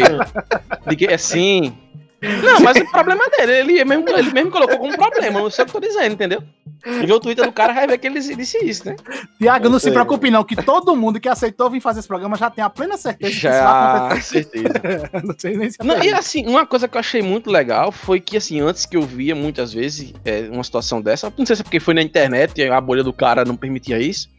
De 0.88 0.96
que 0.96 1.14
assim. 1.14 1.78
Não, 2.22 2.60
mas 2.62 2.78
o 2.78 2.92
problema 2.92 3.24
é 3.26 3.46
dele. 3.46 3.74
Ele 3.74 3.86
mesmo, 3.86 4.10
ele 4.10 4.32
mesmo 4.32 4.52
colocou 4.52 4.78
como 4.78 4.96
problema. 4.98 5.40
Não 5.40 5.50
sei 5.50 5.64
o 5.64 5.68
que 5.68 5.76
eu 5.76 5.82
tô 5.82 5.88
dizendo, 5.88 6.14
entendeu? 6.14 6.42
E 6.86 7.06
ver 7.06 7.14
o 7.14 7.20
Twitter 7.20 7.46
do 7.46 7.52
cara 7.52 7.74
vai 7.74 7.88
ver 7.88 7.98
que 7.98 8.08
ele 8.08 8.20
disse 8.20 8.58
isso, 8.64 8.88
né? 8.88 8.96
Tiago, 9.40 9.66
não 9.68 9.76
Eu 9.76 9.80
se 9.80 9.86
sei. 9.86 9.94
preocupe, 9.94 10.32
não, 10.32 10.44
que 10.44 10.56
todo 10.56 10.96
mundo 10.96 11.20
que 11.20 11.28
aceitou 11.28 11.70
vir 11.70 11.82
fazer 11.82 12.00
esse 12.00 12.08
programa 12.08 12.38
já 12.38 12.50
tem 12.50 12.64
a 12.64 12.70
plena 12.70 12.98
certeza 12.98 13.32
que 13.32 13.38
isso 13.38 13.48
vai 13.48 14.16
Já, 14.16 14.22
certeza. 14.22 15.10
não 15.24 15.36
sei 15.38 15.58
nem 15.58 15.70
se 15.70 15.78
Não, 15.84 16.02
e 16.04 16.14
assim, 16.14 16.48
uma 16.48 16.66
coisa 16.66 16.88
que 16.88 16.96
eu 16.96 17.00
achei 17.00 17.22
muito 17.22 17.52
legal 17.52 17.92
foi 17.92 18.20
que, 18.20 18.38
assim, 18.38 18.62
antes 18.62 18.86
que 18.86 18.96
eu 18.96 19.02
via 19.02 19.36
muitas 19.36 19.74
vezes 19.74 20.14
é, 20.24 20.48
uma 20.52 20.64
situação 20.64 21.02
dessa, 21.02 21.32
não 21.38 21.46
sei 21.46 21.56
se 21.56 21.62
é 21.62 21.64
porque 21.64 21.80
foi 21.80 21.94
na 21.94 22.02
internet 22.02 22.58
e 22.58 22.68
a 22.68 22.82
bolha 22.82 23.04
do 23.04 23.14
cara 23.14 23.44
não 23.44 23.56
permitia 23.58 24.00
isso, 24.00 24.30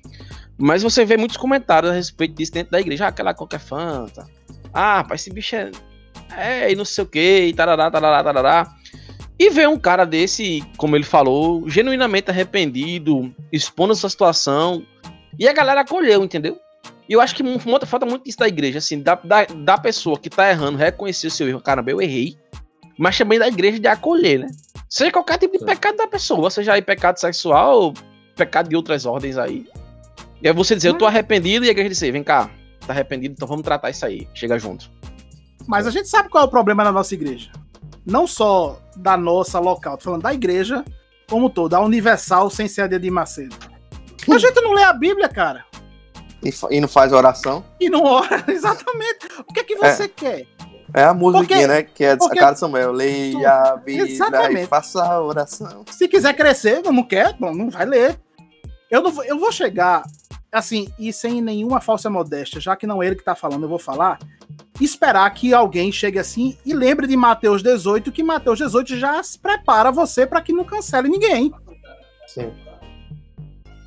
mas 0.57 0.83
você 0.83 1.05
vê 1.05 1.17
muitos 1.17 1.37
comentários 1.37 1.91
a 1.93 1.95
respeito 1.95 2.35
disso 2.35 2.53
dentro 2.53 2.73
da 2.73 2.81
igreja. 2.81 3.05
Ah, 3.05 3.09
aquela 3.09 3.35
qualquer 3.35 3.61
fanta. 3.61 4.27
Ah, 4.73 5.05
pai, 5.05 5.14
esse 5.17 5.31
bicho 5.31 5.55
é. 5.55 5.71
É, 6.37 6.71
e 6.71 6.77
não 6.77 6.85
sei 6.85 7.05
o 7.05 7.07
que, 7.07 7.47
e 7.47 7.53
tarará, 7.53 7.91
tarará, 7.91 8.23
tarará. 8.23 8.75
E 9.38 9.51
ver 9.51 9.69
um 9.69 9.79
cara 9.79 10.05
desse, 10.05 10.64
como 10.77 10.97
ele 10.97 11.05
falou, 11.05 11.69
genuinamente 11.69 12.31
arrependido, 12.31 13.33
expondo 13.53 13.93
essa 13.93 14.09
situação, 14.09 14.85
e 15.38 15.47
a 15.49 15.53
galera 15.53 15.83
acolheu, 15.83 16.25
entendeu? 16.25 16.59
E 17.09 17.12
eu 17.12 17.21
acho 17.21 17.35
que 17.35 17.43
falta 17.87 18.05
muito 18.05 18.29
isso 18.29 18.38
da 18.38 18.49
igreja, 18.49 18.79
assim, 18.79 19.01
da, 19.01 19.14
da, 19.14 19.45
da 19.45 19.79
pessoa 19.79 20.19
que 20.19 20.29
tá 20.29 20.51
errando, 20.51 20.77
reconhecer 20.77 21.29
o 21.29 21.31
seu 21.31 21.49
erro. 21.49 21.61
Caramba, 21.61 21.91
eu 21.91 22.03
errei. 22.03 22.37
Mas 22.99 23.17
também 23.17 23.38
da 23.38 23.49
igreja 23.49 23.79
de 23.79 23.87
acolher, 23.87 24.41
né? 24.41 24.49
Seja 24.91 25.11
qualquer 25.12 25.38
tipo 25.38 25.53
de 25.53 25.61
Sim. 25.61 25.67
pecado 25.67 25.97
da 25.97 26.07
pessoa, 26.07 26.51
seja 26.51 26.75
aí 26.75 26.83
pecado 26.83 27.19
sexual 27.19 27.81
ou 27.81 27.95
pecado 28.37 28.69
de 28.69 28.77
outras 28.77 29.07
ordens 29.07 29.38
aí. 29.38 29.67
E 30.43 30.49
aí 30.49 30.55
você 30.55 30.75
dizer, 30.75 30.88
eu 30.88 30.95
tô 30.95 31.07
arrependido, 31.07 31.64
e 31.64 31.69
a 31.69 31.71
igreja 31.71 31.88
dizer, 31.88 32.12
vem 32.12 32.23
cá, 32.23 32.51
tá 32.87 32.93
arrependido, 32.93 33.35
então 33.35 33.49
vamos 33.49 33.62
tratar 33.62 33.91
isso 33.91 34.05
aí. 34.05 34.29
Chega 34.35 34.59
junto. 34.59 34.91
Mas 35.68 35.87
a 35.87 35.90
gente 35.90 36.09
sabe 36.09 36.31
qual 36.31 36.42
é 36.44 36.46
o 36.46 36.50
problema 36.50 36.83
na 36.83 36.90
nossa 36.90 37.12
igreja. 37.12 37.52
Não 38.07 38.26
só 38.26 38.81
da 38.96 39.18
nossa 39.18 39.59
local, 39.61 39.98
tô 39.98 40.04
falando 40.04 40.22
da 40.22 40.33
igreja 40.33 40.83
como 41.28 41.50
toda, 41.50 41.76
a 41.76 41.81
universal 41.81 42.48
sem 42.48 42.66
ser 42.66 42.81
a 42.81 42.87
de 42.87 43.11
Macedo. 43.11 43.54
A 44.33 44.38
gente 44.38 44.59
não 44.62 44.72
lê 44.72 44.83
a 44.83 44.94
Bíblia, 44.94 45.28
cara. 45.28 45.66
E, 46.42 46.50
e 46.70 46.81
não 46.81 46.88
faz 46.88 47.12
oração. 47.12 47.62
E 47.78 47.90
não 47.90 48.02
ora. 48.02 48.44
Exatamente. 48.48 49.26
O 49.46 49.52
que 49.52 49.61
é 49.61 49.64
que 49.64 49.76
você 49.76 50.09
quer? 50.09 50.46
É 50.94 51.04
a 51.04 51.12
musiquinha, 51.12 51.46
Porque- 51.46 51.66
né? 51.66 51.83
Que 51.83 52.04
é 52.04 52.12
a 52.12 52.52
de 52.52 52.59
Samuel. 52.59 52.92
Leia 52.92 53.50
a 53.50 53.76
Bíblia 53.76 54.09
e 54.09 54.12
Exatamente. 54.14 54.66
faça 54.68 55.02
a 55.04 55.20
oração. 55.20 55.85
Se 55.90 56.09
quiser 56.09 56.35
crescer, 56.35 56.83
não 56.83 57.02
quer, 57.02 57.37
bom, 57.38 57.52
não 57.54 57.68
vai 57.68 57.85
ler. 57.85 58.18
Eu, 58.90 59.02
não 59.02 59.12
vou, 59.12 59.22
eu 59.24 59.38
vou 59.38 59.52
chegar, 59.52 60.02
assim, 60.50 60.88
e 60.98 61.12
sem 61.12 61.42
nenhuma 61.42 61.79
falsa 61.79 62.08
modéstia, 62.08 62.58
já 62.58 62.75
que 62.75 62.87
não 62.87 63.02
é 63.02 63.06
ele 63.08 63.16
que 63.16 63.25
tá 63.25 63.35
falando, 63.35 63.64
eu 63.64 63.69
vou 63.69 63.79
falar, 63.79 64.19
esperar 64.85 65.29
que 65.31 65.52
alguém 65.52 65.90
chegue 65.90 66.18
assim 66.18 66.56
e 66.64 66.72
lembre 66.72 67.06
de 67.06 67.16
Mateus 67.16 67.62
18, 67.62 68.12
que 68.12 68.22
Mateus 68.22 68.58
18 68.58 68.96
já 68.96 69.20
prepara 69.40 69.90
você 69.90 70.26
para 70.26 70.40
que 70.40 70.52
não 70.52 70.64
cancele 70.64 71.08
ninguém. 71.08 71.52
Sim. 72.26 72.52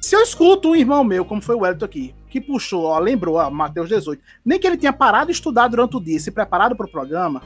Se 0.01 0.15
eu 0.15 0.21
escuto 0.21 0.69
um 0.69 0.75
irmão 0.75 1.03
meu, 1.03 1.23
como 1.23 1.41
foi 1.41 1.55
o 1.55 1.59
Wellington 1.59 1.85
aqui, 1.85 2.15
que 2.27 2.41
puxou, 2.41 2.85
ó, 2.85 2.99
lembrou, 2.99 3.35
ó, 3.35 3.49
Mateus 3.49 3.87
18, 3.87 4.21
nem 4.43 4.59
que 4.59 4.65
ele 4.65 4.77
tenha 4.77 4.91
parado 4.91 5.27
de 5.27 5.33
estudar 5.33 5.67
durante 5.67 5.95
o 5.95 5.99
dia, 5.99 6.17
e 6.17 6.19
se 6.19 6.31
preparado 6.31 6.75
para 6.75 6.85
o 6.85 6.91
programa, 6.91 7.41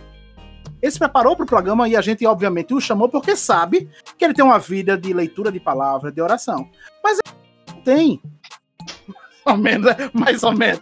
ele 0.81 0.91
se 0.91 0.99
preparou 0.99 1.35
para 1.35 1.43
o 1.43 1.47
programa 1.47 1.87
e 1.87 1.95
a 1.95 2.01
gente, 2.01 2.25
obviamente, 2.25 2.73
o 2.73 2.79
chamou 2.79 3.09
porque 3.09 3.35
sabe 3.35 3.89
que 4.17 4.23
ele 4.23 4.33
tem 4.33 4.45
uma 4.45 4.59
vida 4.59 4.97
de 4.97 5.13
leitura 5.13 5.51
de 5.51 5.59
palavra, 5.59 6.11
de 6.11 6.21
oração. 6.21 6.69
Mas 7.03 7.17
ele 7.17 7.35
não 7.67 7.81
tem. 7.81 8.21
Mais 9.45 9.45
ou 9.45 9.57
menos, 9.57 9.85
né? 9.85 10.09
mais 10.13 10.43
ou 10.43 10.51
menos. 10.51 10.81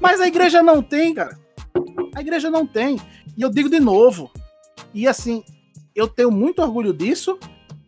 Mas 0.00 0.20
a 0.20 0.26
igreja 0.26 0.62
não 0.62 0.82
tem, 0.82 1.12
cara. 1.12 1.38
A 2.18 2.20
igreja 2.20 2.50
não 2.50 2.66
tem. 2.66 2.98
E 3.36 3.42
eu 3.42 3.48
digo 3.48 3.70
de 3.70 3.78
novo. 3.78 4.28
E 4.92 5.06
assim, 5.06 5.44
eu 5.94 6.08
tenho 6.08 6.32
muito 6.32 6.60
orgulho 6.60 6.92
disso, 6.92 7.38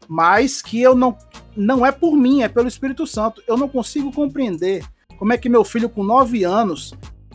mas 0.09 0.63
que 0.63 0.81
eu 0.81 0.95
não 0.95 1.19
não 1.57 1.85
é 1.85 1.91
por 1.91 2.15
mim, 2.17 2.43
é 2.43 2.49
pelo 2.49 2.69
Espírito 2.69 3.09
Santo. 3.09 3.43
Eu 3.49 3.57
não 3.57 3.69
consigo 3.69 4.13
compreender 4.13 4.87
como 5.19 5.33
é 5.33 5.37
que 5.37 5.49
meu 5.49 5.65
filho 5.65 5.89
com 5.89 6.05
9 6.05 6.45
anos 6.45 6.95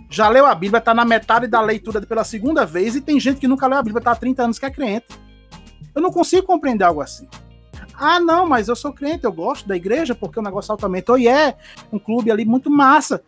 já 0.10 0.30
leu 0.30 0.46
a 0.46 0.56
Bíblia, 0.56 0.80
tá 0.80 0.94
na 0.94 1.04
metade 1.04 1.48
da 1.48 1.60
leitura 1.60 2.00
pela 2.00 2.24
segunda 2.24 2.66
vez, 2.66 2.96
e 2.96 3.02
tem 3.02 3.20
gente 3.20 3.42
que 3.42 3.48
nunca 3.48 3.68
leu 3.68 3.78
a 3.78 3.84
Bíblia, 3.84 4.02
tá 4.02 4.12
há 4.12 4.16
30 4.16 4.44
anos 4.44 4.58
que 4.58 4.66
é 4.66 4.72
crente. 4.72 5.08
Eu 5.94 6.02
não 6.02 6.14
consigo 6.14 6.48
compreender 6.48 6.86
algo 6.86 7.02
assim. 7.02 7.28
Ah, 7.94 8.22
não, 8.22 8.48
mas 8.48 8.70
eu 8.70 8.76
sou 8.76 8.94
crente, 8.94 9.26
eu 9.26 9.34
gosto 9.34 9.68
da 9.68 9.76
igreja 9.76 10.16
porque 10.16 10.40
o 10.40 10.44
negócio 10.44 10.72
altamente. 10.72 11.12
E 11.18 11.28
é 11.28 11.58
um 11.92 12.00
clube 12.00 12.32
ali 12.32 12.46
muito 12.46 12.70
massa. 12.72 13.22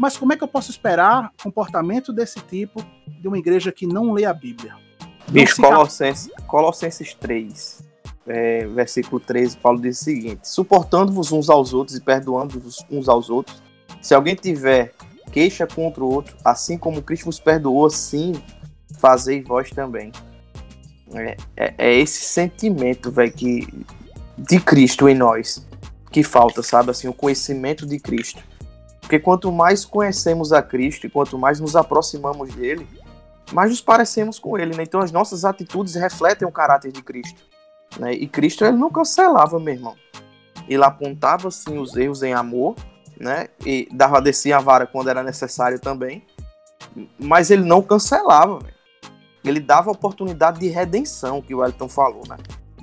Mas 0.00 0.16
como 0.16 0.32
é 0.32 0.36
que 0.36 0.42
eu 0.42 0.48
posso 0.48 0.70
esperar 0.70 1.30
comportamento 1.42 2.10
desse 2.10 2.40
tipo 2.40 2.82
de 3.06 3.28
uma 3.28 3.36
igreja 3.36 3.70
que 3.70 3.86
não 3.86 4.12
lê 4.14 4.24
a 4.24 4.32
Bíblia? 4.32 4.74
Bicho, 5.28 5.60
Colossenses, 5.60 6.30
Colossenses 6.46 7.12
3, 7.12 7.82
é, 8.26 8.66
versículo 8.68 9.20
13, 9.20 9.58
Paulo 9.58 9.78
diz 9.78 10.00
o 10.00 10.04
seguinte: 10.04 10.48
suportando-vos 10.48 11.32
uns 11.32 11.50
aos 11.50 11.74
outros 11.74 11.98
e 11.98 12.00
perdoando-vos 12.00 12.82
uns 12.90 13.10
aos 13.10 13.28
outros, 13.28 13.62
se 14.00 14.14
alguém 14.14 14.34
tiver 14.34 14.94
queixa 15.30 15.66
contra 15.66 16.02
o 16.02 16.10
outro, 16.10 16.34
assim 16.42 16.78
como 16.78 17.02
Cristo 17.02 17.26
vos 17.26 17.38
perdoou, 17.38 17.84
assim 17.84 18.32
fazei 18.98 19.42
vós 19.42 19.68
também. 19.68 20.12
É, 21.12 21.36
é, 21.54 21.74
é 21.76 21.94
esse 21.94 22.22
sentimento, 22.22 23.10
velho, 23.10 23.32
que 23.32 23.68
de 24.38 24.60
Cristo 24.60 25.10
em 25.10 25.14
nós 25.14 25.62
que 26.10 26.22
falta, 26.22 26.62
sabe? 26.62 26.90
Assim, 26.90 27.06
o 27.06 27.12
conhecimento 27.12 27.86
de 27.86 28.00
Cristo. 28.00 28.42
Porque 29.10 29.18
quanto 29.18 29.50
mais 29.50 29.84
conhecemos 29.84 30.52
a 30.52 30.62
Cristo 30.62 31.04
e 31.04 31.10
quanto 31.10 31.36
mais 31.36 31.58
nos 31.58 31.74
aproximamos 31.74 32.54
dele, 32.54 32.86
mais 33.52 33.70
nos 33.70 33.80
parecemos 33.80 34.38
com 34.38 34.56
ele, 34.56 34.76
né? 34.76 34.84
Então 34.84 35.00
as 35.00 35.10
nossas 35.10 35.44
atitudes 35.44 35.96
refletem 35.96 36.46
o 36.46 36.52
caráter 36.52 36.92
de 36.92 37.02
Cristo. 37.02 37.42
Né? 37.98 38.12
E 38.12 38.28
Cristo 38.28 38.64
ele 38.64 38.76
não 38.76 38.88
cancelava, 38.88 39.58
meu 39.58 39.74
irmão. 39.74 39.96
Ele 40.68 40.84
apontava 40.84 41.48
assim 41.48 41.76
os 41.76 41.96
erros 41.96 42.22
em 42.22 42.34
amor, 42.34 42.76
né? 43.18 43.48
E 43.66 43.88
dava 43.90 44.22
descer 44.22 44.52
a 44.52 44.60
vara 44.60 44.86
quando 44.86 45.10
era 45.10 45.24
necessário 45.24 45.80
também. 45.80 46.24
Mas 47.18 47.50
ele 47.50 47.64
não 47.64 47.82
cancelava, 47.82 48.60
véio. 48.60 48.74
Ele 49.44 49.58
dava 49.58 49.90
oportunidade 49.90 50.60
de 50.60 50.68
redenção, 50.68 51.42
que 51.42 51.52
o 51.52 51.58
Wellington 51.58 51.88
falou, 51.88 52.22
né? 52.28 52.36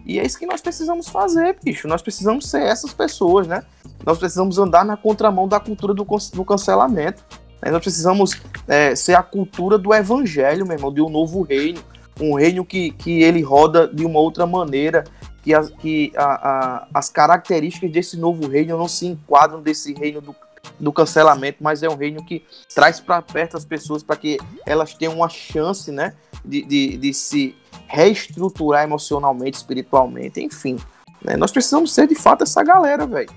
E 0.06 0.20
é 0.20 0.26
isso 0.26 0.38
que 0.38 0.46
nós 0.46 0.60
precisamos 0.60 1.08
fazer, 1.08 1.58
bicho. 1.64 1.88
Nós 1.88 2.02
precisamos 2.02 2.50
ser 2.50 2.64
essas 2.64 2.94
pessoas, 2.94 3.48
né? 3.48 3.64
Nós 4.08 4.18
precisamos 4.18 4.58
andar 4.58 4.86
na 4.86 4.96
contramão 4.96 5.50
da 5.50 5.60
cultura 5.60 5.94
do, 5.94 6.06
do 6.06 6.46
cancelamento. 6.46 7.26
Né? 7.62 7.70
Nós 7.70 7.82
precisamos 7.82 8.40
é, 8.66 8.96
ser 8.96 9.16
a 9.16 9.22
cultura 9.22 9.78
do 9.78 9.94
evangelho, 9.94 10.66
meu 10.66 10.78
irmão, 10.78 10.94
de 10.94 11.02
um 11.02 11.10
novo 11.10 11.42
reino. 11.42 11.82
Um 12.18 12.36
reino 12.36 12.64
que, 12.64 12.92
que 12.92 13.22
ele 13.22 13.42
roda 13.42 13.86
de 13.86 14.06
uma 14.06 14.18
outra 14.18 14.46
maneira, 14.46 15.04
que, 15.44 15.52
que 15.82 16.14
a, 16.16 16.24
a, 16.24 16.88
as 16.94 17.10
características 17.10 17.92
desse 17.92 18.18
novo 18.18 18.48
reino 18.48 18.78
não 18.78 18.88
se 18.88 19.06
enquadram 19.06 19.62
desse 19.62 19.94
reino 19.94 20.22
do, 20.22 20.34
do 20.80 20.94
cancelamento, 20.94 21.58
mas 21.60 21.84
é 21.84 21.90
um 21.90 21.96
reino 21.98 22.24
que 22.24 22.46
traz 22.74 23.02
para 23.02 23.22
perto 23.22 23.58
as 23.58 23.66
pessoas 23.66 24.04
para 24.04 24.16
que 24.16 24.38
elas 24.66 24.94
tenham 24.94 25.16
uma 25.16 25.28
chance, 25.28 25.92
né, 25.92 26.14
de, 26.46 26.62
de, 26.64 26.98
de 26.98 27.14
se 27.14 27.58
reestruturar 27.88 28.86
emocionalmente, 28.86 29.58
espiritualmente, 29.58 30.40
enfim. 30.42 30.78
Né? 31.22 31.36
Nós 31.36 31.52
precisamos 31.52 31.94
ser 31.94 32.08
de 32.08 32.16
fato 32.16 32.44
essa 32.44 32.64
galera, 32.64 33.06
velho. 33.06 33.30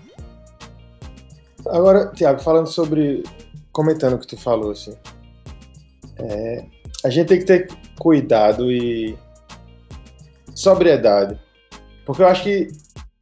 Agora, 1.67 2.11
Tiago, 2.15 2.41
falando 2.41 2.67
sobre. 2.67 3.23
comentando 3.73 4.15
o 4.15 4.19
que 4.19 4.27
tu 4.27 4.37
falou, 4.37 4.73
assim. 4.73 4.95
É, 6.19 6.65
a 7.05 7.11
gente 7.11 7.29
tem 7.29 7.39
que 7.39 7.45
ter 7.45 7.69
cuidado 7.99 8.71
e 8.71 9.17
sobriedade. 10.55 11.39
Porque 12.05 12.23
eu 12.23 12.29
acho 12.29 12.43
que, 12.43 12.69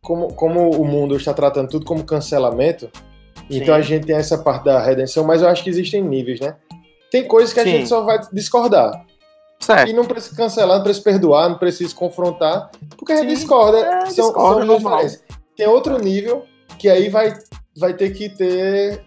como, 0.00 0.32
como 0.34 0.70
o 0.70 0.84
mundo 0.84 1.16
está 1.16 1.32
tratando 1.34 1.68
tudo 1.68 1.84
como 1.84 2.04
cancelamento, 2.04 2.90
Sim. 3.36 3.44
então 3.50 3.74
a 3.74 3.82
gente 3.82 4.06
tem 4.06 4.16
essa 4.16 4.38
parte 4.38 4.64
da 4.64 4.80
redenção, 4.80 5.24
mas 5.24 5.42
eu 5.42 5.48
acho 5.48 5.62
que 5.62 5.70
existem 5.70 6.02
níveis, 6.02 6.40
né? 6.40 6.56
Tem 7.10 7.26
coisas 7.26 7.52
que 7.52 7.60
a 7.60 7.64
Sim. 7.64 7.70
gente 7.70 7.88
só 7.88 8.02
vai 8.02 8.20
discordar. 8.32 9.04
Certo. 9.60 9.90
E 9.90 9.92
não 9.92 10.04
precisa 10.04 10.36
cancelar, 10.36 10.76
não 10.76 10.84
precisa 10.84 11.04
perdoar, 11.04 11.48
não 11.48 11.58
precisa 11.58 11.94
confrontar, 11.94 12.70
porque 12.96 13.12
a 13.12 13.16
gente 13.16 13.34
discorda. 13.34 13.78
É, 13.78 14.06
são, 14.06 14.26
discorda 14.26 14.80
são. 14.80 15.20
Tem 15.56 15.66
outro 15.66 15.98
nível 15.98 16.44
que 16.78 16.88
aí 16.88 17.08
vai, 17.08 17.36
vai 17.78 17.94
ter 17.94 18.10
que 18.10 18.28
ter 18.28 19.04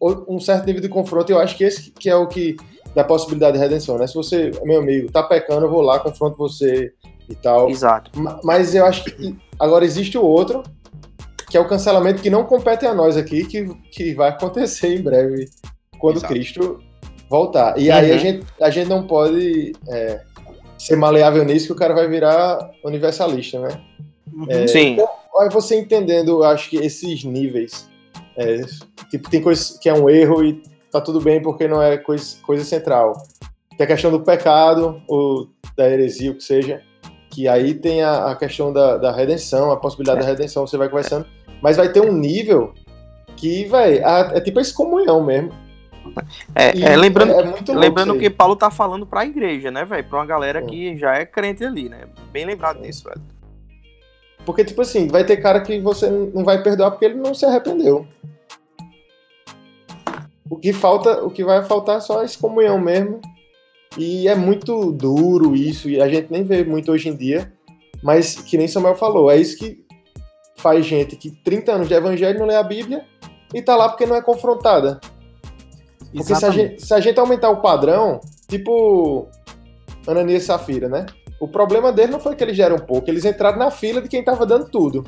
um 0.00 0.40
certo 0.40 0.66
nível 0.66 0.82
de 0.82 0.88
confronto. 0.88 1.30
Eu 1.30 1.38
acho 1.38 1.56
que 1.56 1.64
esse 1.64 1.90
que 1.90 2.10
é 2.10 2.16
o 2.16 2.26
que 2.26 2.56
dá 2.94 3.04
possibilidade 3.04 3.56
de 3.56 3.62
redenção, 3.62 3.96
né? 3.98 4.06
Se 4.06 4.14
você, 4.14 4.50
meu 4.64 4.80
amigo, 4.80 5.10
tá 5.10 5.22
pecando, 5.22 5.66
eu 5.66 5.70
vou 5.70 5.80
lá, 5.80 5.98
confronto 5.98 6.36
você 6.36 6.92
e 7.28 7.34
tal. 7.34 7.70
Exato. 7.70 8.10
Mas 8.42 8.74
eu 8.74 8.84
acho 8.84 9.04
que 9.04 9.36
agora 9.58 9.84
existe 9.84 10.18
o 10.18 10.24
outro, 10.24 10.62
que 11.48 11.56
é 11.56 11.60
o 11.60 11.68
cancelamento 11.68 12.22
que 12.22 12.30
não 12.30 12.44
compete 12.44 12.86
a 12.86 12.94
nós 12.94 13.16
aqui, 13.16 13.44
que, 13.44 13.66
que 13.90 14.14
vai 14.14 14.30
acontecer 14.30 14.94
em 14.94 15.02
breve, 15.02 15.48
quando 15.98 16.16
Exato. 16.16 16.32
Cristo 16.32 16.80
voltar. 17.30 17.78
E 17.78 17.88
uhum. 17.88 17.94
aí 17.94 18.12
a 18.12 18.18
gente, 18.18 18.46
a 18.60 18.70
gente 18.70 18.88
não 18.88 19.06
pode 19.06 19.72
é, 19.88 20.20
ser 20.76 20.96
maleável 20.96 21.44
nisso, 21.44 21.66
que 21.66 21.72
o 21.72 21.76
cara 21.76 21.94
vai 21.94 22.08
virar 22.08 22.70
universalista, 22.84 23.60
né? 23.60 23.80
Uhum. 24.32 24.46
É, 24.50 24.66
Sim. 24.66 24.92
Então, 24.92 25.08
você 25.50 25.78
entendendo, 25.78 26.44
acho 26.44 26.68
que 26.68 26.76
esses 26.76 27.24
níveis, 27.24 27.88
é, 28.36 28.62
tipo, 29.10 29.28
tem 29.28 29.42
coisa 29.42 29.78
que 29.80 29.88
é 29.88 29.94
um 29.94 30.08
erro 30.08 30.44
e 30.44 30.62
tá 30.90 31.00
tudo 31.00 31.20
bem 31.20 31.40
porque 31.40 31.66
não 31.68 31.82
é 31.82 31.96
coisa, 31.96 32.36
coisa 32.42 32.64
central. 32.64 33.14
Tem 33.76 33.84
a 33.84 33.86
questão 33.86 34.10
do 34.10 34.20
pecado, 34.20 35.02
ou 35.08 35.48
da 35.76 35.88
heresia, 35.88 36.30
o 36.30 36.34
que 36.34 36.44
seja, 36.44 36.82
que 37.30 37.48
aí 37.48 37.74
tem 37.74 38.02
a, 38.02 38.30
a 38.30 38.36
questão 38.36 38.72
da, 38.72 38.98
da, 38.98 39.12
redenção, 39.12 39.72
a 39.72 39.76
possibilidade 39.76 40.20
da 40.20 40.26
redenção, 40.26 40.66
você 40.66 40.76
vai 40.76 40.88
conversando, 40.88 41.26
mas 41.62 41.76
vai 41.76 41.90
ter 41.90 42.00
um 42.00 42.12
nível 42.12 42.74
que, 43.36 43.64
vai 43.64 43.98
é 43.98 44.40
tipo 44.40 44.58
a 44.58 44.62
excomunhão 44.62 45.24
mesmo. 45.24 45.50
É, 46.54 46.78
é 46.78 46.96
lembrando, 46.96 47.32
é 47.32 47.74
lembrando 47.74 48.18
que 48.18 48.28
Paulo 48.28 48.56
tá 48.56 48.70
falando 48.70 49.06
pra 49.06 49.24
igreja, 49.24 49.70
né, 49.70 49.84
velho? 49.84 50.04
Pra 50.04 50.18
uma 50.18 50.26
galera 50.26 50.58
é. 50.58 50.62
que 50.62 50.96
já 50.96 51.14
é 51.14 51.24
crente 51.24 51.64
ali, 51.64 51.88
né? 51.88 52.06
Bem 52.30 52.44
lembrado 52.44 52.78
é. 52.78 52.82
disso, 52.82 53.04
velho. 53.04 53.22
Porque, 54.44 54.64
tipo 54.64 54.82
assim, 54.82 55.06
vai 55.06 55.24
ter 55.24 55.36
cara 55.36 55.60
que 55.60 55.80
você 55.80 56.10
não 56.10 56.44
vai 56.44 56.62
perdoar 56.62 56.90
porque 56.90 57.04
ele 57.04 57.14
não 57.14 57.34
se 57.34 57.44
arrependeu. 57.44 58.06
O 60.50 60.56
que 60.56 60.72
falta, 60.72 61.24
o 61.24 61.30
que 61.30 61.44
vai 61.44 61.64
faltar 61.64 61.98
é 61.98 62.00
só 62.00 62.20
a 62.20 62.24
excomunhão 62.24 62.78
mesmo. 62.78 63.20
E 63.96 64.26
é 64.26 64.34
muito 64.34 64.90
duro 64.90 65.54
isso, 65.54 65.88
e 65.88 66.00
a 66.00 66.08
gente 66.08 66.30
nem 66.30 66.42
vê 66.42 66.64
muito 66.64 66.90
hoje 66.90 67.08
em 67.08 67.16
dia. 67.16 67.52
Mas, 68.02 68.36
que 68.36 68.58
nem 68.58 68.66
Samuel 68.66 68.96
falou, 68.96 69.30
é 69.30 69.36
isso 69.36 69.56
que 69.56 69.84
faz 70.56 70.84
gente 70.86 71.16
que 71.16 71.30
30 71.30 71.72
anos 71.72 71.88
de 71.88 71.94
evangelho 71.94 72.38
não 72.38 72.46
lê 72.46 72.54
a 72.54 72.62
Bíblia 72.62 73.04
e 73.52 73.60
tá 73.60 73.76
lá 73.76 73.88
porque 73.88 74.06
não 74.06 74.16
é 74.16 74.22
confrontada. 74.22 75.00
Porque 76.12 76.34
se 76.34 76.44
a, 76.44 76.50
gente, 76.50 76.84
se 76.84 76.92
a, 76.92 77.00
gente, 77.00 77.18
aumentar 77.18 77.50
o 77.50 77.60
padrão, 77.60 78.20
tipo 78.48 79.28
Ananias 80.06 80.42
e 80.42 80.46
Safira, 80.46 80.88
né? 80.88 81.06
O 81.42 81.48
problema 81.48 81.90
deles 81.90 82.12
não 82.12 82.20
foi 82.20 82.36
que 82.36 82.44
eles 82.44 82.56
deram 82.56 82.78
pouco, 82.78 83.10
eles 83.10 83.24
entraram 83.24 83.58
na 83.58 83.68
fila 83.68 84.00
de 84.00 84.08
quem 84.08 84.22
tava 84.22 84.46
dando 84.46 84.70
tudo. 84.70 85.04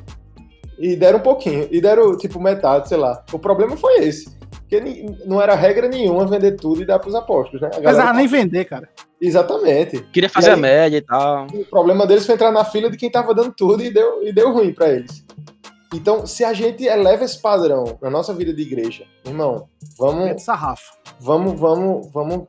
E 0.77 0.97
deram 0.97 1.21
um 1.21 1.23
pouquinho, 1.23 1.69
e 1.71 1.81
deram 1.81 2.17
tipo 2.17 2.41
metade, 2.41 2.89
sei 2.89 2.97
lá. 2.97 3.25
O 3.33 3.39
problema 3.39 3.77
foi 3.77 4.01
esse. 4.01 4.37
Porque 4.51 4.81
não 5.25 5.41
era 5.41 5.55
regra 5.55 5.87
nenhuma 5.87 6.27
vender 6.27 6.57
tudo 6.57 6.83
e 6.83 6.85
dar 6.85 6.99
pros 6.99 7.15
apóstolos, 7.15 7.61
né? 7.63 7.71
Mas 7.81 7.97
ah, 8.01 8.13
nem 8.13 8.27
vender, 8.27 8.65
cara. 8.65 8.89
Exatamente. 9.21 10.03
Queria 10.13 10.29
fazer 10.29 10.49
aí, 10.49 10.55
a 10.55 10.57
média 10.57 10.97
e 10.97 11.03
tal. 11.03 11.47
O 11.55 11.65
problema 11.67 12.05
deles 12.05 12.27
foi 12.27 12.35
entrar 12.35 12.51
na 12.51 12.65
fila 12.65 12.91
de 12.91 12.97
quem 12.97 13.09
tava 13.09 13.33
dando 13.33 13.53
tudo 13.53 13.85
e 13.85 13.93
deu, 13.93 14.27
e 14.27 14.33
deu 14.33 14.53
ruim 14.53 14.75
para 14.75 14.89
eles. 14.89 15.25
Então, 15.95 16.27
se 16.27 16.43
a 16.43 16.53
gente 16.53 16.83
eleva 16.85 17.23
esse 17.23 17.41
padrão 17.41 17.97
na 18.03 18.11
nossa 18.11 18.35
vida 18.35 18.53
de 18.53 18.63
igreja, 18.63 19.05
irmão, 19.25 19.69
vamos. 19.97 20.43
Sarrafo. 20.43 20.95
Vamos, 21.21 21.57
vamos, 21.61 22.11
vamos 22.13 22.49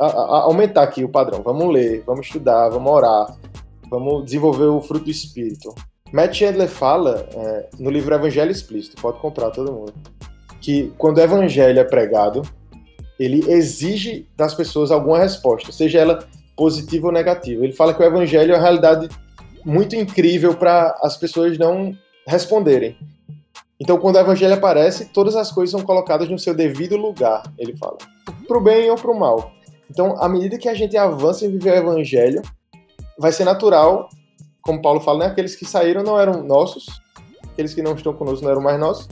a, 0.00 0.06
a, 0.06 0.42
aumentar 0.42 0.82
aqui 0.82 1.04
o 1.04 1.08
padrão. 1.08 1.42
Vamos 1.42 1.72
ler, 1.72 2.02
vamos 2.06 2.26
estudar, 2.26 2.68
vamos 2.68 2.90
orar, 2.90 3.36
vamos 3.90 4.24
desenvolver 4.24 4.66
o 4.66 4.80
fruto 4.80 5.04
do 5.04 5.10
Espírito. 5.10 5.74
Matt 6.12 6.34
Chandler 6.34 6.68
fala 6.68 7.28
é, 7.34 7.68
no 7.78 7.90
livro 7.90 8.14
Evangelho 8.14 8.50
Explícito, 8.50 9.00
pode 9.00 9.18
comprar 9.18 9.50
todo 9.50 9.72
mundo, 9.72 9.92
que 10.60 10.92
quando 10.96 11.18
o 11.18 11.20
evangelho 11.20 11.80
é 11.80 11.84
pregado, 11.84 12.42
ele 13.18 13.44
exige 13.50 14.28
das 14.36 14.54
pessoas 14.54 14.90
alguma 14.90 15.18
resposta, 15.18 15.72
seja 15.72 15.98
ela 15.98 16.26
positiva 16.56 17.08
ou 17.08 17.12
negativa. 17.12 17.64
Ele 17.64 17.72
fala 17.72 17.92
que 17.92 18.02
o 18.02 18.06
evangelho 18.06 18.52
é 18.52 18.54
uma 18.54 18.62
realidade 18.62 19.08
muito 19.64 19.96
incrível 19.96 20.54
para 20.54 20.96
as 21.02 21.16
pessoas 21.16 21.58
não 21.58 21.96
responderem. 22.26 22.96
Então, 23.80 23.98
quando 23.98 24.16
o 24.16 24.20
evangelho 24.20 24.54
aparece, 24.54 25.06
todas 25.06 25.34
as 25.34 25.50
coisas 25.50 25.72
são 25.72 25.82
colocadas 25.82 26.28
no 26.28 26.38
seu 26.38 26.54
devido 26.54 26.96
lugar, 26.96 27.42
ele 27.58 27.76
fala. 27.76 27.98
Pro 28.46 28.60
bem 28.60 28.90
ou 28.90 28.96
pro 28.96 29.18
mal. 29.18 29.52
Então, 29.94 30.20
à 30.20 30.28
medida 30.28 30.58
que 30.58 30.68
a 30.68 30.74
gente 30.74 30.96
avança 30.96 31.46
em 31.46 31.50
viver 31.52 31.70
o 31.70 31.76
evangelho, 31.76 32.42
vai 33.16 33.30
ser 33.30 33.44
natural, 33.44 34.08
como 34.60 34.82
Paulo 34.82 34.98
fala, 34.98 35.20
né? 35.20 35.26
Aqueles 35.26 35.54
que 35.54 35.64
saíram 35.64 36.02
não 36.02 36.18
eram 36.18 36.42
nossos, 36.42 36.86
aqueles 37.44 37.72
que 37.72 37.80
não 37.80 37.94
estão 37.94 38.12
conosco 38.12 38.44
não 38.44 38.50
eram 38.50 38.60
mais 38.60 38.78
nossos. 38.78 39.08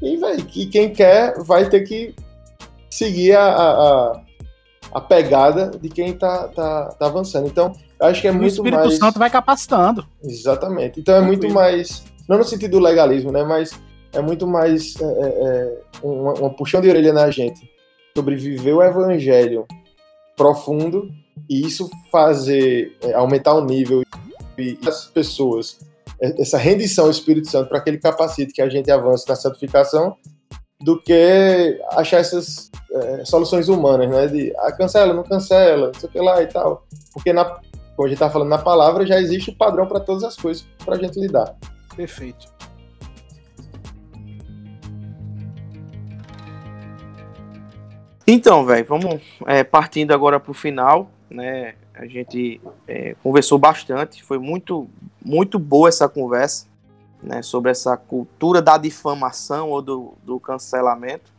E, 0.00 0.16
véio, 0.16 0.46
e 0.54 0.64
quem 0.64 0.90
quer 0.90 1.34
vai 1.44 1.68
ter 1.68 1.82
que 1.82 2.14
seguir 2.88 3.36
a, 3.36 3.44
a, 3.44 4.22
a 4.94 5.00
pegada 5.02 5.72
de 5.78 5.90
quem 5.90 6.14
tá, 6.14 6.48
tá, 6.48 6.86
tá 6.98 7.06
avançando. 7.06 7.46
Então, 7.46 7.72
acho 8.00 8.22
que 8.22 8.28
é 8.28 8.32
muito 8.32 8.40
mais. 8.40 8.58
O 8.58 8.66
Espírito 8.66 9.04
Santo 9.04 9.18
vai 9.18 9.28
capacitando. 9.28 10.06
Exatamente. 10.22 11.00
Então, 11.00 11.16
é 11.16 11.20
muito 11.20 11.50
mais 11.50 12.02
não 12.26 12.38
no 12.38 12.44
sentido 12.44 12.70
do 12.70 12.78
legalismo, 12.78 13.30
né? 13.30 13.44
Mas 13.44 13.78
é 14.14 14.22
muito 14.22 14.46
mais 14.46 14.94
é, 14.98 15.04
é, 15.04 15.28
é 15.28 15.78
uma, 16.02 16.32
uma, 16.32 16.50
puxão 16.50 16.80
de 16.80 16.88
orelha 16.88 17.12
na 17.12 17.30
gente. 17.30 17.60
sobre 18.16 18.36
viver 18.36 18.72
o 18.72 18.82
evangelho 18.82 19.66
profundo 20.36 21.10
e 21.48 21.66
isso 21.66 21.90
fazer 22.10 22.96
é, 23.02 23.12
aumentar 23.14 23.54
o 23.54 23.64
nível 23.64 24.02
e 24.58 24.78
as 24.86 25.06
pessoas 25.06 25.78
é, 26.20 26.40
essa 26.40 26.58
rendição 26.58 27.06
ao 27.06 27.10
Espírito 27.10 27.48
Santo 27.48 27.68
para 27.68 27.80
que 27.80 27.90
ele 27.90 27.98
capacite 27.98 28.52
que 28.52 28.62
a 28.62 28.68
gente 28.68 28.90
avance 28.90 29.28
na 29.28 29.36
santificação 29.36 30.16
do 30.80 31.00
que 31.00 31.80
achar 31.92 32.18
essas 32.18 32.70
é, 32.92 33.24
soluções 33.24 33.68
humanas, 33.68 34.08
né? 34.10 34.26
De 34.26 34.52
ah, 34.58 34.72
cancela, 34.72 35.14
não 35.14 35.22
cancela, 35.22 35.86
não 35.86 36.00
sei 36.00 36.08
o 36.08 36.12
que 36.12 36.20
lá 36.20 36.42
e 36.42 36.46
tal. 36.46 36.86
Porque, 37.12 37.32
na, 37.32 37.44
como 37.44 38.06
a 38.06 38.08
gente 38.08 38.14
está 38.14 38.30
falando 38.30 38.48
na 38.48 38.58
palavra, 38.58 39.06
já 39.06 39.20
existe 39.20 39.50
o 39.50 39.56
padrão 39.56 39.86
para 39.86 40.00
todas 40.00 40.24
as 40.24 40.36
coisas 40.36 40.66
para 40.84 40.96
a 40.96 40.98
gente 40.98 41.18
lidar. 41.18 41.56
Perfeito. 41.96 42.53
Então, 48.26 48.64
velho, 48.64 48.86
vamos 48.86 49.20
é, 49.46 49.62
partindo 49.62 50.12
agora 50.12 50.40
para 50.40 50.50
o 50.50 50.54
final, 50.54 51.10
né? 51.28 51.74
A 51.92 52.06
gente 52.06 52.60
é, 52.88 53.14
conversou 53.22 53.58
bastante, 53.58 54.22
foi 54.22 54.38
muito, 54.38 54.88
muito 55.22 55.58
boa 55.58 55.88
essa 55.88 56.08
conversa, 56.08 56.66
né? 57.22 57.42
Sobre 57.42 57.70
essa 57.70 57.96
cultura 57.96 58.62
da 58.62 58.78
difamação 58.78 59.70
ou 59.70 59.82
do, 59.82 60.14
do 60.24 60.40
cancelamento. 60.40 61.30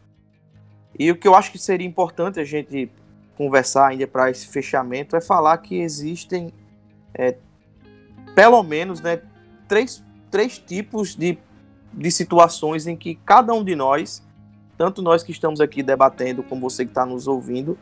E 0.97 1.09
o 1.09 1.15
que 1.15 1.27
eu 1.27 1.33
acho 1.33 1.51
que 1.51 1.57
seria 1.57 1.87
importante 1.87 2.39
a 2.39 2.43
gente 2.43 2.89
conversar 3.35 3.87
ainda 3.87 4.07
para 4.07 4.29
esse 4.29 4.47
fechamento 4.47 5.15
é 5.15 5.21
falar 5.21 5.57
que 5.57 5.79
existem, 5.79 6.53
é, 7.13 7.35
pelo 8.35 8.61
menos, 8.63 9.01
né, 9.01 9.21
três, 9.67 10.03
três 10.29 10.59
tipos 10.59 11.15
de, 11.15 11.37
de 11.91 12.11
situações 12.11 12.85
em 12.85 12.95
que 12.95 13.15
cada 13.25 13.53
um 13.53 13.63
de 13.63 13.75
nós 13.75 14.23
tanto 14.77 15.01
nós 15.01 15.23
que 15.23 15.31
estamos 15.31 15.61
aqui 15.61 15.81
debatendo, 15.81 16.43
como 16.43 16.69
você 16.69 16.85
que 16.85 16.91
está 16.91 17.05
nos 17.05 17.27
ouvindo, 17.27 17.77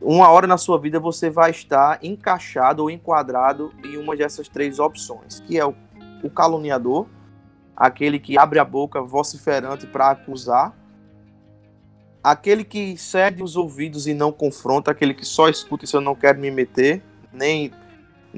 uma 0.00 0.28
hora 0.30 0.46
na 0.46 0.56
sua 0.56 0.78
vida 0.78 1.00
você 1.00 1.28
vai 1.28 1.50
estar 1.50 1.98
encaixado 2.02 2.82
ou 2.82 2.90
enquadrado 2.90 3.72
em 3.84 3.96
uma 3.96 4.16
dessas 4.16 4.48
três 4.48 4.78
opções, 4.78 5.40
que 5.40 5.58
é 5.58 5.66
o, 5.66 5.74
o 6.22 6.30
caluniador, 6.30 7.06
aquele 7.76 8.18
que 8.18 8.38
abre 8.38 8.58
a 8.58 8.64
boca 8.64 9.02
vociferante 9.02 9.86
para 9.86 10.10
acusar, 10.10 10.72
aquele 12.22 12.64
que 12.64 12.96
cede 12.96 13.42
os 13.42 13.56
ouvidos 13.56 14.06
e 14.06 14.14
não 14.14 14.32
confronta, 14.32 14.90
aquele 14.90 15.14
que 15.14 15.24
só 15.24 15.48
escuta 15.48 15.84
e 15.84 15.88
eu 15.94 16.00
não 16.00 16.14
quero 16.14 16.38
me 16.40 16.50
meter, 16.50 17.02
nem 17.32 17.72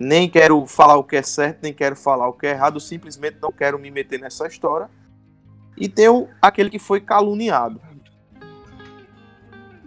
nem 0.00 0.30
quero 0.30 0.64
falar 0.64 0.96
o 0.96 1.02
que 1.02 1.16
é 1.16 1.22
certo, 1.22 1.58
nem 1.60 1.74
quero 1.74 1.96
falar 1.96 2.28
o 2.28 2.32
que 2.32 2.46
é 2.46 2.50
errado, 2.50 2.78
simplesmente 2.78 3.38
não 3.42 3.50
quero 3.50 3.78
me 3.80 3.90
meter 3.90 4.20
nessa 4.20 4.46
história 4.46 4.88
e 5.80 5.88
tem 5.88 6.08
o, 6.08 6.28
aquele 6.40 6.70
que 6.70 6.78
foi 6.78 7.00
caluniado. 7.00 7.80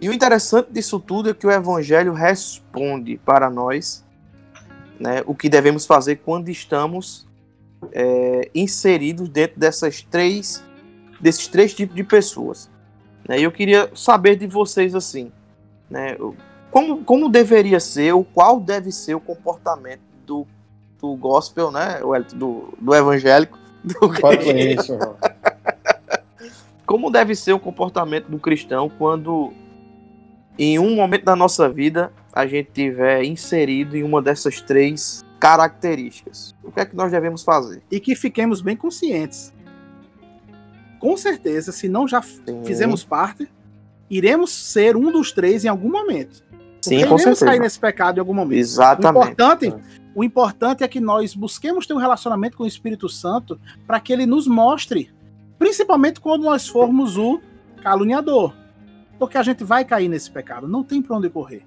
E 0.00 0.08
o 0.08 0.12
interessante 0.12 0.72
disso 0.72 0.98
tudo 0.98 1.30
é 1.30 1.34
que 1.34 1.46
o 1.46 1.50
Evangelho 1.50 2.12
responde 2.12 3.18
para 3.24 3.48
nós 3.48 4.04
né, 4.98 5.22
o 5.26 5.34
que 5.34 5.48
devemos 5.48 5.86
fazer 5.86 6.16
quando 6.16 6.48
estamos 6.48 7.26
é, 7.92 8.50
inseridos 8.54 9.28
dentro 9.28 9.60
dessas 9.60 10.02
três, 10.02 10.62
desses 11.20 11.46
três 11.46 11.72
tipos 11.72 11.94
de 11.94 12.02
pessoas. 12.02 12.70
Né, 13.28 13.38
e 13.38 13.44
eu 13.44 13.52
queria 13.52 13.90
saber 13.94 14.36
de 14.36 14.46
vocês 14.46 14.94
assim, 14.94 15.30
né, 15.88 16.16
como, 16.70 17.04
como 17.04 17.28
deveria 17.28 17.78
ser, 17.78 18.12
ou 18.12 18.24
qual 18.24 18.58
deve 18.58 18.90
ser 18.90 19.14
o 19.14 19.20
comportamento 19.20 20.02
do, 20.26 20.46
do 21.00 21.14
gospel, 21.14 21.70
né, 21.70 22.00
do, 22.34 22.74
do 22.80 22.94
evangélico, 22.94 23.58
do 23.84 24.10
isso, 24.56 24.98
como 26.86 27.10
deve 27.10 27.34
ser 27.34 27.52
o 27.52 27.58
comportamento 27.58 28.28
do 28.28 28.38
cristão 28.38 28.88
quando 28.88 29.52
em 30.58 30.78
um 30.78 30.94
momento 30.94 31.24
da 31.24 31.36
nossa 31.36 31.68
vida 31.68 32.12
a 32.32 32.46
gente 32.46 32.70
tiver 32.72 33.24
inserido 33.24 33.96
em 33.96 34.02
uma 34.02 34.20
dessas 34.20 34.60
três 34.60 35.24
características. 35.38 36.54
O 36.62 36.70
que 36.70 36.80
é 36.80 36.84
que 36.84 36.94
nós 36.94 37.10
devemos 37.10 37.42
fazer? 37.42 37.82
E 37.90 37.98
que 37.98 38.14
fiquemos 38.14 38.60
bem 38.60 38.76
conscientes. 38.76 39.52
Com 41.00 41.16
certeza, 41.16 41.72
se 41.72 41.88
não 41.88 42.06
já 42.06 42.22
Sim. 42.22 42.62
fizemos 42.64 43.02
parte, 43.02 43.48
iremos 44.08 44.52
ser 44.52 44.96
um 44.96 45.10
dos 45.10 45.32
três 45.32 45.64
em 45.64 45.68
algum 45.68 45.90
momento. 45.90 46.44
Sim, 46.80 46.96
com 46.98 47.16
iremos 47.16 47.22
certeza. 47.22 47.46
cair 47.46 47.60
nesse 47.60 47.80
pecado 47.80 48.18
em 48.18 48.20
algum 48.20 48.34
momento. 48.34 48.58
Exatamente. 48.58 49.16
O 49.16 49.32
importante, 49.32 49.74
o 50.14 50.24
importante 50.24 50.84
é 50.84 50.88
que 50.88 51.00
nós 51.00 51.34
busquemos 51.34 51.86
ter 51.86 51.94
um 51.94 51.98
relacionamento 51.98 52.56
com 52.56 52.64
o 52.64 52.66
Espírito 52.66 53.08
Santo 53.08 53.60
para 53.86 53.98
que 53.98 54.12
ele 54.12 54.26
nos 54.26 54.46
mostre 54.46 55.10
Principalmente 55.62 56.20
quando 56.20 56.42
nós 56.42 56.66
formos 56.66 57.16
o 57.16 57.40
caluniador. 57.84 58.52
Porque 59.16 59.38
a 59.38 59.44
gente 59.44 59.62
vai 59.62 59.84
cair 59.84 60.08
nesse 60.08 60.28
pecado, 60.28 60.66
não 60.66 60.82
tem 60.82 61.00
para 61.00 61.16
onde 61.16 61.30
correr. 61.30 61.64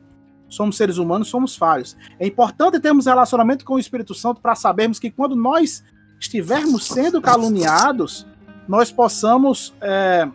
Somos 0.49 0.75
seres 0.75 0.97
humanos, 0.97 1.29
somos 1.29 1.55
falhos. 1.55 1.95
É 2.19 2.27
importante 2.27 2.77
termos 2.77 3.05
relacionamento 3.05 3.63
com 3.63 3.75
o 3.75 3.79
Espírito 3.79 4.13
Santo 4.13 4.41
para 4.41 4.53
sabermos 4.53 4.99
que 4.99 5.09
quando 5.09 5.33
nós 5.33 5.81
estivermos 6.19 6.83
sendo 6.83 7.21
caluniados, 7.21 8.27
nós 8.67 8.91
possamos 8.91 9.73
é, 9.79 10.29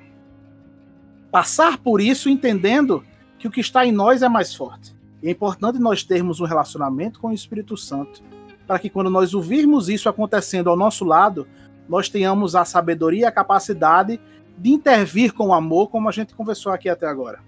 passar 1.31 1.77
por 1.77 2.01
isso 2.01 2.31
entendendo 2.31 3.05
que 3.39 3.47
o 3.47 3.51
que 3.51 3.61
está 3.61 3.85
em 3.85 3.93
nós 3.93 4.23
é 4.23 4.29
mais 4.31 4.55
forte. 4.55 4.97
E 5.23 5.29
é 5.29 5.33
importante 5.33 5.79
nós 5.79 6.03
termos 6.03 6.41
um 6.41 6.47
relacionamento 6.47 7.21
com 7.21 7.29
o 7.29 7.35
Espírito 7.35 7.77
Santo 7.77 8.23
para 8.67 8.79
que 8.79 8.89
quando 8.89 9.11
nós 9.11 9.35
ouvirmos 9.35 9.91
isso 9.91 10.09
acontecendo 10.09 10.71
ao 10.71 10.77
nosso 10.79 11.05
lado, 11.05 11.47
nós 11.91 12.09
tenhamos 12.09 12.55
a 12.55 12.65
sabedoria 12.65 13.23
e 13.23 13.25
a 13.25 13.33
capacidade 13.33 14.21
de 14.57 14.71
intervir 14.71 15.35
com 15.35 15.53
amor, 15.53 15.89
como 15.91 16.09
a 16.09 16.13
gente 16.13 16.35
conversou 16.35 16.71
aqui 16.71 16.89
até 16.89 17.05
agora. 17.05 17.41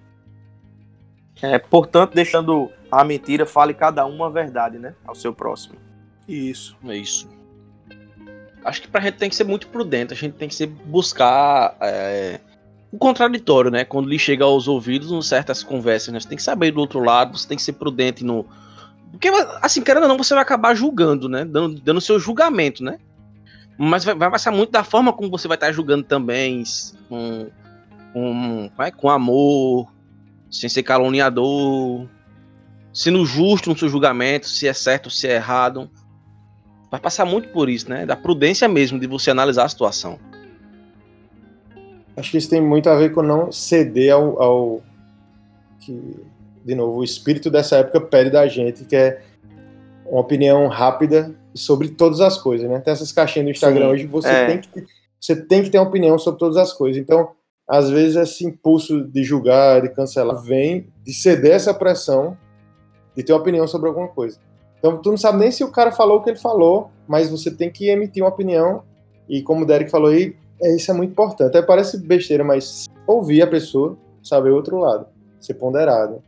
É, 1.41 1.59
portanto, 1.61 2.13
deixando 2.13 2.69
a 2.91 3.05
mentira, 3.05 3.47
fale 3.47 3.73
cada 3.73 4.05
uma 4.05 4.27
a 4.27 4.31
verdade, 4.31 4.81
né? 4.81 4.95
Ao 5.05 5.15
seu 5.15 5.33
próximo. 5.33 5.77
Isso. 6.27 6.77
É 6.89 6.97
isso. 6.97 7.29
Acho 8.65 8.83
que 8.83 8.89
pra 8.89 9.01
gente 9.01 9.15
tem 9.15 9.29
que 9.29 9.37
ser 9.37 9.45
muito 9.45 9.69
prudente, 9.69 10.13
a 10.13 10.17
gente 10.17 10.35
tem 10.35 10.49
que 10.49 10.55
ser, 10.55 10.67
buscar 10.67 11.77
é, 11.81 12.41
o 12.91 12.99
contraditório, 12.99 13.71
né? 13.71 13.85
Quando 13.85 14.09
lhe 14.09 14.19
chega 14.19 14.45
aos 14.45 14.67
ouvidos 14.67 15.13
um 15.13 15.23
certas 15.23 15.63
conversas, 15.63 16.13
né? 16.13 16.19
Você 16.19 16.29
tem 16.29 16.37
que 16.37 16.43
saber 16.43 16.73
do 16.73 16.81
outro 16.81 16.99
lado, 16.99 17.39
você 17.39 17.47
tem 17.47 17.57
que 17.57 17.63
ser 17.63 17.75
prudente 17.75 18.25
no. 18.25 18.45
Porque, 19.13 19.29
assim, 19.61 19.83
querendo 19.83 20.05
ou 20.05 20.09
não, 20.09 20.19
você 20.19 20.35
vai 20.35 20.43
acabar 20.43 20.75
julgando, 20.75 21.29
né? 21.29 21.45
Dando, 21.45 21.81
dando 21.81 22.01
seu 22.01 22.19
julgamento, 22.19 22.83
né? 22.83 22.99
Mas 23.77 24.05
vai, 24.05 24.15
vai 24.15 24.31
passar 24.31 24.51
muito 24.51 24.71
da 24.71 24.85
forma 24.85 25.13
como 25.13 25.31
você 25.31 25.49
vai 25.49 25.57
estar 25.57 25.73
julgando 25.73 26.05
também, 26.05 26.63
com, 27.09 27.49
com, 28.13 28.71
com 28.97 29.09
amor, 29.11 29.93
sem 30.51 30.69
ser 30.69 30.83
caluniador, 30.83 32.07
sendo 32.93 33.25
justo 33.25 33.71
no 33.71 33.79
seu 33.79 33.89
julgamento, 33.89 34.47
se 34.47 34.69
é 34.69 34.73
certo 34.73 35.07
ou 35.07 35.11
se 35.11 35.27
é 35.27 35.35
errado. 35.35 35.91
Vai 36.91 37.01
passar 37.01 37.25
muito 37.25 37.49
por 37.49 37.71
isso, 37.71 37.89
né? 37.89 38.05
Da 38.05 38.15
prudência 38.15 38.69
mesmo 38.69 39.01
de 39.01 39.07
você 39.07 39.31
analisar 39.31 39.65
a 39.65 39.69
situação. 39.69 40.19
Acho 42.15 42.31
que 42.31 42.37
isso 42.37 42.51
tem 42.51 42.61
muito 42.61 42.91
a 42.91 42.95
ver 42.95 43.13
com 43.13 43.23
não 43.23 43.51
ceder 43.51 44.13
ao, 44.13 44.43
ao 44.43 44.83
que, 45.81 46.17
de 46.63 46.75
novo, 46.75 46.99
o 46.99 47.05
espírito 47.05 47.51
dessa 47.51 47.77
época 47.77 48.03
pede 48.03 48.29
da 48.29 48.47
gente, 48.47 48.85
que 48.85 48.95
é 48.95 49.23
uma 50.05 50.21
opinião 50.21 50.69
rápida 50.69 51.35
sobre 51.55 51.89
todas 51.89 52.21
as 52.21 52.39
coisas, 52.39 52.69
né? 52.69 52.81
Tem 52.81 52.93
essas 52.93 53.13
caixinhas 53.13 53.47
do 53.47 53.51
Instagram 53.51 53.87
Sim, 53.87 53.93
hoje, 53.93 54.07
você, 54.07 54.29
é. 54.29 54.47
tem 54.47 54.61
que, 54.61 54.87
você 55.21 55.37
tem 55.37 55.63
que 55.63 55.71
ter 55.71 55.79
uma 55.79 55.89
opinião 55.89 56.19
sobre 56.19 56.39
todas 56.39 56.57
as 56.57 56.73
coisas. 56.73 57.01
Então, 57.01 57.31
às 57.69 57.91
vezes, 57.91 58.17
esse 58.17 58.45
impulso 58.45 59.03
de 59.05 59.23
julgar, 59.23 59.83
de 59.83 59.89
cancelar, 59.91 60.41
vem 60.43 60.89
de 61.05 61.13
ceder 61.13 61.53
essa 61.53 61.73
pressão 61.73 62.37
de 63.17 63.23
ter 63.23 63.33
uma 63.33 63.41
opinião 63.41 63.67
sobre 63.67 63.89
alguma 63.89 64.09
coisa. 64.09 64.39
Então, 64.79 64.97
tu 64.99 65.11
não 65.11 65.17
sabe 65.17 65.39
nem 65.39 65.51
se 65.51 65.63
o 65.63 65.71
cara 65.71 65.93
falou 65.93 66.19
o 66.19 66.23
que 66.23 66.31
ele 66.31 66.39
falou, 66.39 66.91
mas 67.07 67.31
você 67.31 67.51
tem 67.51 67.71
que 67.71 67.89
emitir 67.89 68.23
uma 68.23 68.31
opinião. 68.31 68.83
E 69.29 69.43
como 69.43 69.63
o 69.63 69.67
Derek 69.67 69.91
falou 69.91 70.11
aí, 70.11 70.35
é, 70.61 70.75
isso 70.75 70.91
é 70.91 70.95
muito 70.95 71.13
importante. 71.13 71.49
Até 71.49 71.63
parece 71.63 71.99
besteira, 71.99 72.43
mas 72.43 72.87
ouvir 73.07 73.43
a 73.43 73.47
pessoa, 73.47 73.97
saber 74.23 74.51
o 74.51 74.57
outro 74.57 74.79
lado, 74.79 75.07
ser 75.41 75.55
ponderado, 75.55 76.23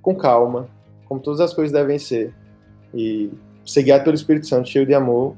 com 0.00 0.14
calma, 0.14 0.68
como 1.06 1.20
todas 1.20 1.40
as 1.40 1.54
coisas 1.54 1.72
devem 1.72 1.98
ser. 1.98 2.34
E 2.94 3.30
ser 3.64 3.82
guiado 3.82 4.04
pelo 4.04 4.14
Espírito 4.14 4.46
Santo, 4.46 4.68
cheio 4.68 4.86
de 4.86 4.94
amor, 4.94 5.36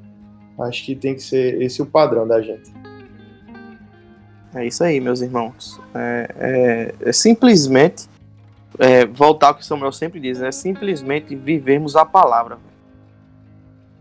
acho 0.61 0.85
que 0.85 0.95
tem 0.95 1.14
que 1.14 1.22
ser 1.22 1.61
esse 1.61 1.83
o 1.83 1.87
padrão 1.87 2.27
da 2.27 2.41
gente. 2.41 2.72
É 4.55 4.64
isso 4.64 4.85
aí, 4.85 5.01
meus 5.01 5.20
irmãos. 5.20 5.81
É, 5.95 6.29
é, 6.39 6.95
é 7.09 7.12
simplesmente 7.12 8.09
é, 8.79 9.05
voltar 9.05 9.49
ao 9.49 9.55
que 9.55 9.66
Samuel 9.66 9.93
sempre 9.93 10.20
diz, 10.20 10.41
é 10.41 10.53
simplesmente 10.53 11.35
vivermos 11.35 11.97
a 11.97 12.05
palavra. 12.05 12.59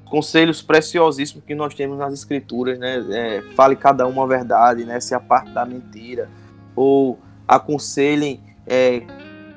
Conselhos 0.05 0.61
preciosíssimos 0.61 1.43
que 1.43 1.55
nós 1.55 1.73
temos 1.73 1.97
nas 1.97 2.13
escrituras, 2.13 2.77
né? 2.77 3.03
É, 3.09 3.41
fale 3.55 3.75
cada 3.75 4.05
uma 4.05 4.23
a 4.23 4.27
verdade, 4.27 4.85
né? 4.85 4.99
Se 4.99 5.15
a 5.15 5.19
parte 5.19 5.49
da 5.51 5.65
mentira, 5.65 6.29
ou 6.75 7.17
aconselhem, 7.47 8.39
é, 8.67 9.01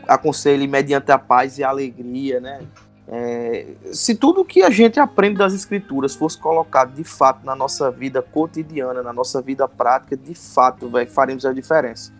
aconselhem 0.08 0.66
mediante 0.66 1.12
a 1.12 1.18
paz 1.18 1.58
e 1.58 1.64
a 1.64 1.68
alegria, 1.68 2.40
né? 2.40 2.60
É, 3.08 3.66
se 3.92 4.16
tudo 4.16 4.44
que 4.44 4.62
a 4.62 4.70
gente 4.70 4.98
aprende 4.98 5.38
das 5.38 5.54
escrituras 5.54 6.16
fosse 6.16 6.36
colocado 6.38 6.92
de 6.92 7.04
fato 7.04 7.46
na 7.46 7.54
nossa 7.54 7.90
vida 7.90 8.20
cotidiana, 8.20 9.02
na 9.02 9.12
nossa 9.12 9.40
vida 9.40 9.68
prática, 9.68 10.16
de 10.16 10.34
fato, 10.34 10.88
véio, 10.88 11.08
faremos 11.08 11.46
a 11.46 11.52
diferença. 11.52 12.12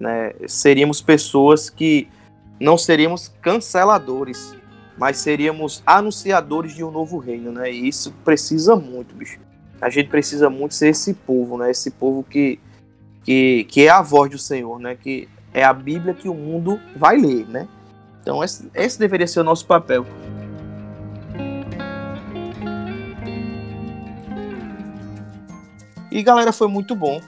né, 0.00 0.32
seríamos 0.48 1.00
pessoas 1.00 1.70
que 1.70 2.08
não 2.58 2.76
seríamos 2.76 3.28
canceladores, 3.40 4.56
mas 4.98 5.18
seríamos 5.18 5.82
anunciadores 5.86 6.74
de 6.74 6.82
um 6.82 6.90
novo 6.90 7.18
reino, 7.18 7.52
né? 7.52 7.70
E 7.70 7.88
isso 7.88 8.12
precisa 8.24 8.74
muito, 8.76 9.14
bicho. 9.14 9.38
A 9.80 9.90
gente 9.90 10.08
precisa 10.08 10.48
muito 10.48 10.74
ser 10.74 10.88
esse 10.88 11.14
povo, 11.14 11.58
né? 11.58 11.70
Esse 11.70 11.90
povo 11.90 12.24
que, 12.24 12.58
que, 13.22 13.64
que 13.64 13.86
é 13.86 13.90
a 13.90 14.02
voz 14.02 14.30
do 14.30 14.38
Senhor, 14.38 14.78
né? 14.78 14.96
Que 14.96 15.28
é 15.52 15.64
a 15.64 15.72
Bíblia 15.72 16.14
que 16.14 16.28
o 16.28 16.34
mundo 16.34 16.80
vai 16.96 17.16
ler, 17.16 17.46
né? 17.48 17.68
Então 18.24 18.42
esse, 18.42 18.70
esse 18.74 18.98
deveria 18.98 19.26
ser 19.26 19.40
o 19.40 19.44
nosso 19.44 19.66
papel. 19.66 20.06
E 26.10 26.22
galera, 26.22 26.50
foi 26.50 26.66
muito 26.66 26.96
bom 26.96 27.20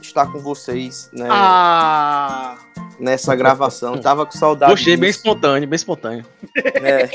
estar 0.00 0.30
com 0.30 0.38
vocês, 0.38 1.10
né? 1.12 1.26
Ah! 1.28 2.56
Nessa 3.00 3.34
gravação. 3.34 3.98
Tava 3.98 4.24
com 4.24 4.38
saudade. 4.38 4.70
Gostei, 4.70 4.96
bem 4.96 5.10
espontâneo, 5.10 5.68
bem 5.68 5.74
espontâneo. 5.74 6.24
É. 6.54 7.10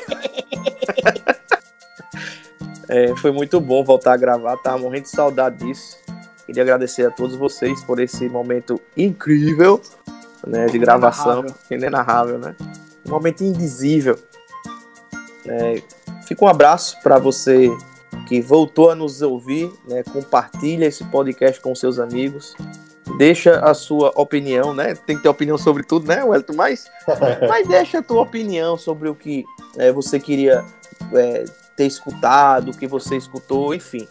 é, 3.11 3.15
foi 3.15 3.31
muito 3.31 3.61
bom 3.61 3.81
voltar 3.81 4.13
a 4.13 4.17
gravar, 4.17 4.57
tava 4.57 4.77
morrendo 4.79 5.03
de 5.03 5.09
saudade 5.09 5.65
disso. 5.65 5.97
Queria 6.45 6.63
agradecer 6.63 7.07
a 7.07 7.11
todos 7.11 7.37
vocês 7.37 7.81
por 7.85 7.97
esse 8.01 8.27
momento 8.27 8.81
incrível 8.97 9.81
né, 10.45 10.65
de 10.65 10.77
gravação, 10.77 11.45
inenarrável, 11.69 12.37
né? 12.37 12.55
Um 13.05 13.09
momento 13.09 13.43
indizível. 13.43 14.17
É, 15.45 15.81
fica 16.27 16.45
um 16.45 16.47
abraço 16.47 17.01
para 17.01 17.17
você 17.17 17.69
que 18.27 18.41
voltou 18.41 18.89
a 18.89 18.95
nos 18.95 19.21
ouvir, 19.21 19.71
né? 19.87 20.03
Compartilha 20.03 20.85
esse 20.85 21.03
podcast 21.05 21.59
com 21.59 21.73
seus 21.73 21.99
amigos 21.99 22.55
deixa 23.17 23.59
a 23.59 23.73
sua 23.73 24.11
opinião, 24.15 24.73
né? 24.73 24.95
Tem 24.95 25.15
que 25.15 25.23
ter 25.23 25.29
opinião 25.29 25.57
sobre 25.57 25.83
tudo, 25.83 26.07
né, 26.07 26.23
Wellington? 26.23 26.53
Mas, 26.55 26.89
mas 27.47 27.67
deixa 27.67 27.99
a 27.99 28.01
tua 28.01 28.21
opinião 28.21 28.77
sobre 28.77 29.09
o 29.09 29.15
que 29.15 29.45
é, 29.77 29.91
você 29.91 30.19
queria 30.19 30.63
é, 31.13 31.45
ter 31.75 31.85
escutado, 31.85 32.71
o 32.71 32.77
que 32.77 32.87
você 32.87 33.17
escutou, 33.17 33.73
enfim. 33.73 34.07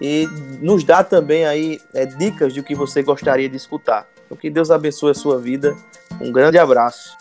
E 0.00 0.26
nos 0.60 0.84
dá 0.84 1.04
também 1.04 1.44
aí 1.44 1.80
é, 1.94 2.06
dicas 2.06 2.52
de 2.52 2.60
o 2.60 2.64
que 2.64 2.74
você 2.74 3.02
gostaria 3.02 3.48
de 3.48 3.56
escutar. 3.56 4.08
Então 4.26 4.36
que 4.36 4.50
Deus 4.50 4.70
abençoe 4.70 5.10
a 5.10 5.14
sua 5.14 5.38
vida. 5.38 5.76
Um 6.20 6.32
grande 6.32 6.58
abraço 6.58 7.16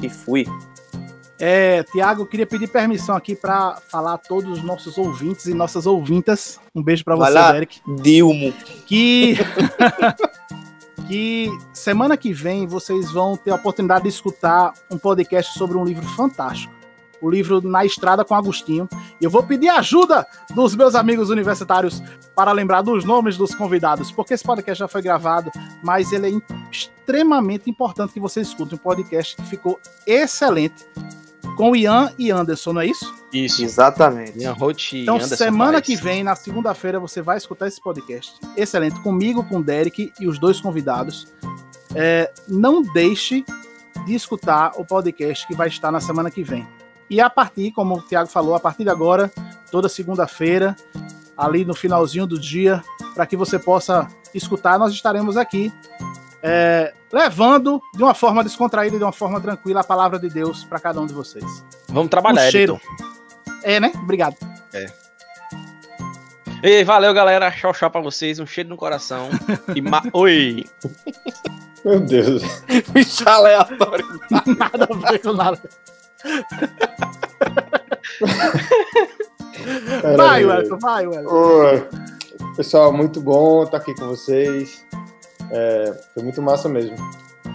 e 0.00 0.08
fui. 0.08 0.46
É, 1.44 1.82
Tiago, 1.82 2.24
queria 2.24 2.46
pedir 2.46 2.68
permissão 2.68 3.16
aqui 3.16 3.34
para 3.34 3.76
falar 3.88 4.14
a 4.14 4.18
todos 4.18 4.58
os 4.58 4.62
nossos 4.62 4.96
ouvintes 4.96 5.46
e 5.46 5.54
nossas 5.54 5.86
ouvintas. 5.86 6.60
Um 6.72 6.80
beijo 6.82 7.04
para 7.04 7.16
você, 7.16 7.32
lá, 7.32 7.56
Eric. 7.56 7.80
Dilmo. 8.00 8.52
Que 8.86 9.36
que 11.08 11.48
semana 11.72 12.16
que 12.16 12.32
vem 12.32 12.64
vocês 12.66 13.10
vão 13.10 13.36
ter 13.36 13.50
a 13.50 13.56
oportunidade 13.56 14.04
de 14.04 14.08
escutar 14.10 14.72
um 14.88 14.96
podcast 14.96 15.58
sobre 15.58 15.76
um 15.76 15.84
livro 15.84 16.06
fantástico. 16.10 16.72
O 17.22 17.30
livro 17.30 17.62
Na 17.62 17.84
Estrada 17.84 18.24
com 18.24 18.34
Agostinho. 18.34 18.88
E 19.20 19.24
eu 19.24 19.30
vou 19.30 19.42
pedir 19.42 19.68
ajuda 19.68 20.26
dos 20.54 20.74
meus 20.74 20.94
amigos 20.94 21.30
universitários 21.30 22.02
para 22.34 22.52
lembrar 22.52 22.82
dos 22.82 23.04
nomes 23.04 23.36
dos 23.36 23.54
convidados, 23.54 24.10
porque 24.10 24.34
esse 24.34 24.44
podcast 24.44 24.80
já 24.80 24.88
foi 24.88 25.00
gravado, 25.00 25.50
mas 25.82 26.12
ele 26.12 26.28
é 26.28 26.40
extremamente 26.70 27.70
importante 27.70 28.12
que 28.12 28.20
você 28.20 28.40
escute 28.40 28.74
um 28.74 28.78
podcast 28.78 29.36
que 29.36 29.42
ficou 29.44 29.78
excelente 30.06 30.84
com 31.56 31.76
Ian 31.76 32.12
e 32.18 32.30
Anderson, 32.30 32.72
não 32.72 32.80
é 32.80 32.86
isso? 32.86 33.14
Isso. 33.32 33.62
Exatamente. 33.62 34.38
Ian 34.38 34.52
Roth 34.52 34.94
Então, 34.94 35.16
Anderson 35.16 35.36
semana 35.36 35.80
que 35.80 35.96
vem, 35.96 36.24
na 36.24 36.34
segunda-feira, 36.34 36.98
você 36.98 37.20
vai 37.22 37.36
escutar 37.36 37.68
esse 37.68 37.80
podcast. 37.80 38.34
Excelente. 38.56 39.00
Comigo, 39.00 39.44
com 39.44 39.58
o 39.58 39.62
Derek 39.62 40.12
e 40.18 40.26
os 40.26 40.38
dois 40.38 40.60
convidados. 40.60 41.28
É, 41.94 42.32
não 42.48 42.82
deixe 42.82 43.44
de 44.06 44.14
escutar 44.14 44.72
o 44.76 44.84
podcast 44.84 45.46
que 45.46 45.54
vai 45.54 45.68
estar 45.68 45.92
na 45.92 46.00
semana 46.00 46.30
que 46.30 46.42
vem. 46.42 46.66
E 47.08 47.20
a 47.20 47.28
partir, 47.28 47.72
como 47.72 47.96
o 47.96 48.02
Thiago 48.02 48.28
falou, 48.28 48.54
a 48.54 48.60
partir 48.60 48.84
de 48.84 48.90
agora, 48.90 49.30
toda 49.70 49.88
segunda-feira, 49.88 50.76
ali 51.36 51.64
no 51.64 51.74
finalzinho 51.74 52.26
do 52.26 52.38
dia, 52.38 52.82
para 53.14 53.26
que 53.26 53.36
você 53.36 53.58
possa 53.58 54.08
escutar, 54.34 54.78
nós 54.78 54.92
estaremos 54.92 55.36
aqui 55.36 55.72
é, 56.42 56.92
levando 57.12 57.80
de 57.94 58.02
uma 58.02 58.14
forma 58.14 58.42
descontraída, 58.42 58.98
de 58.98 59.04
uma 59.04 59.12
forma 59.12 59.40
tranquila, 59.40 59.80
a 59.80 59.84
palavra 59.84 60.18
de 60.18 60.28
Deus 60.28 60.64
para 60.64 60.80
cada 60.80 61.00
um 61.00 61.06
de 61.06 61.14
vocês. 61.14 61.64
Vamos 61.88 62.10
trabalhar, 62.10 62.48
um 62.48 62.50
cheiro. 62.50 62.80
É, 63.62 63.78
né? 63.78 63.92
Obrigado. 63.94 64.36
É. 64.72 64.86
E 66.62 66.84
valeu, 66.84 67.12
galera. 67.12 67.50
Tchau, 67.50 67.72
tchau 67.72 67.90
pra 67.90 68.00
vocês. 68.00 68.38
Um 68.38 68.46
cheiro 68.46 68.70
no 68.70 68.76
coração. 68.76 69.28
e 69.74 69.80
ma... 69.80 70.02
Oi! 70.12 70.64
Meu 71.84 72.00
Deus. 72.00 72.42
Bicho 72.90 73.28
aleatório. 73.28 74.06
nada 74.30 74.88
a 74.90 75.10
ver 75.10 75.18
com 75.20 75.32
nada. 75.32 75.60
Vai, 80.16 80.44
Wellington, 80.44 80.78
vai, 80.78 81.06
Wellington. 81.06 81.88
Pessoal, 82.56 82.92
muito 82.92 83.20
bom 83.20 83.62
estar 83.64 83.78
aqui 83.78 83.94
com 83.94 84.06
vocês. 84.08 84.84
É, 85.50 85.94
foi 86.14 86.22
muito 86.22 86.42
massa 86.42 86.68
mesmo. 86.68 86.96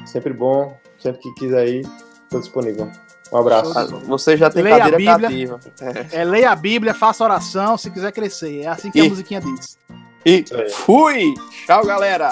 Sempre 0.05 0.33
bom, 0.33 0.77
sempre 0.99 1.21
que 1.21 1.33
quiser 1.35 1.67
ir, 1.67 1.87
estou 2.23 2.39
disponível. 2.39 2.89
Um 3.31 3.37
abraço. 3.37 3.73
Você 4.05 4.37
já 4.37 4.49
tem 4.49 4.63
leia 4.63 4.77
cadeira 4.77 4.95
a 4.95 5.17
Bíblia, 5.17 5.29
cativa. 5.29 5.59
É. 6.13 6.21
é. 6.21 6.23
leia 6.23 6.51
a 6.51 6.55
Bíblia, 6.55 6.93
faça 6.93 7.23
oração 7.23 7.77
se 7.77 7.91
quiser 7.91 8.11
crescer. 8.11 8.61
É 8.61 8.67
assim 8.67 8.89
que 8.89 8.99
e, 8.99 9.05
a 9.05 9.09
musiquinha 9.09 9.41
diz. 9.41 9.77
E 10.25 10.45
fui! 10.71 11.33
Tchau, 11.65 11.85
galera! 11.85 12.29